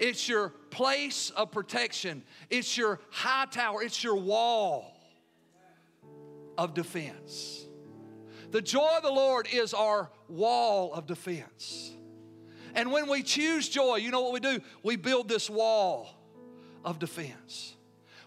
It's 0.00 0.26
your 0.26 0.48
place 0.70 1.28
of 1.36 1.52
protection. 1.52 2.24
It's 2.48 2.76
your 2.76 3.00
high 3.10 3.44
tower. 3.50 3.82
It's 3.82 4.02
your 4.02 4.16
wall 4.16 4.96
of 6.56 6.72
defense. 6.72 7.66
The 8.50 8.62
joy 8.62 8.88
of 8.96 9.02
the 9.02 9.12
Lord 9.12 9.46
is 9.52 9.74
our 9.74 10.10
wall 10.26 10.94
of 10.94 11.06
defense. 11.06 11.92
And 12.74 12.90
when 12.90 13.10
we 13.10 13.22
choose 13.22 13.68
joy, 13.68 13.96
you 13.96 14.10
know 14.10 14.22
what 14.22 14.32
we 14.32 14.40
do? 14.40 14.60
We 14.82 14.96
build 14.96 15.28
this 15.28 15.50
wall 15.50 16.08
of 16.82 16.98
defense. 16.98 17.76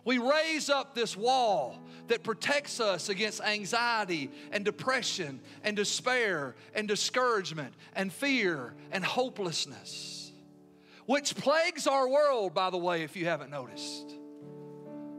We 0.05 0.19
raise 0.19 0.69
up 0.69 0.93
this 0.93 1.17
wall 1.17 1.79
that 2.07 2.23
protects 2.23 2.79
us 2.79 3.09
against 3.09 3.41
anxiety 3.41 4.29
and 4.51 4.63
depression 4.63 5.39
and 5.63 5.75
despair 5.75 6.55
and 6.75 6.87
discouragement 6.87 7.73
and 7.95 8.13
fear 8.13 8.75
and 8.91 9.03
hopelessness 9.03 10.12
which 11.05 11.35
plagues 11.35 11.87
our 11.87 12.07
world, 12.07 12.53
by 12.53 12.69
the 12.69 12.77
way, 12.77 13.03
if 13.03 13.15
you 13.15 13.25
haven't 13.25 13.51
noticed. 13.51 14.15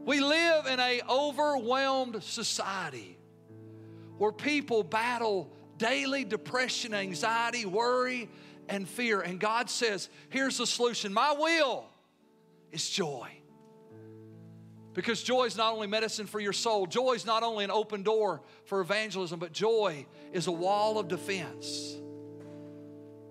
We 0.05 0.19
live 0.19 0.67
in 0.67 0.79
a 0.79 1.01
overwhelmed 1.09 2.23
society 2.23 3.17
where 4.17 4.31
people 4.31 4.83
battle 4.83 5.51
daily 5.77 6.23
depression, 6.23 6.93
anxiety, 6.93 7.65
worry, 7.65 8.29
and 8.69 8.87
fear. 8.87 9.21
And 9.21 9.39
God 9.39 9.69
says, 9.69 10.09
here's 10.29 10.57
the 10.57 10.67
solution. 10.67 11.13
My 11.13 11.33
will 11.33 11.85
is 12.71 12.89
joy. 12.89 13.29
Because 14.93 15.21
joy 15.21 15.43
is 15.45 15.57
not 15.57 15.73
only 15.73 15.87
medicine 15.87 16.25
for 16.25 16.39
your 16.39 16.53
soul, 16.53 16.85
joy 16.85 17.13
is 17.13 17.25
not 17.25 17.43
only 17.43 17.65
an 17.65 17.71
open 17.71 18.01
door 18.01 18.41
for 18.63 18.79
evangelism, 18.79 19.39
but 19.39 19.51
joy 19.51 20.05
is 20.31 20.47
a 20.47 20.51
wall 20.51 20.97
of 20.97 21.09
defense 21.09 21.97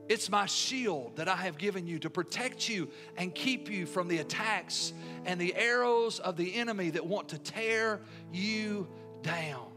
it's 0.08 0.30
my 0.30 0.46
shield 0.46 1.16
that 1.16 1.28
I 1.28 1.36
have 1.36 1.56
given 1.56 1.86
you 1.86 1.98
to 2.00 2.10
protect 2.10 2.68
you 2.68 2.88
and 3.16 3.34
keep 3.34 3.70
you 3.70 3.86
from 3.86 4.08
the 4.08 4.18
attacks 4.18 4.92
and 5.24 5.40
the 5.40 5.54
arrows 5.54 6.18
of 6.18 6.36
the 6.36 6.54
enemy 6.54 6.90
that 6.90 7.06
want 7.06 7.30
to 7.30 7.38
tear 7.38 8.00
you 8.32 8.86
down. 9.22 9.68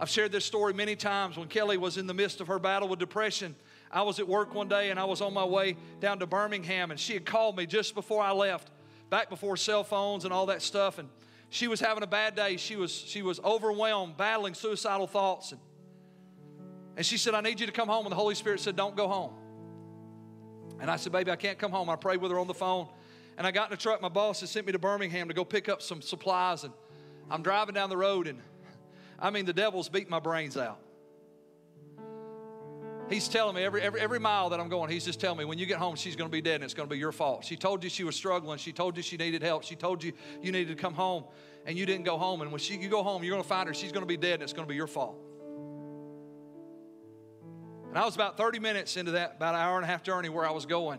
I've 0.00 0.10
shared 0.10 0.32
this 0.32 0.44
story 0.44 0.74
many 0.74 0.96
times 0.96 1.36
when 1.36 1.46
Kelly 1.46 1.76
was 1.76 1.96
in 1.96 2.08
the 2.08 2.14
midst 2.14 2.40
of 2.40 2.48
her 2.48 2.58
battle 2.58 2.88
with 2.88 2.98
depression. 2.98 3.54
I 3.92 4.02
was 4.02 4.18
at 4.18 4.26
work 4.26 4.52
one 4.52 4.68
day 4.68 4.90
and 4.90 4.98
I 4.98 5.04
was 5.04 5.20
on 5.20 5.32
my 5.32 5.44
way 5.44 5.76
down 6.00 6.18
to 6.18 6.26
Birmingham, 6.26 6.90
and 6.90 6.98
she 6.98 7.12
had 7.14 7.24
called 7.24 7.56
me 7.56 7.64
just 7.64 7.94
before 7.94 8.20
I 8.20 8.32
left, 8.32 8.70
back 9.08 9.30
before 9.30 9.56
cell 9.56 9.84
phones 9.84 10.24
and 10.24 10.34
all 10.34 10.46
that 10.46 10.62
stuff. 10.62 10.98
And 10.98 11.08
she 11.48 11.68
was 11.68 11.78
having 11.78 12.02
a 12.02 12.08
bad 12.08 12.34
day. 12.34 12.56
She 12.56 12.74
was, 12.74 12.92
she 12.92 13.22
was 13.22 13.38
overwhelmed, 13.44 14.16
battling 14.16 14.54
suicidal 14.54 15.06
thoughts. 15.06 15.52
And 15.52 15.60
and 16.96 17.04
she 17.04 17.16
said, 17.16 17.34
I 17.34 17.40
need 17.40 17.60
you 17.60 17.66
to 17.66 17.72
come 17.72 17.88
home. 17.88 18.06
And 18.06 18.12
the 18.12 18.16
Holy 18.16 18.34
Spirit 18.34 18.60
said, 18.60 18.76
Don't 18.76 18.96
go 18.96 19.08
home. 19.08 19.32
And 20.80 20.90
I 20.90 20.96
said, 20.96 21.12
Baby, 21.12 21.30
I 21.30 21.36
can't 21.36 21.58
come 21.58 21.72
home. 21.72 21.88
I 21.88 21.96
prayed 21.96 22.20
with 22.20 22.30
her 22.30 22.38
on 22.38 22.46
the 22.46 22.54
phone. 22.54 22.88
And 23.36 23.46
I 23.46 23.50
got 23.50 23.70
in 23.70 23.70
the 23.70 23.82
truck. 23.82 24.00
My 24.00 24.08
boss 24.08 24.40
had 24.40 24.48
sent 24.48 24.66
me 24.66 24.72
to 24.72 24.78
Birmingham 24.78 25.28
to 25.28 25.34
go 25.34 25.44
pick 25.44 25.68
up 25.68 25.82
some 25.82 26.00
supplies. 26.00 26.62
And 26.64 26.72
I'm 27.30 27.42
driving 27.42 27.74
down 27.74 27.90
the 27.90 27.96
road, 27.96 28.28
and 28.28 28.40
I 29.18 29.30
mean, 29.30 29.44
the 29.44 29.52
devil's 29.52 29.88
beat 29.88 30.08
my 30.08 30.20
brains 30.20 30.56
out. 30.56 30.78
He's 33.10 33.28
telling 33.28 33.54
me 33.54 33.62
every, 33.62 33.82
every, 33.82 34.00
every 34.00 34.18
mile 34.18 34.48
that 34.50 34.60
I'm 34.60 34.68
going, 34.68 34.90
he's 34.90 35.04
just 35.04 35.20
telling 35.20 35.38
me, 35.38 35.44
when 35.44 35.58
you 35.58 35.66
get 35.66 35.78
home, 35.78 35.94
she's 35.94 36.16
going 36.16 36.28
to 36.28 36.32
be 36.32 36.40
dead 36.40 36.56
and 36.56 36.64
it's 36.64 36.72
going 36.72 36.88
to 36.88 36.92
be 36.92 36.98
your 36.98 37.12
fault. 37.12 37.44
She 37.44 37.54
told 37.54 37.84
you 37.84 37.90
she 37.90 38.02
was 38.02 38.16
struggling. 38.16 38.58
She 38.58 38.72
told 38.72 38.96
you 38.96 39.02
she 39.02 39.18
needed 39.18 39.42
help. 39.42 39.62
She 39.62 39.76
told 39.76 40.02
you 40.02 40.12
you 40.42 40.52
needed 40.52 40.74
to 40.76 40.82
come 40.82 40.94
home 40.94 41.24
and 41.66 41.76
you 41.76 41.84
didn't 41.84 42.06
go 42.06 42.16
home. 42.16 42.40
And 42.40 42.50
when 42.50 42.60
she, 42.60 42.76
you 42.76 42.88
go 42.88 43.02
home, 43.02 43.22
you're 43.22 43.32
going 43.32 43.42
to 43.42 43.48
find 43.48 43.68
her. 43.68 43.74
She's 43.74 43.92
going 43.92 44.02
to 44.02 44.06
be 44.06 44.16
dead 44.16 44.34
and 44.34 44.42
it's 44.42 44.54
going 44.54 44.66
to 44.66 44.68
be 44.68 44.74
your 44.74 44.86
fault. 44.86 45.18
And 47.94 48.02
I 48.02 48.06
was 48.06 48.16
about 48.16 48.36
30 48.36 48.58
minutes 48.58 48.96
into 48.96 49.12
that, 49.12 49.34
about 49.36 49.54
an 49.54 49.60
hour 49.60 49.76
and 49.76 49.84
a 49.84 49.86
half 49.86 50.02
journey 50.02 50.28
where 50.28 50.44
I 50.44 50.50
was 50.50 50.66
going. 50.66 50.98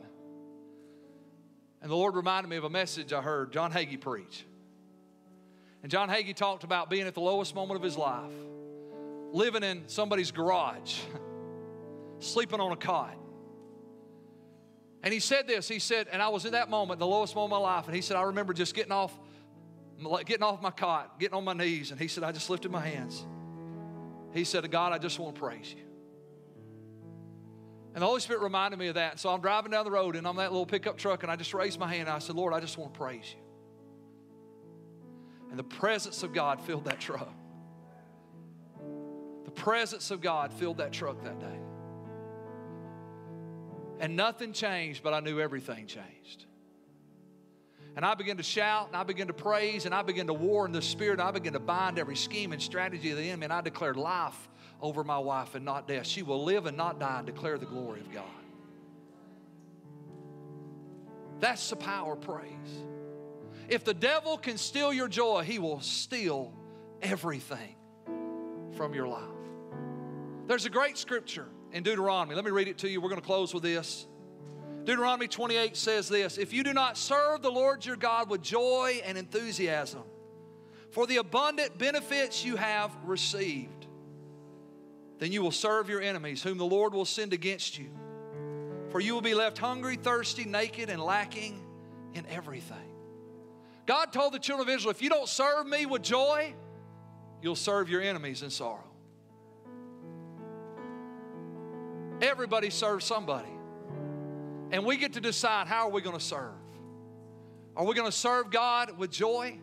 And 1.82 1.92
the 1.92 1.96
Lord 1.96 2.16
reminded 2.16 2.48
me 2.48 2.56
of 2.56 2.64
a 2.64 2.70
message 2.70 3.12
I 3.12 3.22
heard 3.22 3.52
John 3.52 3.70
Hagee 3.70 4.00
preach. 4.00 4.46
And 5.84 5.92
John 5.92 6.08
Hagee 6.08 6.34
talked 6.34 6.64
about 6.64 6.90
being 6.90 7.06
at 7.06 7.14
the 7.14 7.20
lowest 7.20 7.54
moment 7.54 7.76
of 7.76 7.84
his 7.84 7.98
life, 7.98 8.32
living 9.34 9.62
in 9.62 9.90
somebody's 9.90 10.32
garage, 10.32 11.00
sleeping 12.20 12.62
on 12.62 12.72
a 12.72 12.78
cot. 12.78 13.18
And 15.04 15.14
he 15.14 15.20
said 15.20 15.50
this. 15.50 15.68
He 15.68 15.80
said, 15.80 16.08
and 16.14 16.22
I 16.22 16.30
was 16.30 16.46
in 16.46 16.54
that 16.54 16.70
moment, 16.70 17.02
the 17.02 17.06
lowest 17.06 17.36
moment 17.36 17.56
of 17.56 17.62
my 17.62 17.76
life. 17.76 17.88
And 17.88 17.96
he 17.96 18.02
said, 18.02 18.16
I 18.16 18.22
remember 18.22 18.54
just 18.54 18.74
getting 18.74 18.94
off, 18.94 19.12
getting 20.26 20.44
off 20.44 20.62
my 20.62 20.72
cot, 20.72 21.20
getting 21.20 21.36
on 21.36 21.44
my 21.44 21.52
knees. 21.52 21.92
And 21.92 22.00
he 22.00 22.08
said, 22.08 22.24
I 22.24 22.32
just 22.32 22.50
lifted 22.50 22.72
my 22.72 22.80
hands. 22.80 23.26
He 24.32 24.46
said, 24.46 24.72
God, 24.72 24.94
I 24.94 24.98
just 24.98 25.20
want 25.20 25.36
to 25.36 25.42
praise 25.42 25.76
you. 25.78 25.95
And 27.96 28.02
the 28.02 28.08
Holy 28.08 28.20
Spirit 28.20 28.42
reminded 28.42 28.78
me 28.78 28.88
of 28.88 28.96
that. 28.96 29.22
So 29.22 29.30
I'm 29.30 29.40
driving 29.40 29.72
down 29.72 29.86
the 29.86 29.92
road 29.92 30.18
and 30.18 30.28
I'm 30.28 30.36
that 30.36 30.52
little 30.52 30.66
pickup 30.66 30.98
truck 30.98 31.24
and 31.24 31.32
I 31.32 31.38
just 31.38 31.54
raised 31.54 31.80
my 31.80 31.88
hand 31.88 32.02
and 32.02 32.10
I 32.10 32.20
said, 32.20 32.36
Lord, 32.36 32.54
I 32.54 32.60
just 32.60 32.78
want 32.78 32.94
to 32.94 33.00
praise 33.00 33.34
you. 33.34 33.42
And 35.50 35.58
the 35.58 35.64
presence 35.64 36.22
of 36.22 36.34
God 36.34 36.60
filled 36.60 36.86
that 36.86 37.00
truck. 37.00 37.34
The 39.46 39.52
presence 39.52 40.12
of 40.12 40.20
God 40.20 40.52
filled 40.52 40.80
that 40.80 40.92
truck 40.92 41.24
that 41.24 41.40
day. 41.40 41.60
And 44.02 44.18
nothing 44.18 44.52
changed, 44.52 45.02
but 45.02 45.14
I 45.14 45.22
knew 45.22 45.40
everything 45.40 45.88
changed. 45.88 46.44
And 47.96 48.04
I 48.06 48.14
began 48.14 48.36
to 48.36 48.44
shout 48.44 48.88
and 48.88 48.98
I 48.98 49.04
began 49.04 49.28
to 49.28 49.34
praise 49.34 49.86
and 49.86 49.96
I 49.96 50.02
began 50.02 50.28
to 50.28 50.34
war 50.34 50.66
in 50.66 50.74
the 50.74 50.82
spirit. 50.82 51.22
I 51.22 51.32
began 51.32 51.54
to 51.54 51.62
bind 51.62 51.98
every 51.98 52.18
scheme 52.18 52.52
and 52.52 52.62
strategy 52.62 53.12
of 53.12 53.18
the 53.18 53.30
enemy. 53.30 53.46
And 53.46 53.54
I 53.54 53.62
declared 53.62 53.96
life 53.96 54.50
over 54.86 55.04
my 55.04 55.18
wife 55.18 55.56
and 55.56 55.66
not 55.66 55.88
death. 55.88 56.06
She 56.06 56.22
will 56.22 56.44
live 56.44 56.68
and 56.68 56.78
not 56.78 57.00
die 57.00 57.18
and 57.18 57.26
declare 57.26 57.58
the 57.58 57.66
glory 57.66 58.00
of 58.00 58.12
God. 58.14 58.24
That's 61.40 61.70
the 61.70 61.76
power 61.76 62.14
of 62.14 62.22
praise. 62.22 62.84
If 63.68 63.84
the 63.84 63.94
devil 63.94 64.38
can 64.38 64.58
steal 64.58 64.94
your 64.94 65.08
joy, 65.08 65.44
he 65.44 65.58
will 65.58 65.82
steal 65.82 66.54
everything 67.02 67.76
from 68.78 68.94
your 68.94 69.08
life. 69.08 69.24
There's 70.48 70.66
a 70.66 70.70
great 70.70 70.98
scripture 70.98 71.48
in 71.72 71.82
Deuteronomy. 71.82 72.36
Let 72.36 72.46
me 72.46 72.52
read 72.52 72.68
it 72.68 72.78
to 72.80 72.90
you. 72.90 73.02
We're 73.02 73.10
going 73.10 73.22
to 73.22 73.26
close 73.26 73.54
with 73.54 73.64
this. 73.64 74.06
Deuteronomy 74.84 75.28
28 75.28 75.76
says 75.76 76.08
this 76.08 76.38
If 76.38 76.54
you 76.54 76.64
do 76.64 76.74
not 76.74 76.96
serve 76.96 77.42
the 77.42 77.52
Lord 77.52 77.84
your 77.84 77.96
God 77.96 78.30
with 78.30 78.44
joy 78.44 79.02
and 79.04 79.18
enthusiasm 79.18 80.04
for 80.92 81.08
the 81.08 81.18
abundant 81.18 81.78
benefits 81.78 82.46
you 82.46 82.56
have 82.56 82.92
received, 83.04 83.75
then 85.20 85.32
you 85.32 85.42
will 85.42 85.52
serve 85.52 85.90
your 85.90 86.02
enemies, 86.02 86.44
whom 86.44 86.58
the 86.58 86.66
Lord 86.66 86.94
will 86.94 87.06
send 87.06 87.34
against 87.34 87.78
you. 87.78 87.90
For 88.90 89.00
you 89.00 89.14
will 89.14 89.22
be 89.22 89.34
left 89.34 89.58
hungry, 89.58 89.96
thirsty, 89.96 90.46
naked, 90.46 90.90
and 90.90 91.02
lacking 91.02 91.62
in 92.14 92.26
everything. 92.28 92.78
God 93.86 94.12
told 94.12 94.34
the 94.34 94.40
children 94.40 94.68
of 94.68 94.74
Israel, 94.74 94.92
if 94.92 95.02
you 95.02 95.10
don't 95.10 95.30
serve 95.30 95.68
me 95.68 95.86
with 95.86 96.02
joy, 96.02 96.54
you'll 97.42 97.56
serve 97.56 97.90
your 97.90 98.02
enemies 98.02 98.42
in 98.42 98.50
sorrow. 98.50 98.84
Everybody 102.22 102.70
serves 102.70 103.06
somebody. 103.06 103.50
And 104.72 104.86
we 104.86 104.98
get 104.98 105.14
to 105.14 105.22
decide 105.22 105.68
how 105.68 105.88
are 105.88 105.92
we 105.92 106.02
going 106.02 106.18
to 106.18 106.24
serve? 106.24 106.54
Are 107.76 107.86
we 107.86 107.94
going 107.94 108.10
to 108.10 108.18
serve 108.18 108.50
God 108.50 108.98
with 108.98 109.12
joy? 109.12 109.60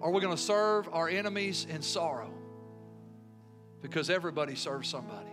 Are 0.00 0.10
we 0.10 0.20
going 0.20 0.36
to 0.36 0.42
serve 0.42 0.88
our 0.92 1.08
enemies 1.08 1.66
in 1.70 1.80
sorrow? 1.80 2.32
Because 3.86 4.10
everybody 4.10 4.56
serves 4.56 4.88
somebody. 4.88 5.30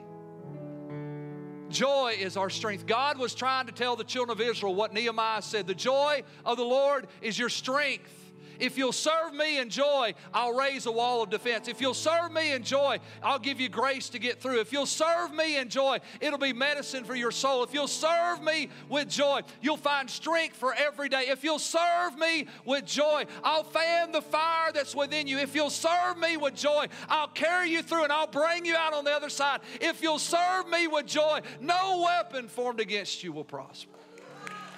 Joy 1.70 2.16
is 2.20 2.38
our 2.38 2.52
strength. 2.52 2.86
God 2.86 3.18
was 3.18 3.34
trying 3.34 3.66
to 3.66 3.72
tell 3.72 3.96
the 3.96 4.04
children 4.04 4.38
of 4.38 4.48
Israel 4.48 4.76
what 4.76 4.94
Nehemiah 4.94 5.42
said 5.42 5.66
the 5.66 5.74
joy 5.74 6.22
of 6.46 6.58
the 6.58 6.64
Lord 6.64 7.08
is 7.22 7.38
your 7.38 7.50
strength. 7.50 8.23
If 8.60 8.78
you'll 8.78 8.92
serve 8.92 9.34
me 9.34 9.60
in 9.60 9.70
joy, 9.70 10.14
I'll 10.34 10.54
raise 10.54 10.86
a 10.86 10.92
wall 10.92 11.24
of 11.24 11.30
defense. 11.30 11.68
If 11.68 11.82
you'll 11.82 11.94
serve 11.94 12.32
me 12.32 12.54
in 12.54 12.64
joy, 12.64 13.00
I'll 13.22 13.40
give 13.40 13.60
you 13.60 13.70
grace 13.70 14.10
to 14.10 14.20
get 14.20 14.42
through. 14.42 14.60
If 14.60 14.72
you'll 14.72 14.86
serve 14.86 15.34
me 15.34 15.58
in 15.58 15.70
joy, 15.70 16.00
it'll 16.22 16.40
be 16.40 16.54
medicine 16.54 17.04
for 17.04 17.16
your 17.16 17.32
soul. 17.32 17.64
If 17.64 17.74
you'll 17.74 17.88
serve 17.88 18.42
me 18.42 18.70
with 18.90 19.10
joy, 19.10 19.42
you'll 19.62 19.78
find 19.78 20.10
strength 20.10 20.56
for 20.56 20.74
every 20.74 21.10
day. 21.10 21.26
If 21.28 21.44
you'll 21.44 21.60
serve 21.60 22.18
me 22.18 22.48
with 22.66 22.86
joy, 22.86 23.26
I'll 23.44 23.64
fan 23.64 24.12
the 24.12 24.22
fire 24.22 24.72
that's 24.74 24.96
within 24.96 25.28
you. 25.28 25.38
If 25.38 25.56
you'll 25.56 25.70
serve 25.70 26.18
me 26.18 26.38
with 26.38 26.56
joy, 26.56 26.88
I'll 27.10 27.28
carry 27.28 27.70
you 27.70 27.82
through 27.82 28.04
and 28.04 28.14
I'll 28.14 28.28
bring 28.28 28.66
you 28.66 28.76
out 28.76 28.94
on 28.94 29.04
the 29.04 29.12
other 29.12 29.30
side. 29.30 29.62
If 29.82 30.02
you'll 30.02 30.20
serve 30.20 30.70
me 30.70 30.88
with 30.88 31.06
joy, 31.06 31.42
no 31.62 32.04
weapon 32.06 32.48
formed 32.48 32.80
against 32.80 33.24
you 33.24 33.32
will 33.32 33.44
prosper. 33.44 33.98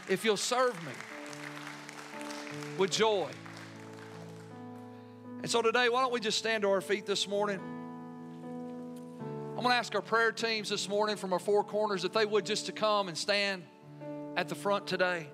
If 0.07 0.23
you'll 0.23 0.37
serve 0.37 0.75
me 0.85 0.91
with 2.77 2.91
joy. 2.91 3.29
And 5.45 5.51
so 5.51 5.61
today, 5.61 5.89
why 5.89 6.01
don't 6.01 6.11
we 6.11 6.19
just 6.19 6.39
stand 6.39 6.63
to 6.63 6.71
our 6.71 6.81
feet 6.81 7.05
this 7.05 7.27
morning? 7.27 7.59
I'm 9.51 9.55
going 9.57 9.69
to 9.69 9.75
ask 9.75 9.93
our 9.93 10.01
prayer 10.01 10.31
teams 10.31 10.69
this 10.69 10.89
morning 10.89 11.17
from 11.17 11.33
our 11.33 11.37
four 11.37 11.63
corners 11.63 12.03
if 12.03 12.13
they 12.13 12.25
would 12.25 12.47
just 12.47 12.65
to 12.65 12.71
come 12.71 13.09
and 13.09 13.15
stand 13.15 13.61
at 14.35 14.49
the 14.49 14.55
front 14.55 14.87
today. 14.87 15.27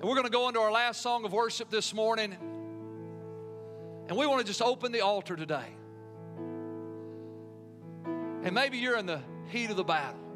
And 0.00 0.02
we're 0.02 0.16
going 0.16 0.24
to 0.24 0.32
go 0.32 0.48
into 0.48 0.58
our 0.58 0.72
last 0.72 1.00
song 1.00 1.24
of 1.24 1.32
worship 1.32 1.70
this 1.70 1.94
morning. 1.94 2.36
And 4.08 4.18
we 4.18 4.26
want 4.26 4.40
to 4.40 4.46
just 4.48 4.60
open 4.60 4.90
the 4.90 5.02
altar 5.02 5.36
today. 5.36 5.68
And 8.42 8.52
maybe 8.52 8.78
you're 8.78 8.98
in 8.98 9.06
the 9.06 9.20
heat 9.46 9.70
of 9.70 9.76
the 9.76 9.84
battle. 9.84 10.27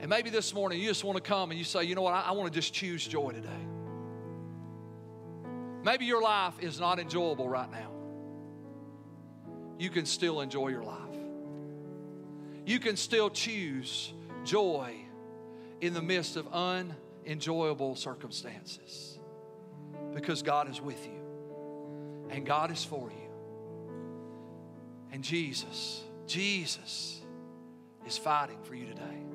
And 0.00 0.08
maybe 0.08 0.30
this 0.30 0.54
morning 0.54 0.80
you 0.80 0.88
just 0.88 1.04
want 1.04 1.16
to 1.16 1.22
come 1.22 1.50
and 1.50 1.58
you 1.58 1.64
say, 1.64 1.84
you 1.84 1.94
know 1.94 2.02
what, 2.02 2.14
I, 2.14 2.22
I 2.22 2.32
want 2.32 2.52
to 2.52 2.56
just 2.56 2.72
choose 2.72 3.06
joy 3.06 3.32
today. 3.32 3.48
Maybe 5.82 6.04
your 6.04 6.22
life 6.22 6.54
is 6.60 6.78
not 6.78 6.98
enjoyable 6.98 7.48
right 7.48 7.70
now. 7.70 7.90
You 9.78 9.90
can 9.90 10.06
still 10.06 10.40
enjoy 10.40 10.68
your 10.68 10.82
life. 10.82 10.98
You 12.66 12.78
can 12.78 12.96
still 12.96 13.30
choose 13.30 14.12
joy 14.44 14.94
in 15.80 15.94
the 15.94 16.02
midst 16.02 16.36
of 16.36 16.46
unenjoyable 16.52 17.94
circumstances 17.94 19.18
because 20.14 20.42
God 20.42 20.68
is 20.68 20.80
with 20.80 21.06
you 21.06 22.28
and 22.30 22.44
God 22.44 22.70
is 22.70 22.84
for 22.84 23.10
you. 23.10 23.30
And 25.12 25.24
Jesus, 25.24 26.02
Jesus 26.26 27.22
is 28.06 28.18
fighting 28.18 28.58
for 28.62 28.74
you 28.74 28.86
today. 28.86 29.27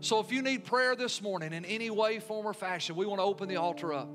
So 0.00 0.18
if 0.18 0.32
you 0.32 0.40
need 0.40 0.64
prayer 0.64 0.96
this 0.96 1.20
morning 1.20 1.52
in 1.52 1.64
any 1.66 1.90
way, 1.90 2.20
form, 2.20 2.46
or 2.46 2.54
fashion, 2.54 2.96
we 2.96 3.04
want 3.04 3.18
to 3.18 3.24
open 3.24 3.48
the 3.48 3.56
altar 3.56 3.92
up. 3.92 4.08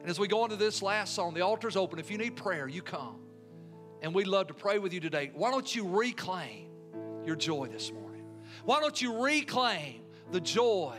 And 0.00 0.08
as 0.08 0.18
we 0.18 0.28
go 0.28 0.44
into 0.44 0.56
this 0.56 0.82
last 0.82 1.14
song, 1.14 1.32
the 1.32 1.40
altar's 1.40 1.76
open. 1.76 1.98
If 1.98 2.10
you 2.10 2.18
need 2.18 2.36
prayer, 2.36 2.68
you 2.68 2.82
come. 2.82 3.16
And 4.02 4.14
we'd 4.14 4.26
love 4.26 4.48
to 4.48 4.54
pray 4.54 4.78
with 4.78 4.92
you 4.92 5.00
today. 5.00 5.30
Why 5.34 5.50
don't 5.50 5.74
you 5.74 5.88
reclaim 5.88 6.68
your 7.24 7.36
joy 7.36 7.68
this 7.68 7.90
morning? 7.90 8.24
Why 8.64 8.80
don't 8.80 9.00
you 9.00 9.22
reclaim 9.22 10.02
the 10.30 10.40
joy 10.40 10.98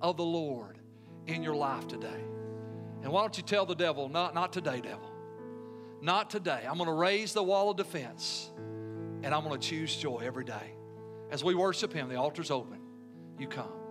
of 0.00 0.16
the 0.16 0.24
Lord 0.24 0.78
in 1.26 1.42
your 1.42 1.54
life 1.54 1.86
today? 1.86 2.08
And 3.02 3.12
why 3.12 3.20
don't 3.22 3.36
you 3.36 3.42
tell 3.42 3.66
the 3.66 3.74
devil, 3.74 4.08
not, 4.08 4.34
not 4.34 4.52
today, 4.52 4.80
devil. 4.80 5.10
Not 6.00 6.30
today. 6.30 6.62
I'm 6.68 6.76
going 6.76 6.88
to 6.88 6.94
raise 6.94 7.32
the 7.32 7.42
wall 7.42 7.70
of 7.70 7.76
defense 7.76 8.50
and 9.22 9.34
I'm 9.34 9.44
going 9.44 9.58
to 9.58 9.66
choose 9.66 9.94
joy 9.96 10.20
every 10.24 10.44
day. 10.44 10.74
As 11.30 11.44
we 11.44 11.54
worship 11.54 11.92
Him, 11.92 12.08
the 12.08 12.16
altar's 12.16 12.50
open. 12.50 12.80
You 13.38 13.48
come. 13.48 13.81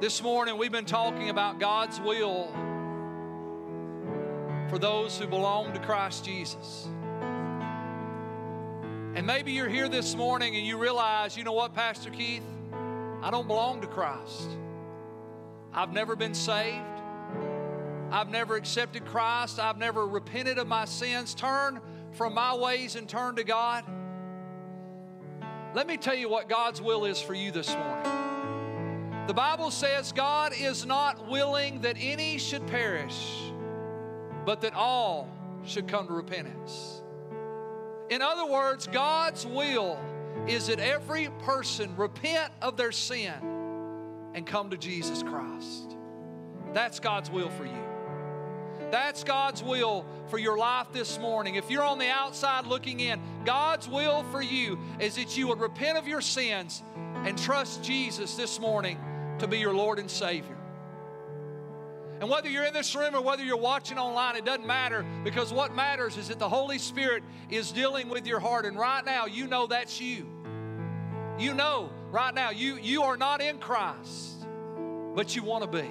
This 0.00 0.22
morning, 0.22 0.56
we've 0.56 0.70
been 0.70 0.84
talking 0.84 1.28
about 1.28 1.58
God's 1.58 2.00
will 2.00 2.52
for 4.70 4.78
those 4.78 5.18
who 5.18 5.26
belong 5.26 5.72
to 5.72 5.80
Christ 5.80 6.24
Jesus. 6.24 6.86
And 9.16 9.26
maybe 9.26 9.50
you're 9.50 9.68
here 9.68 9.88
this 9.88 10.14
morning 10.14 10.54
and 10.54 10.64
you 10.64 10.78
realize, 10.78 11.36
you 11.36 11.42
know 11.42 11.52
what, 11.52 11.74
Pastor 11.74 12.10
Keith? 12.10 12.44
I 13.22 13.32
don't 13.32 13.48
belong 13.48 13.80
to 13.80 13.88
Christ. 13.88 14.48
I've 15.72 15.92
never 15.92 16.14
been 16.14 16.34
saved. 16.34 16.84
I've 18.12 18.28
never 18.28 18.54
accepted 18.54 19.04
Christ. 19.04 19.58
I've 19.58 19.78
never 19.78 20.06
repented 20.06 20.58
of 20.58 20.68
my 20.68 20.84
sins, 20.84 21.34
turned 21.34 21.80
from 22.12 22.34
my 22.34 22.54
ways 22.54 22.94
and 22.94 23.08
turned 23.08 23.38
to 23.38 23.44
God. 23.44 23.82
Let 25.74 25.88
me 25.88 25.96
tell 25.96 26.14
you 26.14 26.28
what 26.28 26.48
God's 26.48 26.80
will 26.80 27.04
is 27.04 27.20
for 27.20 27.34
you 27.34 27.50
this 27.50 27.74
morning. 27.74 28.17
The 29.28 29.34
Bible 29.34 29.70
says 29.70 30.10
God 30.12 30.54
is 30.58 30.86
not 30.86 31.28
willing 31.28 31.82
that 31.82 31.96
any 32.00 32.38
should 32.38 32.66
perish, 32.66 33.52
but 34.46 34.62
that 34.62 34.72
all 34.72 35.28
should 35.66 35.86
come 35.86 36.06
to 36.06 36.14
repentance. 36.14 37.02
In 38.08 38.22
other 38.22 38.50
words, 38.50 38.86
God's 38.86 39.44
will 39.44 40.00
is 40.46 40.68
that 40.68 40.80
every 40.80 41.28
person 41.40 41.94
repent 41.94 42.54
of 42.62 42.78
their 42.78 42.90
sin 42.90 43.34
and 44.32 44.46
come 44.46 44.70
to 44.70 44.78
Jesus 44.78 45.22
Christ. 45.22 45.94
That's 46.72 46.98
God's 46.98 47.30
will 47.30 47.50
for 47.50 47.66
you. 47.66 47.84
That's 48.90 49.24
God's 49.24 49.62
will 49.62 50.06
for 50.28 50.38
your 50.38 50.56
life 50.56 50.86
this 50.94 51.18
morning. 51.18 51.56
If 51.56 51.70
you're 51.70 51.84
on 51.84 51.98
the 51.98 52.08
outside 52.08 52.66
looking 52.66 53.00
in, 53.00 53.20
God's 53.44 53.90
will 53.90 54.22
for 54.32 54.40
you 54.40 54.78
is 54.98 55.16
that 55.16 55.36
you 55.36 55.48
would 55.48 55.60
repent 55.60 55.98
of 55.98 56.08
your 56.08 56.22
sins 56.22 56.82
and 57.26 57.36
trust 57.36 57.84
Jesus 57.84 58.34
this 58.34 58.58
morning 58.58 58.98
to 59.38 59.46
be 59.46 59.58
your 59.58 59.74
Lord 59.74 59.98
and 59.98 60.10
Savior. 60.10 60.56
And 62.20 62.28
whether 62.28 62.48
you're 62.48 62.64
in 62.64 62.74
this 62.74 62.94
room 62.96 63.14
or 63.14 63.20
whether 63.20 63.44
you're 63.44 63.56
watching 63.56 63.96
online, 63.96 64.36
it 64.36 64.44
doesn't 64.44 64.66
matter 64.66 65.06
because 65.22 65.52
what 65.52 65.74
matters 65.74 66.16
is 66.16 66.28
that 66.28 66.38
the 66.38 66.48
Holy 66.48 66.78
Spirit 66.78 67.22
is 67.48 67.70
dealing 67.70 68.08
with 68.08 68.26
your 68.26 68.40
heart. 68.40 68.64
And 68.64 68.76
right 68.76 69.04
now, 69.04 69.26
you 69.26 69.46
know 69.46 69.68
that's 69.68 70.00
you. 70.00 70.26
You 71.38 71.54
know 71.54 71.90
right 72.10 72.34
now, 72.34 72.50
you, 72.50 72.76
you 72.76 73.04
are 73.04 73.16
not 73.16 73.40
in 73.40 73.58
Christ, 73.58 74.46
but 75.14 75.36
you 75.36 75.44
want 75.44 75.62
to 75.64 75.70
be. 75.70 75.88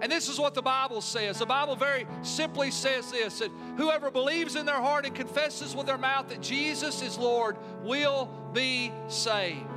And 0.00 0.10
this 0.10 0.28
is 0.28 0.38
what 0.38 0.54
the 0.54 0.62
Bible 0.62 1.00
says. 1.00 1.38
The 1.38 1.46
Bible 1.46 1.76
very 1.76 2.06
simply 2.22 2.70
says 2.70 3.10
this 3.10 3.38
that 3.38 3.50
whoever 3.76 4.10
believes 4.10 4.56
in 4.56 4.66
their 4.66 4.80
heart 4.80 5.06
and 5.06 5.14
confesses 5.14 5.74
with 5.74 5.86
their 5.86 5.98
mouth 5.98 6.28
that 6.28 6.40
Jesus 6.40 7.02
is 7.02 7.16
Lord 7.18 7.56
will 7.82 8.28
be 8.52 8.92
saved. 9.08 9.71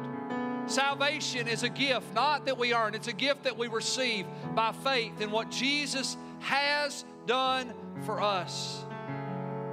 Salvation 0.67 1.47
is 1.47 1.63
a 1.63 1.69
gift, 1.69 2.13
not 2.13 2.45
that 2.45 2.57
we 2.57 2.73
earn, 2.73 2.95
it's 2.95 3.07
a 3.07 3.13
gift 3.13 3.43
that 3.43 3.57
we 3.57 3.67
receive 3.67 4.25
by 4.55 4.71
faith 4.71 5.21
in 5.21 5.29
what 5.31 5.51
Jesus 5.51 6.17
has 6.39 7.05
done 7.27 7.73
for 8.03 8.21
us. 8.21 8.83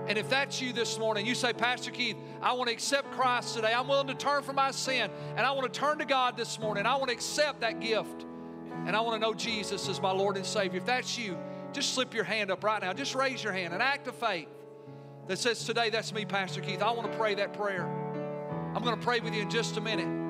And 0.07 0.18
if 0.18 0.28
that's 0.28 0.61
you 0.61 0.72
this 0.72 0.99
morning, 0.99 1.24
you 1.24 1.34
say, 1.34 1.53
Pastor 1.53 1.90
Keith, 1.90 2.16
I 2.43 2.53
want 2.55 2.68
to 2.68 2.74
accept 2.74 3.12
Christ 3.12 3.55
today. 3.55 3.72
I'm 3.72 3.86
willing 3.86 4.09
to 4.09 4.14
turn 4.14 4.43
from 4.43 4.57
my 4.57 4.72
sin 4.72 5.11
and 5.36 5.47
I 5.47 5.53
want 5.53 5.72
to 5.72 5.80
turn 5.80 5.99
to 5.99 6.05
God 6.05 6.36
this 6.36 6.59
morning. 6.59 6.86
I 6.86 6.97
want 6.97 7.09
to 7.09 7.14
accept 7.14 7.61
that 7.61 7.80
gift 7.80 8.26
and 8.84 8.97
I 8.97 9.01
want 9.01 9.20
to 9.20 9.26
know 9.26 9.32
Jesus 9.32 9.88
as 9.88 10.03
my 10.03 10.11
Lord 10.11 10.36
and 10.36 10.45
Savior. 10.45 10.78
If 10.78 10.86
that's 10.86 11.16
you, 11.16 11.38
just 11.72 11.95
slip 11.95 12.14
your 12.14 12.24
hand 12.24 12.51
up 12.51 12.64
right 12.64 12.82
now. 12.82 12.93
Just 12.93 13.14
raise 13.14 13.43
your 13.43 13.53
hand. 13.53 13.72
An 13.72 13.80
act 13.80 14.09
of 14.09 14.16
faith 14.16 14.49
that 15.28 15.38
says, 15.38 15.64
Today, 15.64 15.88
that's 15.88 16.12
me, 16.12 16.24
Pastor 16.24 16.61
Keith. 16.61 16.82
I 16.82 16.90
want 16.90 17.11
to 17.11 17.16
pray 17.16 17.36
that 17.36 17.53
prayer. 17.53 17.86
I'm 18.74 18.82
going 18.82 18.99
to 18.99 19.05
pray 19.05 19.20
with 19.20 19.34
you 19.34 19.43
in 19.43 19.51
just 19.51 19.76
a 19.76 19.80
minute. 19.80 20.22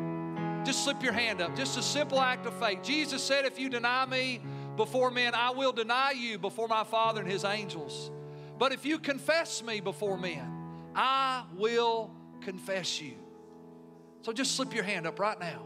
Just 0.65 0.85
slip 0.85 1.03
your 1.03 1.13
hand 1.13 1.41
up. 1.41 1.57
Just 1.57 1.77
a 1.77 1.83
simple 1.83 2.21
act 2.21 2.47
of 2.47 2.55
faith. 2.55 2.83
Jesus 2.83 3.23
said, 3.23 3.45
If 3.45 3.59
you 3.59 3.69
deny 3.69 4.07
me 4.07 4.41
before 4.77 5.11
men, 5.11 5.35
I 5.35 5.51
will 5.51 5.73
deny 5.73 6.13
you 6.13 6.39
before 6.39 6.69
my 6.69 6.85
Father 6.85 7.21
and 7.21 7.31
his 7.31 7.45
angels. 7.45 8.11
But 8.59 8.73
if 8.73 8.87
you 8.87 8.99
confess 8.99 9.63
me 9.63 9.81
before 9.81 10.17
men, 10.17 10.47
I 10.95 11.45
will 11.57 12.11
confess 12.41 13.01
you. 13.01 13.15
So 14.23 14.33
just 14.33 14.55
slip 14.55 14.75
your 14.75 14.85
hand 14.85 15.07
up 15.07 15.19
right 15.19 15.39
now. 15.39 15.63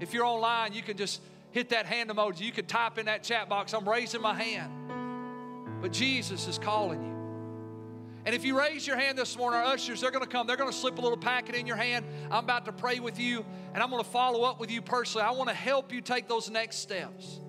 If 0.00 0.12
you're 0.12 0.24
online, 0.24 0.72
you 0.72 0.82
can 0.82 0.96
just 0.96 1.20
hit 1.50 1.68
that 1.70 1.86
hand 1.86 2.10
emoji. 2.10 2.40
You 2.40 2.52
can 2.52 2.66
type 2.66 2.98
in 2.98 3.06
that 3.06 3.22
chat 3.22 3.48
box, 3.48 3.72
I'm 3.72 3.88
raising 3.88 4.20
my 4.20 4.34
hand. 4.34 4.72
But 5.80 5.92
Jesus 5.92 6.48
is 6.48 6.58
calling 6.58 7.02
you. 7.02 7.17
And 8.28 8.34
if 8.34 8.44
you 8.44 8.58
raise 8.58 8.86
your 8.86 8.98
hand 8.98 9.16
this 9.16 9.38
morning, 9.38 9.58
our 9.58 9.64
ushers, 9.64 10.02
they're 10.02 10.10
going 10.10 10.22
to 10.22 10.28
come. 10.28 10.46
They're 10.46 10.58
going 10.58 10.70
to 10.70 10.76
slip 10.76 10.98
a 10.98 11.00
little 11.00 11.16
packet 11.16 11.54
in 11.54 11.66
your 11.66 11.76
hand. 11.76 12.04
I'm 12.30 12.44
about 12.44 12.66
to 12.66 12.72
pray 12.72 13.00
with 13.00 13.18
you, 13.18 13.42
and 13.72 13.82
I'm 13.82 13.88
going 13.88 14.04
to 14.04 14.10
follow 14.10 14.42
up 14.42 14.60
with 14.60 14.70
you 14.70 14.82
personally. 14.82 15.26
I 15.26 15.30
want 15.30 15.48
to 15.48 15.54
help 15.54 15.94
you 15.94 16.02
take 16.02 16.28
those 16.28 16.50
next 16.50 16.80
steps 16.80 17.40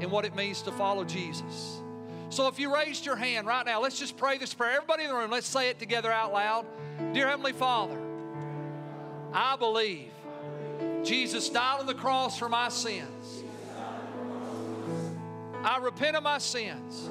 in 0.00 0.08
what 0.08 0.24
it 0.24 0.34
means 0.34 0.62
to 0.62 0.72
follow 0.72 1.04
Jesus. 1.04 1.82
So 2.30 2.48
if 2.48 2.58
you 2.58 2.74
raised 2.74 3.04
your 3.04 3.16
hand 3.16 3.46
right 3.46 3.66
now, 3.66 3.82
let's 3.82 3.98
just 3.98 4.16
pray 4.16 4.38
this 4.38 4.54
prayer. 4.54 4.76
Everybody 4.76 5.02
in 5.02 5.10
the 5.10 5.14
room, 5.14 5.30
let's 5.30 5.46
say 5.46 5.68
it 5.68 5.78
together 5.78 6.10
out 6.10 6.32
loud. 6.32 6.64
Dear 7.12 7.28
Heavenly 7.28 7.52
Father, 7.52 7.98
I 9.30 9.56
believe 9.56 10.10
Jesus 11.02 11.50
died 11.50 11.80
on 11.80 11.86
the 11.86 11.92
cross 11.92 12.38
for 12.38 12.48
my 12.48 12.70
sins. 12.70 13.44
I 15.62 15.76
repent 15.82 16.16
of 16.16 16.22
my 16.22 16.38
sins. 16.38 17.10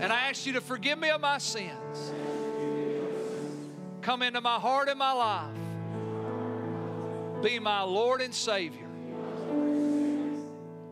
And 0.00 0.12
I 0.12 0.28
ask 0.28 0.46
you 0.46 0.52
to 0.54 0.60
forgive 0.60 0.98
me 0.98 1.10
of 1.10 1.20
my 1.20 1.38
sins. 1.38 2.12
Come 4.00 4.22
into 4.22 4.40
my 4.40 4.56
heart 4.56 4.88
and 4.88 4.98
my 4.98 5.12
life. 5.12 5.54
Be 7.42 7.58
my 7.58 7.82
Lord 7.82 8.20
and 8.20 8.34
Savior. 8.34 8.86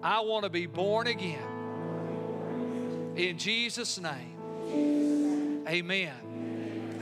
I 0.02 0.20
want 0.20 0.44
to 0.44 0.50
be 0.50 0.66
born 0.66 1.06
again. 1.06 1.42
In 3.16 3.38
Jesus' 3.38 3.98
name. 3.98 5.64
Amen. 5.68 6.12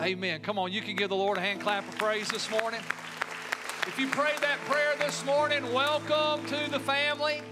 Amen. 0.01 0.41
Come 0.41 0.59
on, 0.59 0.73
you 0.73 0.81
can 0.81 0.97
give 0.97 1.09
the 1.09 1.17
Lord 1.17 1.39
a 1.39 1.41
hand 1.41 1.61
clap 1.61 1.89
of 1.89 1.99
praise 1.99 2.29
this 2.29 2.51
morning. 2.51 2.81
If 3.87 3.99
you 3.99 4.09
prayed 4.09 4.39
that 4.39 4.59
prayer 4.61 4.95
this 4.99 5.25
morning, 5.25 5.73
welcome 5.73 6.45
to 6.47 6.71
the 6.71 6.81
family. 6.81 7.43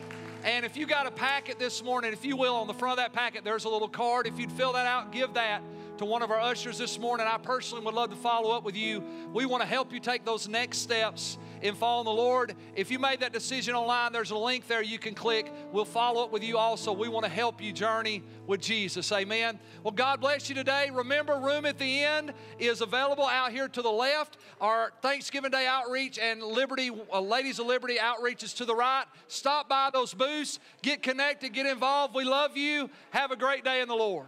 And 0.45 0.65
if 0.67 0.77
you 0.77 0.87
got 0.87 1.07
a 1.07 1.11
packet 1.11 1.59
this 1.59 1.85
morning, 1.85 2.13
if 2.13 2.25
you 2.25 2.37
will, 2.37 2.57
on 2.57 2.67
the 2.67 2.75
front 2.75 2.99
of 2.99 3.05
that 3.05 3.13
packet, 3.13 3.45
there's 3.45 3.65
a 3.65 3.69
little 3.69 3.89
card. 3.89 4.27
If 4.27 4.41
you'd 4.41 4.51
fill 4.51 4.73
that 4.73 4.87
out, 4.87 5.13
give 5.13 5.35
that 5.35 5.63
to 6.03 6.07
one 6.07 6.23
of 6.23 6.33
our 6.33 6.41
ushers 6.41 6.79
this 6.79 6.99
morning. 6.99 7.29
I 7.29 7.39
personally 7.39 7.85
would 7.85 7.95
love 7.95 8.11
to 8.11 8.17
follow 8.17 8.51
up 8.51 8.65
with 8.65 8.77
you. 8.77 9.05
We 9.33 9.47
want 9.47 9.63
to 9.63 9.69
help 9.69 9.93
you 9.93 10.01
take 10.01 10.25
those 10.25 10.49
next 10.49 10.79
steps 10.79 11.39
in 11.61 11.77
following 11.77 12.07
the 12.07 12.11
Lord. 12.11 12.57
If 12.75 12.91
you 12.91 12.99
made 12.99 13.21
that 13.21 13.33
decision 13.33 13.77
online, 13.77 14.13
there's 14.13 14.33
a 14.33 14.37
link 14.37 14.67
there 14.67 14.83
you 14.83 14.99
can 14.99 15.15
click. 15.15 15.53
We'll 15.71 15.85
follow 15.85 16.25
up 16.25 16.33
with 16.33 16.43
you 16.43 16.59
also. 16.59 16.91
We 16.91 17.09
want 17.09 17.25
to 17.25 17.31
help 17.31 17.63
you 17.63 17.73
journey 17.73 18.25
with 18.49 18.61
Jesus. 18.61 19.13
Amen. 19.13 19.61
Well, 19.85 19.93
God 19.93 20.21
bless 20.21 20.49
you 20.49 20.57
today. 20.57 20.91
Remember, 20.93 21.39
Room 21.39 21.65
at 21.67 21.79
the 21.79 22.03
Inn 22.03 22.33
is 22.59 22.81
available 22.81 23.27
out 23.27 23.53
here 23.53 23.69
to 23.69 23.81
the 23.81 23.93
left. 23.93 24.39
Our 24.61 24.93
Thanksgiving 25.03 25.53
Day 25.53 25.69
outreach 25.69 26.19
and 26.19 26.43
Liberty, 26.43 26.91
uh, 27.13 27.21
Ladies 27.21 27.61
of 27.61 27.67
Liberty 27.67 28.01
outreach 28.01 28.43
is 28.43 28.55
to 28.55 28.65
the 28.65 28.75
right. 28.75 29.05
Stop 29.29 29.69
by 29.69 29.91
those 29.93 30.15
booths, 30.15 30.59
get 30.83 31.01
connected, 31.01 31.53
get 31.53 31.67
involved. 31.67 32.13
We 32.13 32.25
love 32.25 32.57
you. 32.57 32.91
Have 33.11 33.31
a 33.31 33.37
great 33.37 33.63
day 33.63 33.83
in 33.83 33.87
the 33.87 33.95
Lord. 33.95 34.27